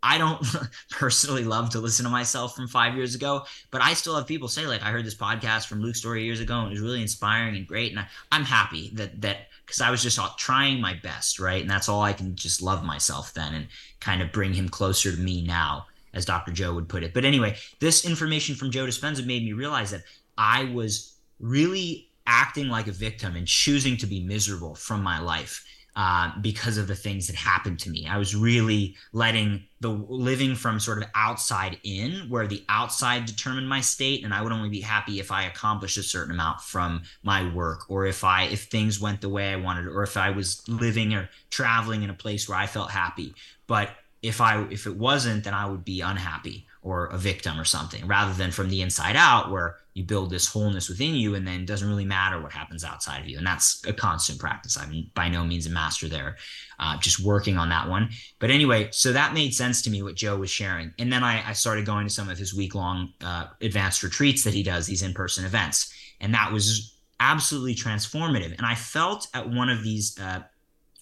[0.04, 0.44] I don't
[0.92, 4.48] personally love to listen to myself from five years ago, but I still have people
[4.48, 7.02] say like, I heard this podcast from Luke Storey years ago, and it was really
[7.02, 10.96] inspiring and great, and I, I'm happy that that because I was just trying my
[10.96, 13.68] best, right, and that's all I can just love myself then and
[14.00, 16.52] kind of bring him closer to me now as Dr.
[16.52, 17.14] Joe would put it.
[17.14, 20.04] But anyway, this information from Joe Dispenza made me realize that
[20.38, 25.64] I was really acting like a victim and choosing to be miserable from my life.
[25.96, 28.08] Uh, because of the things that happened to me.
[28.08, 33.68] I was really letting the living from sort of outside in, where the outside determined
[33.68, 37.02] my state, and I would only be happy if I accomplished a certain amount from
[37.24, 40.30] my work, or if I if things went the way I wanted, or if I
[40.30, 43.34] was living or traveling in a place where I felt happy.
[43.68, 43.90] But
[44.22, 48.08] if I if it wasn't, then I would be unhappy or a victim or something,
[48.08, 51.62] rather than from the inside out, where you build this wholeness within you, and then
[51.62, 53.38] it doesn't really matter what happens outside of you.
[53.38, 54.78] And that's a constant practice.
[54.78, 56.38] I'm by no means a master there,
[56.80, 58.10] uh, just working on that one.
[58.40, 61.50] But anyway, so that made sense to me what Joe was sharing, and then I,
[61.50, 64.88] I started going to some of his week long uh, advanced retreats that he does,
[64.88, 68.56] these in person events, and that was absolutely transformative.
[68.58, 70.42] And I felt at one of these uh,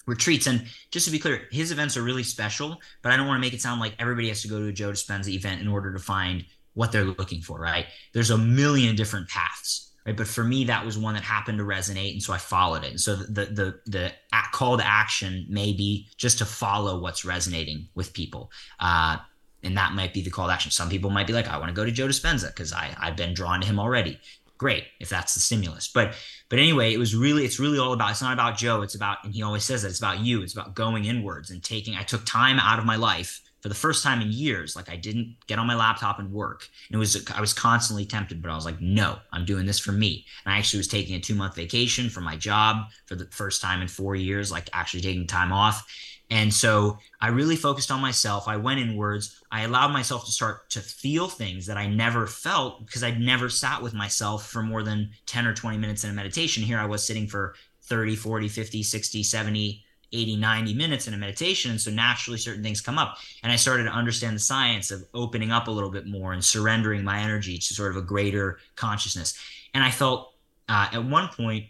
[0.08, 0.48] retreats.
[0.48, 3.42] And just to be clear, his events are really special, but I don't want to
[3.46, 5.94] make it sound like everybody has to go to a Joe Dispenza event in order
[5.94, 6.44] to find
[6.74, 7.86] what they're looking for, right?
[8.14, 10.16] There's a million different paths, right?
[10.16, 12.92] But for me, that was one that happened to resonate, and so I followed it.
[12.92, 14.14] And so the the the, the
[14.54, 18.52] call to action may be just to follow what's resonating with people.
[18.80, 19.18] Uh,
[19.64, 20.72] and that might be the call to action.
[20.72, 23.18] Some people might be like, I want to go to Joe Dispenza because I I've
[23.18, 24.20] been drawn to him already
[24.58, 25.88] great if that's the stimulus.
[25.88, 26.16] But
[26.50, 28.82] but anyway, it was really it's really all about it's not about Joe.
[28.82, 30.42] It's about and he always says that it's about you.
[30.42, 31.96] It's about going inwards and taking.
[31.96, 34.76] I took time out of my life for the first time in years.
[34.76, 36.68] Like I didn't get on my laptop and work.
[36.90, 39.80] And it was I was constantly tempted, but I was like, no, I'm doing this
[39.80, 40.26] for me.
[40.46, 43.62] And I actually was taking a two month vacation from my job for the first
[43.62, 45.86] time in four years, like actually taking time off.
[46.30, 48.48] And so I really focused on myself.
[48.48, 49.42] I went inwards.
[49.50, 53.48] I allowed myself to start to feel things that I never felt because I'd never
[53.50, 56.64] sat with myself for more than 10 or 20 minutes in a meditation.
[56.64, 61.18] Here I was sitting for 30, 40, 50, 60, 70, 80, 90 minutes in a
[61.18, 61.72] meditation.
[61.72, 63.18] And so naturally certain things come up.
[63.44, 66.44] And I started to understand the science of opening up a little bit more and
[66.44, 69.40] surrendering my energy to sort of a greater consciousness.
[69.74, 70.34] And I felt
[70.68, 71.68] uh, at one point,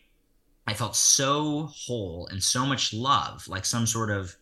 [0.66, 4.36] I felt so whole and so much love, like some sort of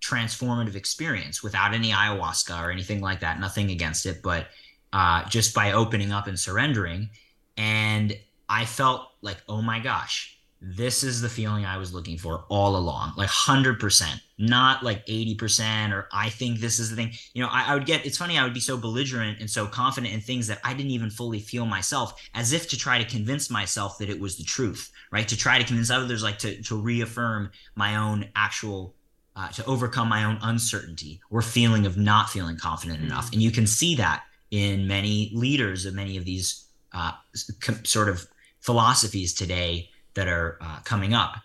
[0.00, 3.40] transformative experience without any ayahuasca or anything like that.
[3.40, 4.46] Nothing against it, but
[4.92, 7.10] uh, just by opening up and surrendering.
[7.56, 8.16] And
[8.48, 12.76] I felt like, oh my gosh, this is the feeling I was looking for all
[12.76, 17.12] along, like 100%, not like 80%, or I think this is the thing.
[17.32, 19.66] You know, I, I, would get, it's funny, I would be so belligerent and so
[19.66, 23.08] confident in things that I didn't even fully feel myself, as if to try to
[23.08, 25.26] convince myself that it was the truth, right?
[25.28, 28.94] To try to convince others, like to, to reaffirm my own actual
[29.40, 33.10] uh, to overcome my own uncertainty or feeling of not feeling confident mm-hmm.
[33.10, 33.32] enough.
[33.32, 37.12] And you can see that in many leaders of many of these uh,
[37.60, 38.26] com- sort of
[38.60, 41.36] philosophies today that are uh, coming up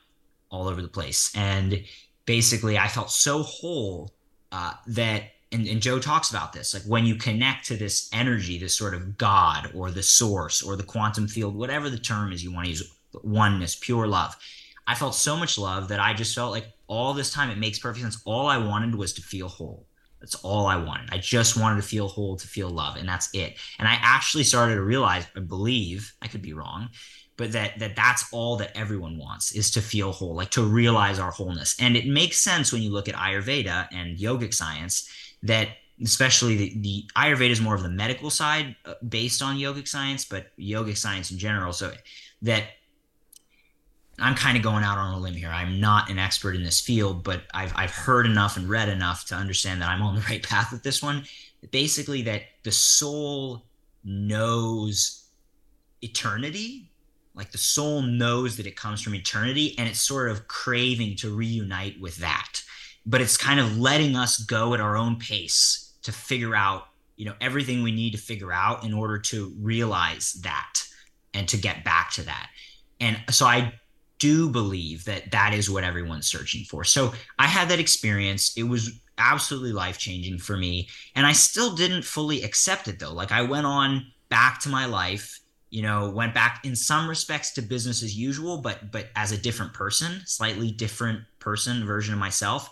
[0.49, 1.31] all over the place.
[1.35, 1.85] And
[2.25, 4.11] basically, I felt so whole
[4.51, 5.23] uh, that,
[5.53, 8.93] and, and Joe talks about this, like when you connect to this energy, this sort
[8.93, 12.65] of God or the source or the quantum field, whatever the term is you want
[12.65, 12.91] to use,
[13.23, 14.35] oneness, pure love.
[14.87, 17.79] I felt so much love that I just felt like all this time it makes
[17.79, 18.21] perfect sense.
[18.25, 19.87] All i wanted was to feel whole.
[20.19, 21.09] That's all i wanted.
[21.11, 23.57] I just wanted to feel whole to feel love and that's it.
[23.79, 26.89] And i actually started to realize i believe i could be wrong
[27.37, 31.19] but that that that's all that everyone wants is to feel whole like to realize
[31.19, 31.75] our wholeness.
[31.79, 35.09] And it makes sense when you look at ayurveda and yogic science
[35.43, 35.69] that
[36.01, 40.25] especially the, the ayurveda is more of the medical side uh, based on yogic science
[40.25, 41.73] but yogic science in general.
[41.73, 41.93] So
[42.41, 42.63] that
[44.19, 45.49] I'm kind of going out on a limb here.
[45.49, 49.25] I'm not an expert in this field, but I've, I've heard enough and read enough
[49.27, 51.23] to understand that I'm on the right path with this one.
[51.71, 53.65] Basically, that the soul
[54.03, 55.25] knows
[56.01, 56.89] eternity.
[57.33, 61.35] Like the soul knows that it comes from eternity and it's sort of craving to
[61.35, 62.61] reunite with that.
[63.05, 66.87] But it's kind of letting us go at our own pace to figure out,
[67.17, 70.83] you know, everything we need to figure out in order to realize that
[71.33, 72.49] and to get back to that.
[73.01, 73.73] And so I
[74.19, 76.83] do believe that that is what everyone's searching for.
[76.83, 78.55] So I had that experience.
[78.57, 80.89] It was absolutely life changing for me.
[81.15, 83.13] And I still didn't fully accept it though.
[83.13, 85.39] Like I went on back to my life,
[85.69, 89.37] you know, went back in some respects to business as usual, but but as a
[89.37, 92.69] different person, slightly different person, version of myself.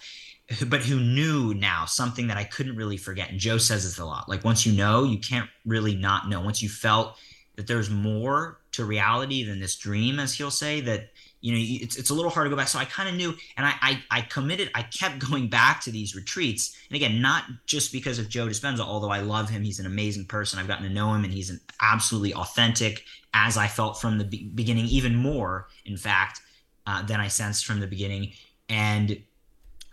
[0.67, 3.29] But who knew now something that I couldn't really forget.
[3.29, 4.27] And Joe says this a lot.
[4.27, 6.41] Like once you know, you can't really not know.
[6.41, 7.17] Once you felt
[7.55, 11.09] that there's more to reality than this dream, as he'll say, that
[11.43, 12.69] you know it's, it's a little hard to go back.
[12.69, 15.91] So i kind of knew and I, I, I committed i kept going back to
[15.91, 16.75] these retreats.
[16.89, 20.25] And again not just because of joe dispenza although i love him he's an amazing
[20.25, 20.57] person.
[20.57, 23.03] I've gotten to know him and he's an absolutely authentic
[23.33, 26.41] as i felt from the be- beginning even more in fact
[26.87, 28.31] uh, than i sensed from the beginning.
[28.69, 29.21] And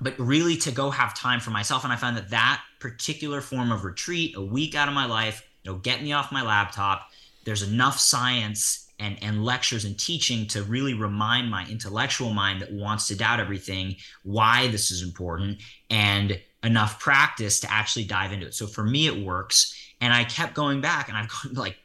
[0.01, 3.72] but really to go have time for myself and i found that that particular form
[3.72, 7.10] of retreat a week out of my life you know get me off my laptop
[7.44, 12.72] there's enough science and, and lectures and teaching to really remind my intellectual mind that
[12.72, 15.59] wants to doubt everything why this is important
[15.89, 18.55] and enough practice to actually dive into it.
[18.55, 19.74] So for me, it works.
[20.01, 21.77] And I kept going back and I've gone like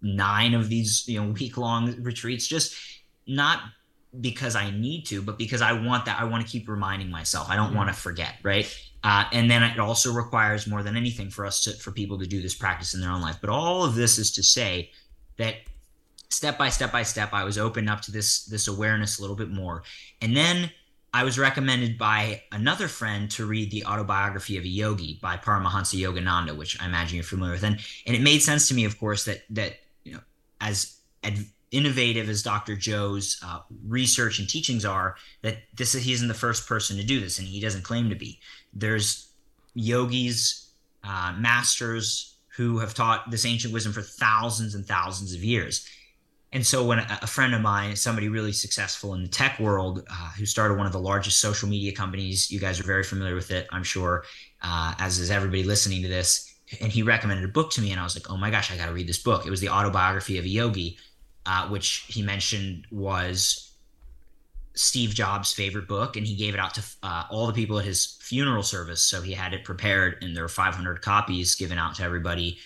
[0.00, 2.74] nine of these, you know, week long retreats, just
[3.26, 3.60] not
[4.20, 6.20] because I need to, but because I want that.
[6.20, 7.48] I want to keep reminding myself.
[7.50, 7.76] I don't mm-hmm.
[7.76, 8.34] want to forget.
[8.42, 8.72] Right.
[9.04, 12.26] Uh, and then it also requires more than anything for us to for people to
[12.26, 13.38] do this practice in their own life.
[13.40, 14.90] But all of this is to say
[15.38, 15.56] that
[16.32, 19.36] step by step by step, I was opened up to this this awareness a little
[19.36, 19.82] bit more,
[20.20, 20.70] and then
[21.14, 26.00] I was recommended by another friend to read the autobiography of a yogi by Paramahansa
[26.00, 28.98] Yogananda, which I imagine you're familiar with, and and it made sense to me, of
[28.98, 30.20] course, that that you know
[30.60, 32.76] as ad- innovative as Dr.
[32.76, 37.20] Joe's uh, research and teachings are, that this he isn't the first person to do
[37.20, 38.40] this, and he doesn't claim to be.
[38.72, 39.32] There's
[39.74, 40.70] yogis,
[41.04, 45.88] uh, masters who have taught this ancient wisdom for thousands and thousands of years.
[46.54, 50.30] And so, when a, friend of mine, somebody really successful in the tech world, uh,
[50.36, 53.50] who started one of the largest social media companies, you guys are very familiar with
[53.50, 54.24] it, I'm sure,
[54.60, 56.54] uh, as is everybody listening to this.
[56.80, 58.76] And he recommended a book to me, and I was like, "Oh my gosh, I
[58.76, 60.98] got to read this book." It was the autobiography of a yogi,
[61.46, 63.72] uh, which he mentioned was
[64.74, 67.84] Steve Jobs' favorite book, and he gave it out to uh, all the people at
[67.84, 69.02] his funeral service.
[69.02, 72.58] So he had it prepared, and there were 500 copies given out to everybody.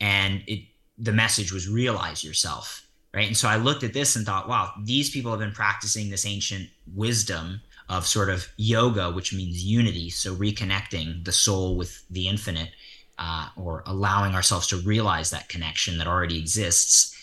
[0.00, 0.64] And it,
[0.98, 3.26] the message was realize yourself, right?
[3.26, 6.26] And so I looked at this and thought, wow, these people have been practicing this
[6.26, 10.10] ancient wisdom of sort of yoga, which means unity.
[10.10, 12.70] So reconnecting the soul with the infinite,
[13.18, 17.16] uh, or allowing ourselves to realize that connection that already exists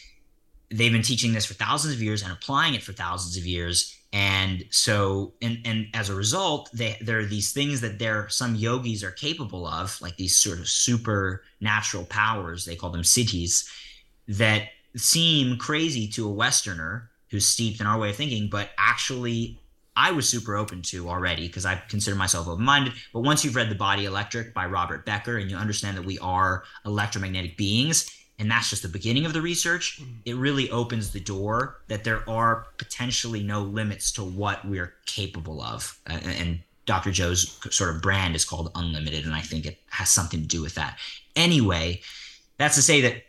[0.70, 3.98] they've been teaching this for thousands of years and applying it for thousands of years
[4.14, 8.56] and so and and as a result they, there are these things that there some
[8.56, 13.68] yogis are capable of like these sort of supernatural powers they call them siddhis
[14.28, 19.60] that seem crazy to a westerner who's steeped in our way of thinking but actually
[19.96, 23.70] i was super open to already because i consider myself open-minded but once you've read
[23.70, 28.52] the body electric by robert becker and you understand that we are electromagnetic beings and
[28.52, 30.16] that's just the beginning of the research, mm.
[30.26, 35.62] it really opens the door that there are potentially no limits to what we're capable
[35.62, 35.98] of.
[36.06, 37.12] and Dr.
[37.12, 40.62] Joe's sort of brand is called Unlimited, and I think it has something to do
[40.62, 40.98] with that.
[41.36, 42.02] Anyway,
[42.58, 43.24] that's to say that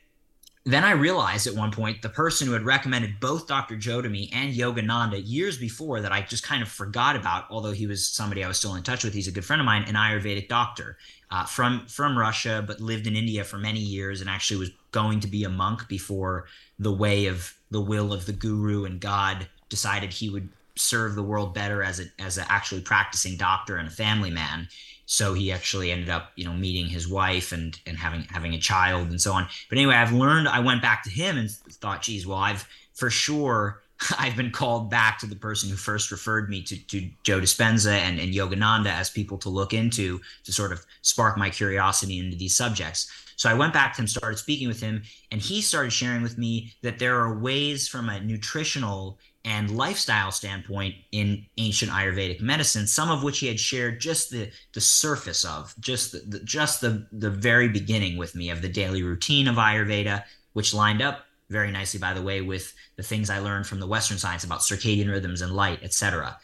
[0.73, 3.77] then I realized at one point the person who had recommended both Dr.
[3.77, 7.73] Joe to me and Yogananda years before that I just kind of forgot about, although
[7.73, 9.15] he was somebody I was still in touch with.
[9.15, 10.99] He's a good friend of mine, an Ayurvedic doctor
[11.31, 15.21] uh, from from Russia, but lived in India for many years and actually was going
[15.21, 16.47] to be a monk before
[16.79, 20.49] the way of the will of the guru and God decided he would
[20.79, 24.69] serve the world better as a as an actually practicing doctor and a family man
[25.07, 28.59] so he actually ended up you know meeting his wife and and having having a
[28.59, 32.03] child and so on but anyway i've learned i went back to him and thought
[32.03, 33.81] geez well i've for sure
[34.19, 37.93] I've been called back to the person who first referred me to, to Joe Dispenza
[37.93, 42.37] and, and Yogananda as people to look into to sort of spark my curiosity into
[42.37, 43.11] these subjects.
[43.37, 46.39] So I went back to him, started speaking with him, and he started sharing with
[46.39, 49.19] me that there are ways from a nutritional
[49.49, 54.51] and lifestyle standpoint in ancient Ayurvedic medicine, some of which he had shared just the
[54.75, 58.69] the surface of, just the, the just the the very beginning with me of the
[58.69, 60.23] daily routine of Ayurveda,
[60.53, 63.87] which lined up very nicely, by the way, with the things I learned from the
[63.87, 66.39] Western science about circadian rhythms and light, etc.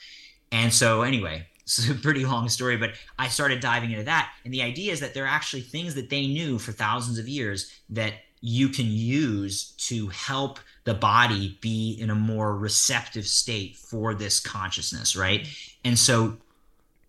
[0.51, 4.33] And so, anyway, it's a pretty long story, but I started diving into that.
[4.47, 7.29] And the idea is that there are actually things that they knew for thousands of
[7.29, 13.77] years that you can use to help the body be in a more receptive state
[13.77, 15.49] for this consciousness, right?
[15.85, 16.37] And so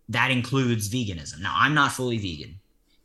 [0.10, 1.42] that includes veganism.
[1.42, 2.56] Now, I'm not fully vegan.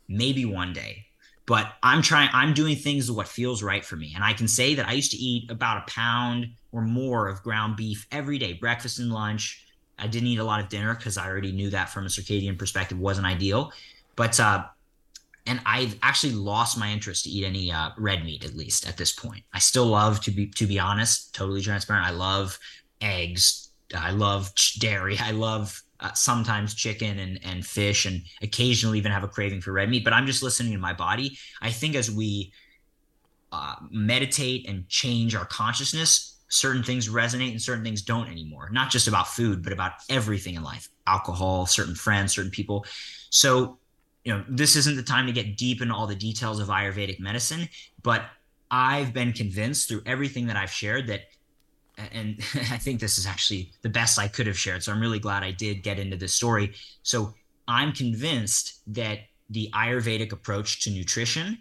[0.09, 1.07] Maybe one day,
[1.47, 4.13] but I'm trying, I'm doing things what feels right for me.
[4.15, 7.43] And I can say that I used to eat about a pound or more of
[7.43, 9.65] ground beef every day, breakfast and lunch.
[9.99, 12.59] I didn't eat a lot of dinner because I already knew that from a circadian
[12.59, 13.73] perspective wasn't ideal.
[14.17, 14.65] But uh,
[15.51, 18.97] and I've actually lost my interest to eat any uh, red meat at least at
[18.97, 19.43] this point.
[19.53, 22.07] I still love to be to be honest, totally transparent.
[22.07, 22.57] I love
[23.01, 23.73] eggs.
[23.93, 25.19] I love dairy.
[25.21, 29.73] I love uh, sometimes chicken and and fish, and occasionally even have a craving for
[29.73, 30.05] red meat.
[30.05, 31.37] But I'm just listening to my body.
[31.61, 32.53] I think as we
[33.51, 38.69] uh, meditate and change our consciousness, certain things resonate and certain things don't anymore.
[38.71, 42.87] Not just about food, but about everything in life, alcohol, certain friends, certain people.
[43.31, 43.80] So
[44.25, 47.21] you know, this isn't the time to get deep into all the details of Ayurvedic
[47.21, 47.69] medicine,
[48.03, 48.25] but
[48.71, 51.23] I've been convinced through everything that I've shared that,
[52.13, 54.83] and I think this is actually the best I could have shared.
[54.83, 56.75] So I'm really glad I did get into this story.
[57.03, 57.35] So
[57.67, 61.59] I'm convinced that the Ayurvedic approach to nutrition,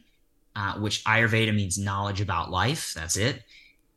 [0.56, 3.44] uh, which Ayurveda means knowledge about life, that's it,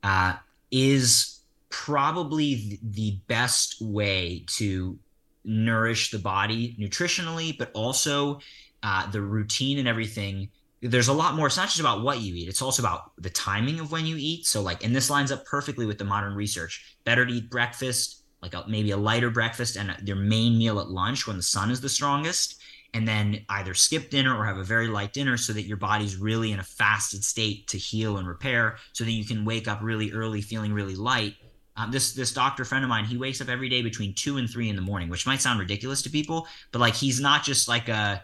[0.02, 0.34] uh,
[0.70, 4.98] is probably the best way to
[5.44, 8.40] nourish the body nutritionally, but also
[8.82, 10.48] uh, the routine and everything.
[10.80, 11.46] There's a lot more.
[11.46, 14.16] It's not just about what you eat, it's also about the timing of when you
[14.18, 14.46] eat.
[14.46, 16.96] So, like, and this lines up perfectly with the modern research.
[17.04, 20.90] Better to eat breakfast, like a, maybe a lighter breakfast, and your main meal at
[20.90, 22.60] lunch when the sun is the strongest.
[22.94, 26.16] and then either skip dinner or have a very light dinner so that your body's
[26.16, 29.80] really in a fasted state to heal and repair so that you can wake up
[29.82, 31.34] really early feeling really light
[31.76, 34.48] um, this this doctor friend of mine he wakes up every day between two and
[34.48, 37.68] three in the morning which might sound ridiculous to people but like he's not just
[37.68, 38.22] like a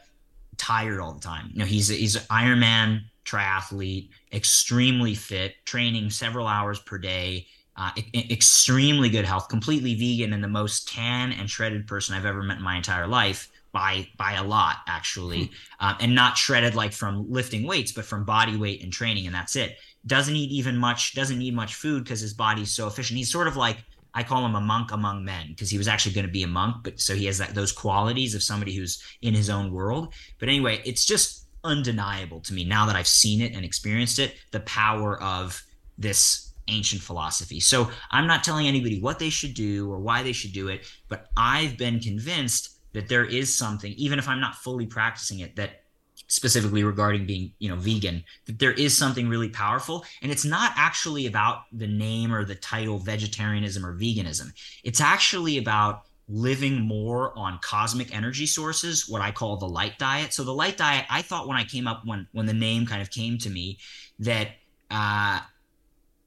[0.56, 6.46] tired all the time you know he's he's an ironman triathlete extremely fit training several
[6.46, 7.46] hours per day
[7.78, 12.42] uh, extremely good health, completely vegan, and the most tan and shredded person I've ever
[12.42, 15.52] met in my entire life by by a lot actually, hmm.
[15.78, 19.34] uh, and not shredded like from lifting weights, but from body weight and training, and
[19.34, 19.78] that's it.
[20.06, 23.18] Doesn't eat even much, doesn't need much food because his body's so efficient.
[23.18, 23.78] He's sort of like
[24.14, 26.48] I call him a monk among men because he was actually going to be a
[26.48, 30.14] monk, but so he has that those qualities of somebody who's in his own world.
[30.38, 34.36] But anyway, it's just undeniable to me now that I've seen it and experienced it,
[34.50, 35.62] the power of
[35.98, 37.60] this ancient philosophy.
[37.60, 40.86] So I'm not telling anybody what they should do or why they should do it,
[41.08, 45.56] but I've been convinced that there is something, even if I'm not fully practicing it,
[45.56, 45.82] that
[46.28, 50.04] specifically regarding being you know vegan that there is something really powerful.
[50.22, 54.52] And it's not actually about the name or the title vegetarianism or veganism.
[54.84, 60.32] It's actually about living more on cosmic energy sources what i call the light diet.
[60.32, 63.02] So the light diet i thought when i came up when when the name kind
[63.02, 63.78] of came to me
[64.20, 64.48] that
[64.90, 65.40] uh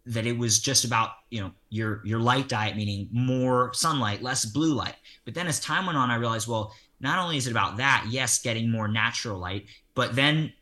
[0.07, 4.45] that it was just about you know your your light diet meaning more sunlight less
[4.45, 4.95] blue light.
[5.25, 8.07] But then as time went on i realized well not only is it about that
[8.09, 9.65] yes getting more natural light
[9.95, 10.53] but then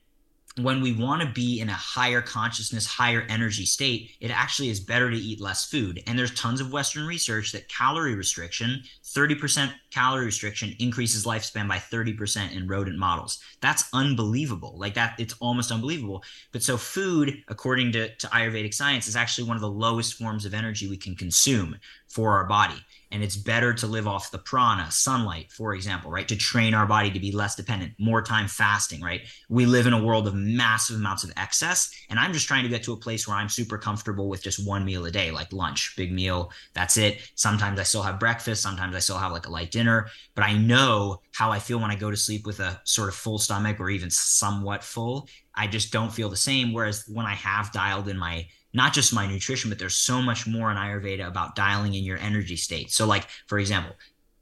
[0.63, 4.79] when we want to be in a higher consciousness, higher energy state, it actually is
[4.79, 6.01] better to eat less food.
[6.07, 11.77] And there's tons of Western research that calorie restriction, 30% calorie restriction, increases lifespan by
[11.77, 13.39] 30% in rodent models.
[13.61, 14.75] That's unbelievable.
[14.77, 16.23] Like that, it's almost unbelievable.
[16.51, 20.45] But so, food, according to, to Ayurvedic science, is actually one of the lowest forms
[20.45, 21.77] of energy we can consume
[22.07, 26.27] for our body and it's better to live off the prana sunlight for example right?
[26.27, 29.21] To train our body to be less dependent more time fasting right?
[29.49, 31.89] We live in a world of massive amounts of excess.
[32.09, 34.65] And i'm just trying to get to a place where i'm super comfortable with just
[34.65, 37.19] one meal a day like lunch big meal that's it.
[37.35, 40.07] Sometimes i still have breakfast sometimes i still have like a light dinner.
[40.35, 43.15] But i know how i feel when i go to sleep with a sort of
[43.15, 45.27] full stomach or even somewhat full.
[45.55, 46.73] I just don't feel the same.
[46.73, 50.45] Whereas when i have dialed in my not just my nutrition, but there's so much
[50.45, 52.91] more in Ayurveda about dialing in your energy state.
[52.91, 53.95] So, like, for example,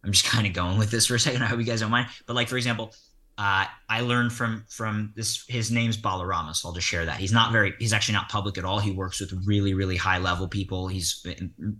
[0.04, 1.44] I'm just kind of going with this for a second.
[1.44, 2.08] I hope you guys don't mind.
[2.26, 2.94] But like, for example,
[3.38, 5.46] uh, I learned from from this.
[5.48, 7.18] His name's Balarama, so I'll just share that.
[7.18, 7.74] He's not very.
[7.78, 8.80] He's actually not public at all.
[8.80, 10.88] He works with really, really high level people.
[10.88, 11.24] He's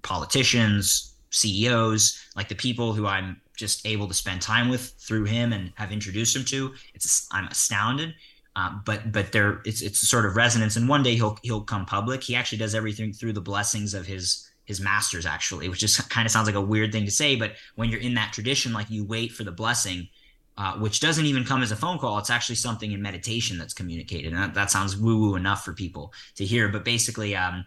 [0.04, 5.52] politicians, CEOs, like the people who I'm just able to spend time with through him
[5.52, 6.76] and have introduced him to.
[6.94, 8.14] It's I'm astounded.
[8.58, 10.76] Um, but but there it's it's sort of resonance.
[10.76, 12.24] And one day he'll he'll come public.
[12.24, 16.26] He actually does everything through the blessings of his his masters actually which just kind
[16.26, 18.90] of sounds like a weird thing to say but when you're in that tradition like
[18.90, 20.10] you wait for the blessing
[20.58, 22.18] uh, which doesn't even come as a phone call.
[22.18, 24.34] It's actually something in meditation that's communicated.
[24.34, 26.68] And that, that sounds woo woo enough for people to hear.
[26.68, 27.66] But basically um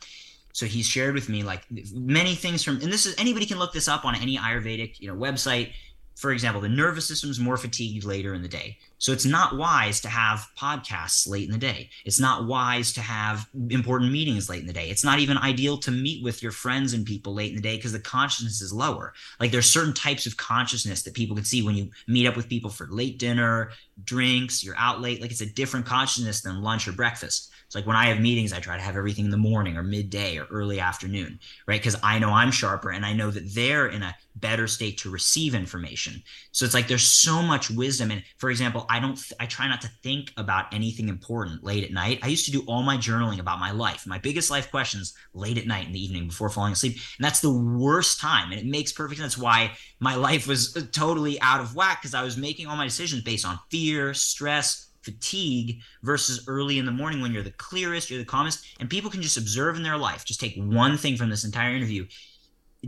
[0.53, 1.63] so he's shared with me like
[1.95, 5.09] many things from and this is anybody can look this up on any ayurvedic you
[5.09, 5.71] know website
[6.17, 8.77] for example, the nervous system is more fatigued later in the day.
[8.99, 11.89] So it's not wise to have podcasts late in the day.
[12.05, 14.91] It's not wise to have important meetings late in the day.
[14.91, 17.77] It's not even ideal to meet with your friends and people late in the day
[17.77, 19.15] because the consciousness is lower.
[19.39, 22.51] Like there's certain types of consciousness that people can see when you meet up with
[22.51, 23.71] people for late dinner,
[24.05, 25.23] drinks, you're out late.
[25.23, 27.50] Like it's a different consciousness than lunch or breakfast.
[27.75, 30.39] Like when I have meetings, I try to have everything in the morning or midday
[30.39, 31.81] or early afternoon, right?
[31.81, 35.11] Because I know I'm sharper and I know that they're in a better state to
[35.11, 36.23] receive information.
[36.53, 38.11] So it's like there's so much wisdom.
[38.11, 41.93] And for example, I don't, I try not to think about anything important late at
[41.93, 42.21] night.
[42.23, 45.59] I used to do all my journaling about my life, my biggest life questions late
[45.59, 46.95] at night in the evening before falling asleep.
[47.19, 48.51] And that's the worst time.
[48.51, 52.23] And it makes perfect sense why my life was totally out of whack because I
[52.23, 57.21] was making all my decisions based on fear, stress, fatigue versus early in the morning
[57.21, 60.25] when you're the clearest, you're the calmest, and people can just observe in their life.
[60.25, 62.07] Just take one thing from this entire interview.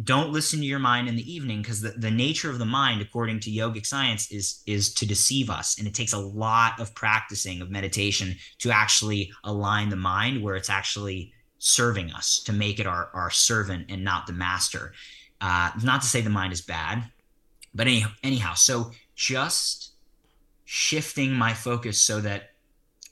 [0.04, 3.02] Don't listen to your mind in the evening because the, the nature of the mind,
[3.02, 5.78] according to yogic science, is is to deceive us.
[5.78, 10.56] And it takes a lot of practicing of meditation to actually align the mind where
[10.56, 14.92] it's actually serving us, to make it our, our servant and not the master.
[15.40, 17.04] Uh, not to say the mind is bad,
[17.74, 19.91] but any, anyhow, so just
[20.64, 22.50] shifting my focus so that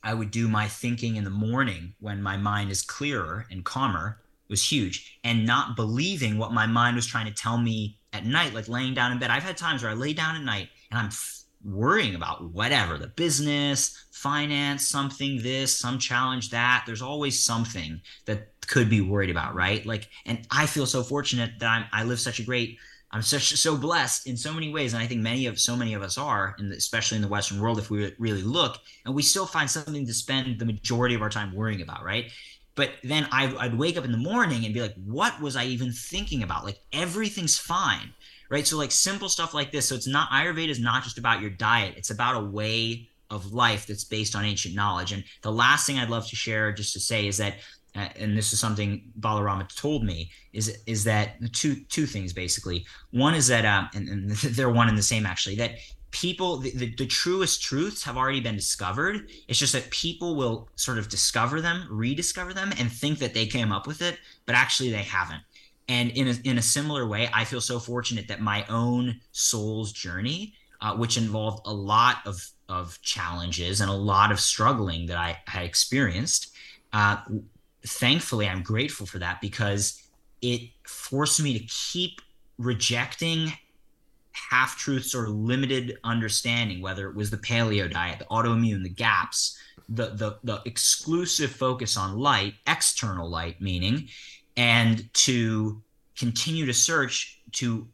[0.02, 4.20] I would do my thinking in the morning when my mind is clearer and calmer
[4.48, 5.18] was huge.
[5.24, 8.94] And not believing what my mind was trying to tell me at night, like laying
[8.94, 9.30] down in bed.
[9.30, 12.96] I've had times where I lay down at night and I'm f- worrying about whatever
[12.96, 16.84] the business, finance, something, this, some challenge, that.
[16.86, 19.84] There's always something that could be worried about, right?
[19.84, 22.78] Like, and I feel so fortunate that I'm, I live such a great
[23.12, 25.94] I'm such so blessed in so many ways, and I think many of so many
[25.94, 29.22] of us are, the, especially in the Western world, if we really look, and we
[29.22, 32.30] still find something to spend the majority of our time worrying about, right?
[32.76, 35.64] But then I, I'd wake up in the morning and be like, what was I
[35.64, 36.64] even thinking about?
[36.64, 38.14] Like everything's fine,
[38.48, 38.66] right?
[38.66, 39.88] So like simple stuff like this.
[39.88, 43.52] So it's not Ayurveda is not just about your diet; it's about a way of
[43.52, 45.12] life that's based on ancient knowledge.
[45.12, 47.56] And the last thing I'd love to share, just to say, is that
[47.94, 52.86] and this is something Balarama told me, is is that two two things basically.
[53.10, 55.72] One is that, um, and, and they're one and the same actually, that
[56.10, 60.68] people the, the, the, truest truths have already been discovered it's just that people will
[60.74, 64.54] sort of discover them rediscover them and think that they came up with it but
[64.54, 65.42] actually they haven't
[65.88, 69.92] and in a, in a similar way i feel so fortunate that my own soul's
[69.92, 75.16] journey uh, which involved a lot of of challenges and a lot of struggling that
[75.16, 76.52] i experienced
[76.92, 77.18] uh,
[77.84, 80.02] thankfully, I'm grateful for that because
[80.42, 82.20] it forced me to keep
[82.58, 83.52] rejecting
[84.32, 89.58] half truths or limited understanding, whether it was the paleo diet, the autoimmune, the gaps,
[89.88, 94.08] the, the, the exclusive focus on light, external light, meaning,
[94.56, 95.82] and to
[96.16, 97.86] continue to search to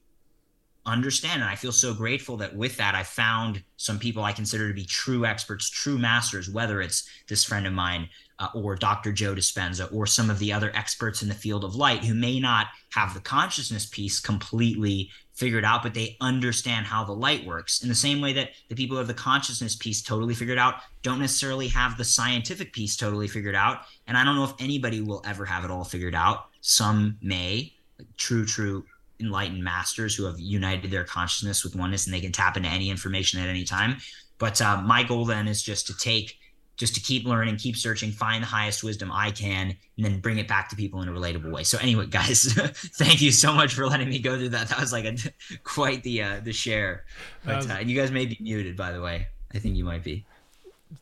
[0.85, 1.43] understand.
[1.43, 4.75] And I feel so grateful that with that, I found some people I consider to
[4.75, 8.09] be true experts, true masters, whether it's this friend of mine
[8.39, 9.13] uh, or Dr.
[9.13, 12.39] Joe Dispenza or some of the other experts in the field of light who may
[12.39, 17.83] not have the consciousness piece completely figured out, but they understand how the light works.
[17.83, 20.77] In the same way that the people who have the consciousness piece totally figured out
[21.03, 23.83] don't necessarily have the scientific piece totally figured out.
[24.07, 26.47] And I don't know if anybody will ever have it all figured out.
[26.63, 28.85] Some may, like true, true
[29.21, 32.91] enlightened masters who have united their consciousness with oneness and they can tap into any
[32.91, 33.97] information at any time.
[34.39, 36.39] But uh, my goal then is just to take,
[36.77, 40.39] just to keep learning, keep searching, find the highest wisdom I can, and then bring
[40.39, 41.65] it back to people in a relatable way.
[41.65, 42.53] So anyway, guys,
[42.97, 44.69] thank you so much for letting me go through that.
[44.69, 45.17] That was like a
[45.65, 47.05] quite the uh, the share.
[47.45, 49.29] But uh, you guys may be muted, by the way.
[49.55, 50.25] I think you might be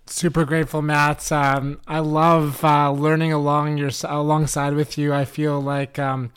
[0.06, 5.60] super grateful matt um, i love uh, learning along your alongside with you i feel
[5.60, 6.32] like um,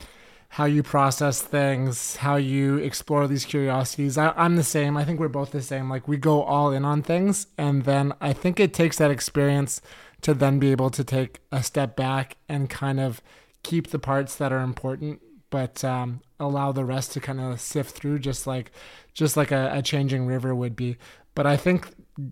[0.58, 4.18] how you process things, how you explore these curiosities.
[4.18, 4.98] I, am the same.
[4.98, 5.88] I think we're both the same.
[5.88, 9.82] Like we go all in on things, and then I think it takes that experience
[10.22, 13.22] to then be able to take a step back and kind of
[13.62, 15.22] keep the parts that are important,
[15.52, 18.72] but um, allow the rest to kind of sift through, just like
[19.14, 20.98] just like a, a changing river would be.
[21.36, 21.90] But I think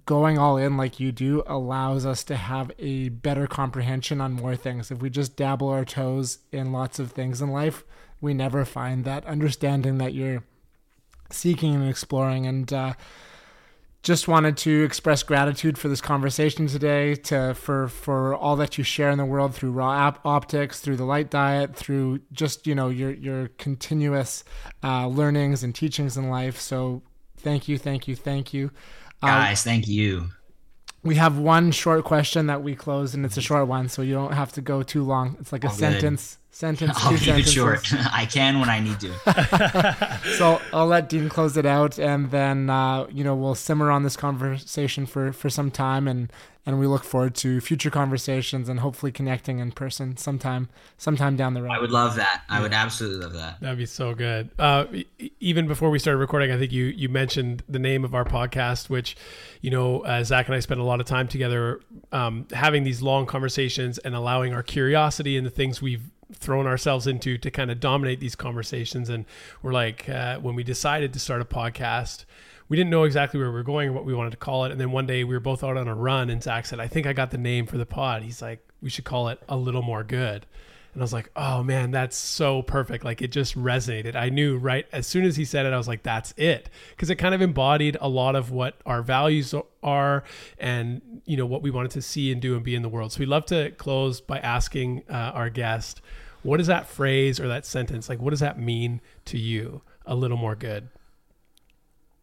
[0.08, 4.56] going all in like you do allows us to have a better comprehension on more
[4.56, 4.90] things.
[4.90, 7.84] If we just dabble our toes in lots of things in life,
[8.22, 10.44] we never find that understanding that you're
[11.30, 12.46] seeking and exploring.
[12.46, 12.94] And uh,
[14.06, 18.84] just wanted to express gratitude for this conversation today, to for for all that you
[18.84, 22.90] share in the world through Ra Optics, through the light diet, through just you know
[22.90, 24.44] your your continuous
[24.84, 26.60] uh, learnings and teachings in life.
[26.60, 27.02] So
[27.38, 28.70] thank you, thank you, thank you,
[29.24, 29.64] uh, guys.
[29.64, 30.30] thank you.
[31.02, 34.14] We have one short question that we close, and it's a short one, so you
[34.14, 35.36] don't have to go too long.
[35.40, 36.36] It's like a sentence.
[36.36, 36.94] Good sentence.
[36.96, 37.52] I'll keep sentences.
[37.52, 37.94] it short.
[38.14, 40.20] I can when I need to.
[40.38, 44.04] so I'll let Dean close it out, and then uh, you know we'll simmer on
[44.04, 46.32] this conversation for for some time, and
[46.66, 51.54] and we look forward to future conversations and hopefully connecting in person sometime sometime down
[51.54, 51.72] the road.
[51.72, 52.44] I would love that.
[52.50, 53.60] I would absolutely love that.
[53.62, 54.50] That'd be so good.
[54.58, 54.86] Uh,
[55.40, 58.90] even before we started recording, I think you you mentioned the name of our podcast,
[58.90, 59.16] which
[59.62, 63.02] you know uh, Zach and I spent a lot of time together um, having these
[63.02, 67.72] long conversations and allowing our curiosity and the things we've thrown ourselves into to kind
[67.72, 69.10] of dominate these conversations.
[69.10, 69.26] And
[69.62, 72.26] we're like, uh, when we decided to start a podcast,
[72.68, 74.72] we didn't know exactly where we were going or what we wanted to call it.
[74.72, 76.88] And then one day we were both out on a run, and Zach said, I
[76.88, 78.24] think I got the name for the pod.
[78.24, 80.46] He's like, we should call it A Little More Good.
[80.96, 83.04] And I was like, oh man, that's so perfect.
[83.04, 84.16] Like it just resonated.
[84.16, 86.70] I knew right as soon as he said it, I was like, that's it.
[86.92, 89.54] Because it kind of embodied a lot of what our values
[89.84, 90.24] are
[90.58, 93.12] and, you know, what we wanted to see and do and be in the world.
[93.12, 96.02] So we love to close by asking uh, our guest,
[96.46, 99.82] what does that phrase or that sentence, like, what does that mean to you?
[100.06, 100.90] A little more good.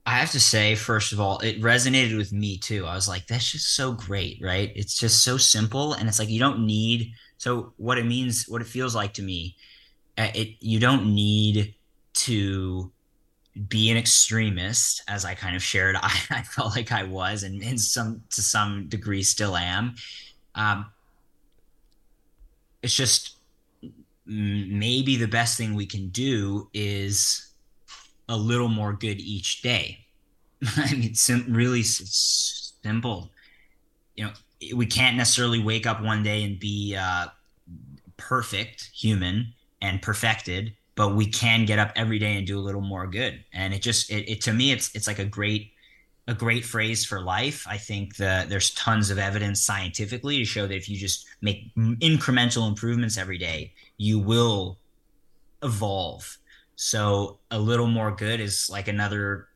[0.06, 2.86] I have to say, first of all, it resonated with me too.
[2.86, 4.72] I was like, that's just so great, right?
[4.74, 5.94] It's just so simple.
[5.94, 7.12] And it's like, you don't need
[7.42, 9.56] so what it means, what it feels like to me,
[10.16, 11.74] uh, it you don't need
[12.14, 12.92] to
[13.68, 15.96] be an extremist, as I kind of shared.
[16.02, 19.96] I, I felt like I was, and in some to some degree still am.
[20.54, 20.86] Um,
[22.80, 23.38] it's just
[24.26, 27.52] maybe the best thing we can do is
[28.28, 30.06] a little more good each day.
[30.76, 33.30] I mean, sim- really simple.
[34.16, 34.32] You know,
[34.76, 37.26] we can't necessarily wake up one day and be uh,
[38.16, 42.80] perfect human and perfected but we can get up every day and do a little
[42.80, 43.44] more good.
[43.52, 45.72] And it just it, it to me it's it's like a great
[46.28, 47.66] a great phrase for life.
[47.68, 51.74] I think that there's tons of evidence scientifically to show that if you just make
[51.76, 53.72] incremental improvements every day,
[54.02, 54.78] you will
[55.62, 56.38] evolve.
[56.74, 59.46] So a little more good is like another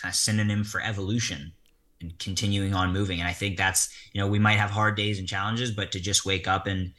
[0.00, 1.52] kind of synonym for evolution
[2.00, 3.18] and continuing on moving.
[3.18, 5.98] And I think that's, you know, we might have hard days and challenges, but to
[5.98, 6.92] just wake up and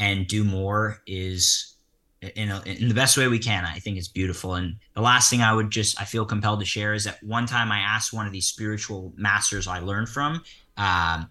[0.00, 1.76] and do more is
[2.20, 3.64] in, a, in the best way we can.
[3.64, 4.54] I think it's beautiful.
[4.54, 7.46] And the last thing I would just I feel compelled to share is that one
[7.46, 10.42] time I asked one of these spiritual masters I learned from.
[10.76, 11.30] Um,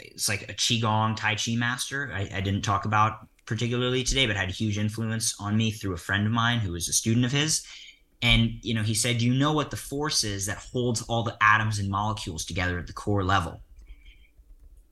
[0.00, 2.10] it's like a qigong tai chi master.
[2.12, 5.94] I, I didn't talk about particularly today, but had a huge influence on me through
[5.94, 7.66] a friend of mine who was a student of his.
[8.20, 11.36] And you know, he said, "You know what the force is that holds all the
[11.40, 13.62] atoms and molecules together at the core level?"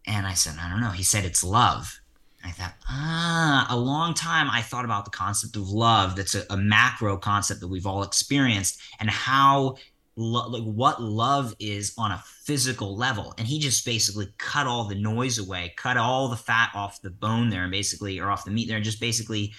[0.07, 2.01] And I said, "I don't know." He said, "It's love."
[2.45, 6.15] I thought, ah, a long time I thought about the concept of love.
[6.15, 9.77] That's a, a macro concept that we've all experienced, and how
[10.17, 13.35] lo- like what love is on a physical level.
[13.39, 17.11] And he just basically cut all the noise away, cut all the fat off the
[17.11, 19.53] bone there, and basically, or off the meat there, and just basically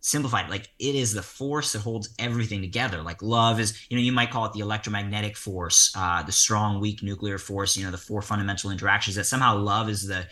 [0.00, 4.02] simplified like it is the force that holds everything together like love is you know
[4.02, 7.90] you might call it the electromagnetic force uh, the strong weak nuclear force you know
[7.90, 10.24] the four fundamental interactions that somehow love is the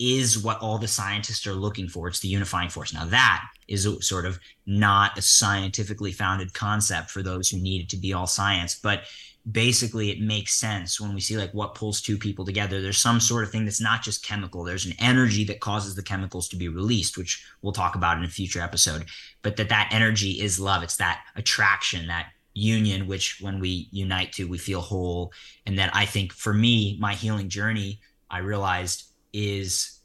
[0.00, 2.08] is what all the scientists are looking for.
[2.08, 2.94] It's the unifying force.
[2.94, 7.88] Now that is sort of not a scientifically founded concept for those who need it
[7.90, 9.04] to be all science but
[9.50, 12.80] basically it makes sense when we see like what pulls two people together.
[12.80, 14.64] There's some sort of thing that's not just chemical.
[14.64, 18.24] There's an energy that causes the chemicals to be released which we'll talk about in
[18.24, 19.06] a future episode
[19.42, 20.82] but that that energy is love.
[20.82, 25.32] It's that attraction that union which when we unite to we feel whole.
[25.66, 28.00] And that i think for me my healing journey
[28.30, 30.00] i realized is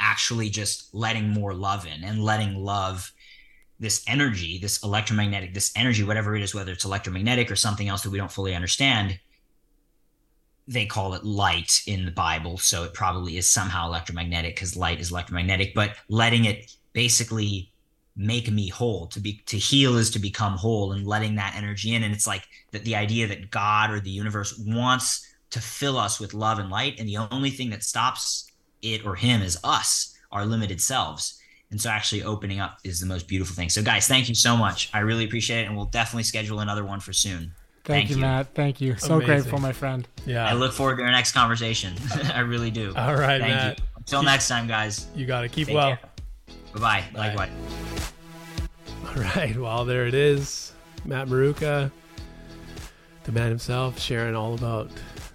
[0.00, 3.12] actually just letting more love in and letting love
[3.78, 8.02] this energy, this electromagnetic, this energy, whatever it is, whether it's electromagnetic or something else
[8.02, 9.18] that we don't fully understand,
[10.68, 12.58] they call it light in the Bible.
[12.58, 17.72] So it probably is somehow electromagnetic because light is electromagnetic, but letting it basically
[18.16, 21.94] make me whole to be to heal is to become whole and letting that energy
[21.94, 25.96] in and it's like that the idea that god or the universe wants to fill
[25.96, 28.50] us with love and light and the only thing that stops
[28.82, 31.38] it or him is us our limited selves
[31.72, 33.70] and so actually opening up is the most beautiful thing.
[33.70, 34.90] So guys, thank you so much.
[34.92, 35.68] I really appreciate it.
[35.68, 37.54] And we'll definitely schedule another one for soon.
[37.84, 38.54] Thank, thank you, you, Matt.
[38.54, 38.94] Thank you.
[38.96, 39.26] So Amazing.
[39.26, 40.06] grateful, my friend.
[40.26, 40.46] Yeah.
[40.46, 41.94] I look forward to our next conversation.
[42.34, 42.92] I really do.
[42.94, 43.78] All right, thank Matt.
[43.78, 43.84] You.
[43.96, 45.06] Until keep, next time, guys.
[45.16, 45.98] You got to keep Take well.
[46.74, 47.04] Bye-bye.
[47.14, 47.34] Bye.
[47.34, 47.50] Likewise.
[49.06, 49.56] All right.
[49.56, 50.74] Well, there it is.
[51.06, 51.90] Matt Maruca,
[53.24, 54.90] the man himself, sharing all about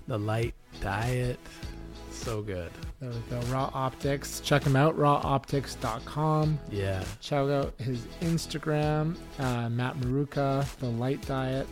[0.08, 1.40] the light diet.
[2.12, 2.72] So good.
[3.00, 3.40] There we go.
[3.48, 4.40] Ra Optics.
[4.40, 6.60] Check him out, raoptics.com.
[6.72, 7.04] Yeah.
[7.22, 11.68] Check out his Instagram, uh, Matt Maruca, The Light Diet.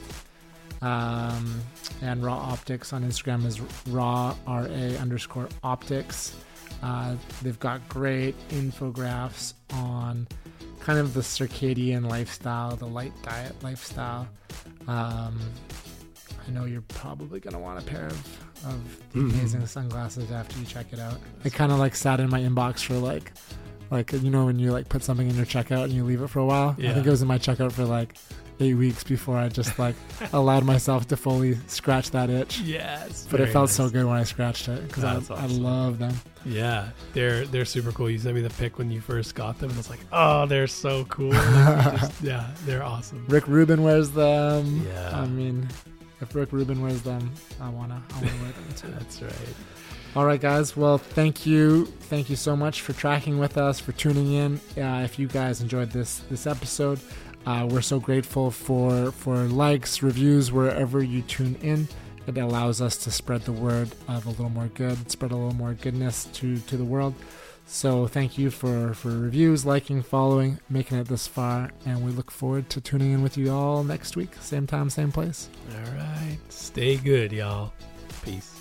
[0.82, 1.62] Um,
[2.02, 6.36] and Ra Optics on Instagram is ra, R A underscore optics.
[6.84, 10.28] Uh, they've got great infographics on
[10.80, 14.28] kind of the circadian lifestyle, the light diet lifestyle.
[14.88, 15.40] Um,
[16.48, 19.38] I know you're probably going to want a pair of of the mm-hmm.
[19.38, 21.20] amazing sunglasses after you check it out.
[21.44, 23.32] It kind of like sat in my inbox for like,
[23.92, 26.28] like you know when you like put something in your checkout and you leave it
[26.28, 26.76] for a while.
[26.78, 26.92] Yeah.
[26.92, 28.16] I think it was in my checkout for like
[28.60, 29.96] eight weeks before I just like
[30.34, 32.60] allowed myself to fully scratch that itch.
[32.62, 33.76] Yes, but it felt nice.
[33.76, 35.38] so good when I scratched it because I, awesome.
[35.38, 36.14] I love them.
[36.46, 38.10] Yeah, they're they're super cool.
[38.10, 40.68] You sent me the pic when you first got them, and it's like, oh, they're
[40.68, 41.34] so cool.
[41.66, 43.26] Like, just, yeah, they're awesome.
[43.28, 44.86] Rick Rubin wears them.
[44.88, 45.68] Yeah, I mean,
[46.22, 47.32] if Rick Rubin wears them,
[47.62, 48.88] I wanna I wanna wear them too.
[48.98, 49.56] That's right.
[50.16, 50.78] All right, guys.
[50.78, 54.60] Well, thank you, thank you so much for tracking with us, for tuning in.
[54.82, 57.00] Uh, if you guys enjoyed this this episode,
[57.46, 61.88] uh, we're so grateful for for likes, reviews wherever you tune in.
[62.28, 65.54] It allows us to spread the word of a little more good, spread a little
[65.56, 67.14] more goodness to to the world.
[67.66, 72.32] So thank you for, for reviews, liking, following, making it this far, and we look
[72.32, 74.34] forward to tuning in with you all next week.
[74.40, 75.50] Same time, same place.
[75.72, 76.38] All right.
[76.50, 77.74] Stay good, y'all.
[78.24, 78.55] Peace.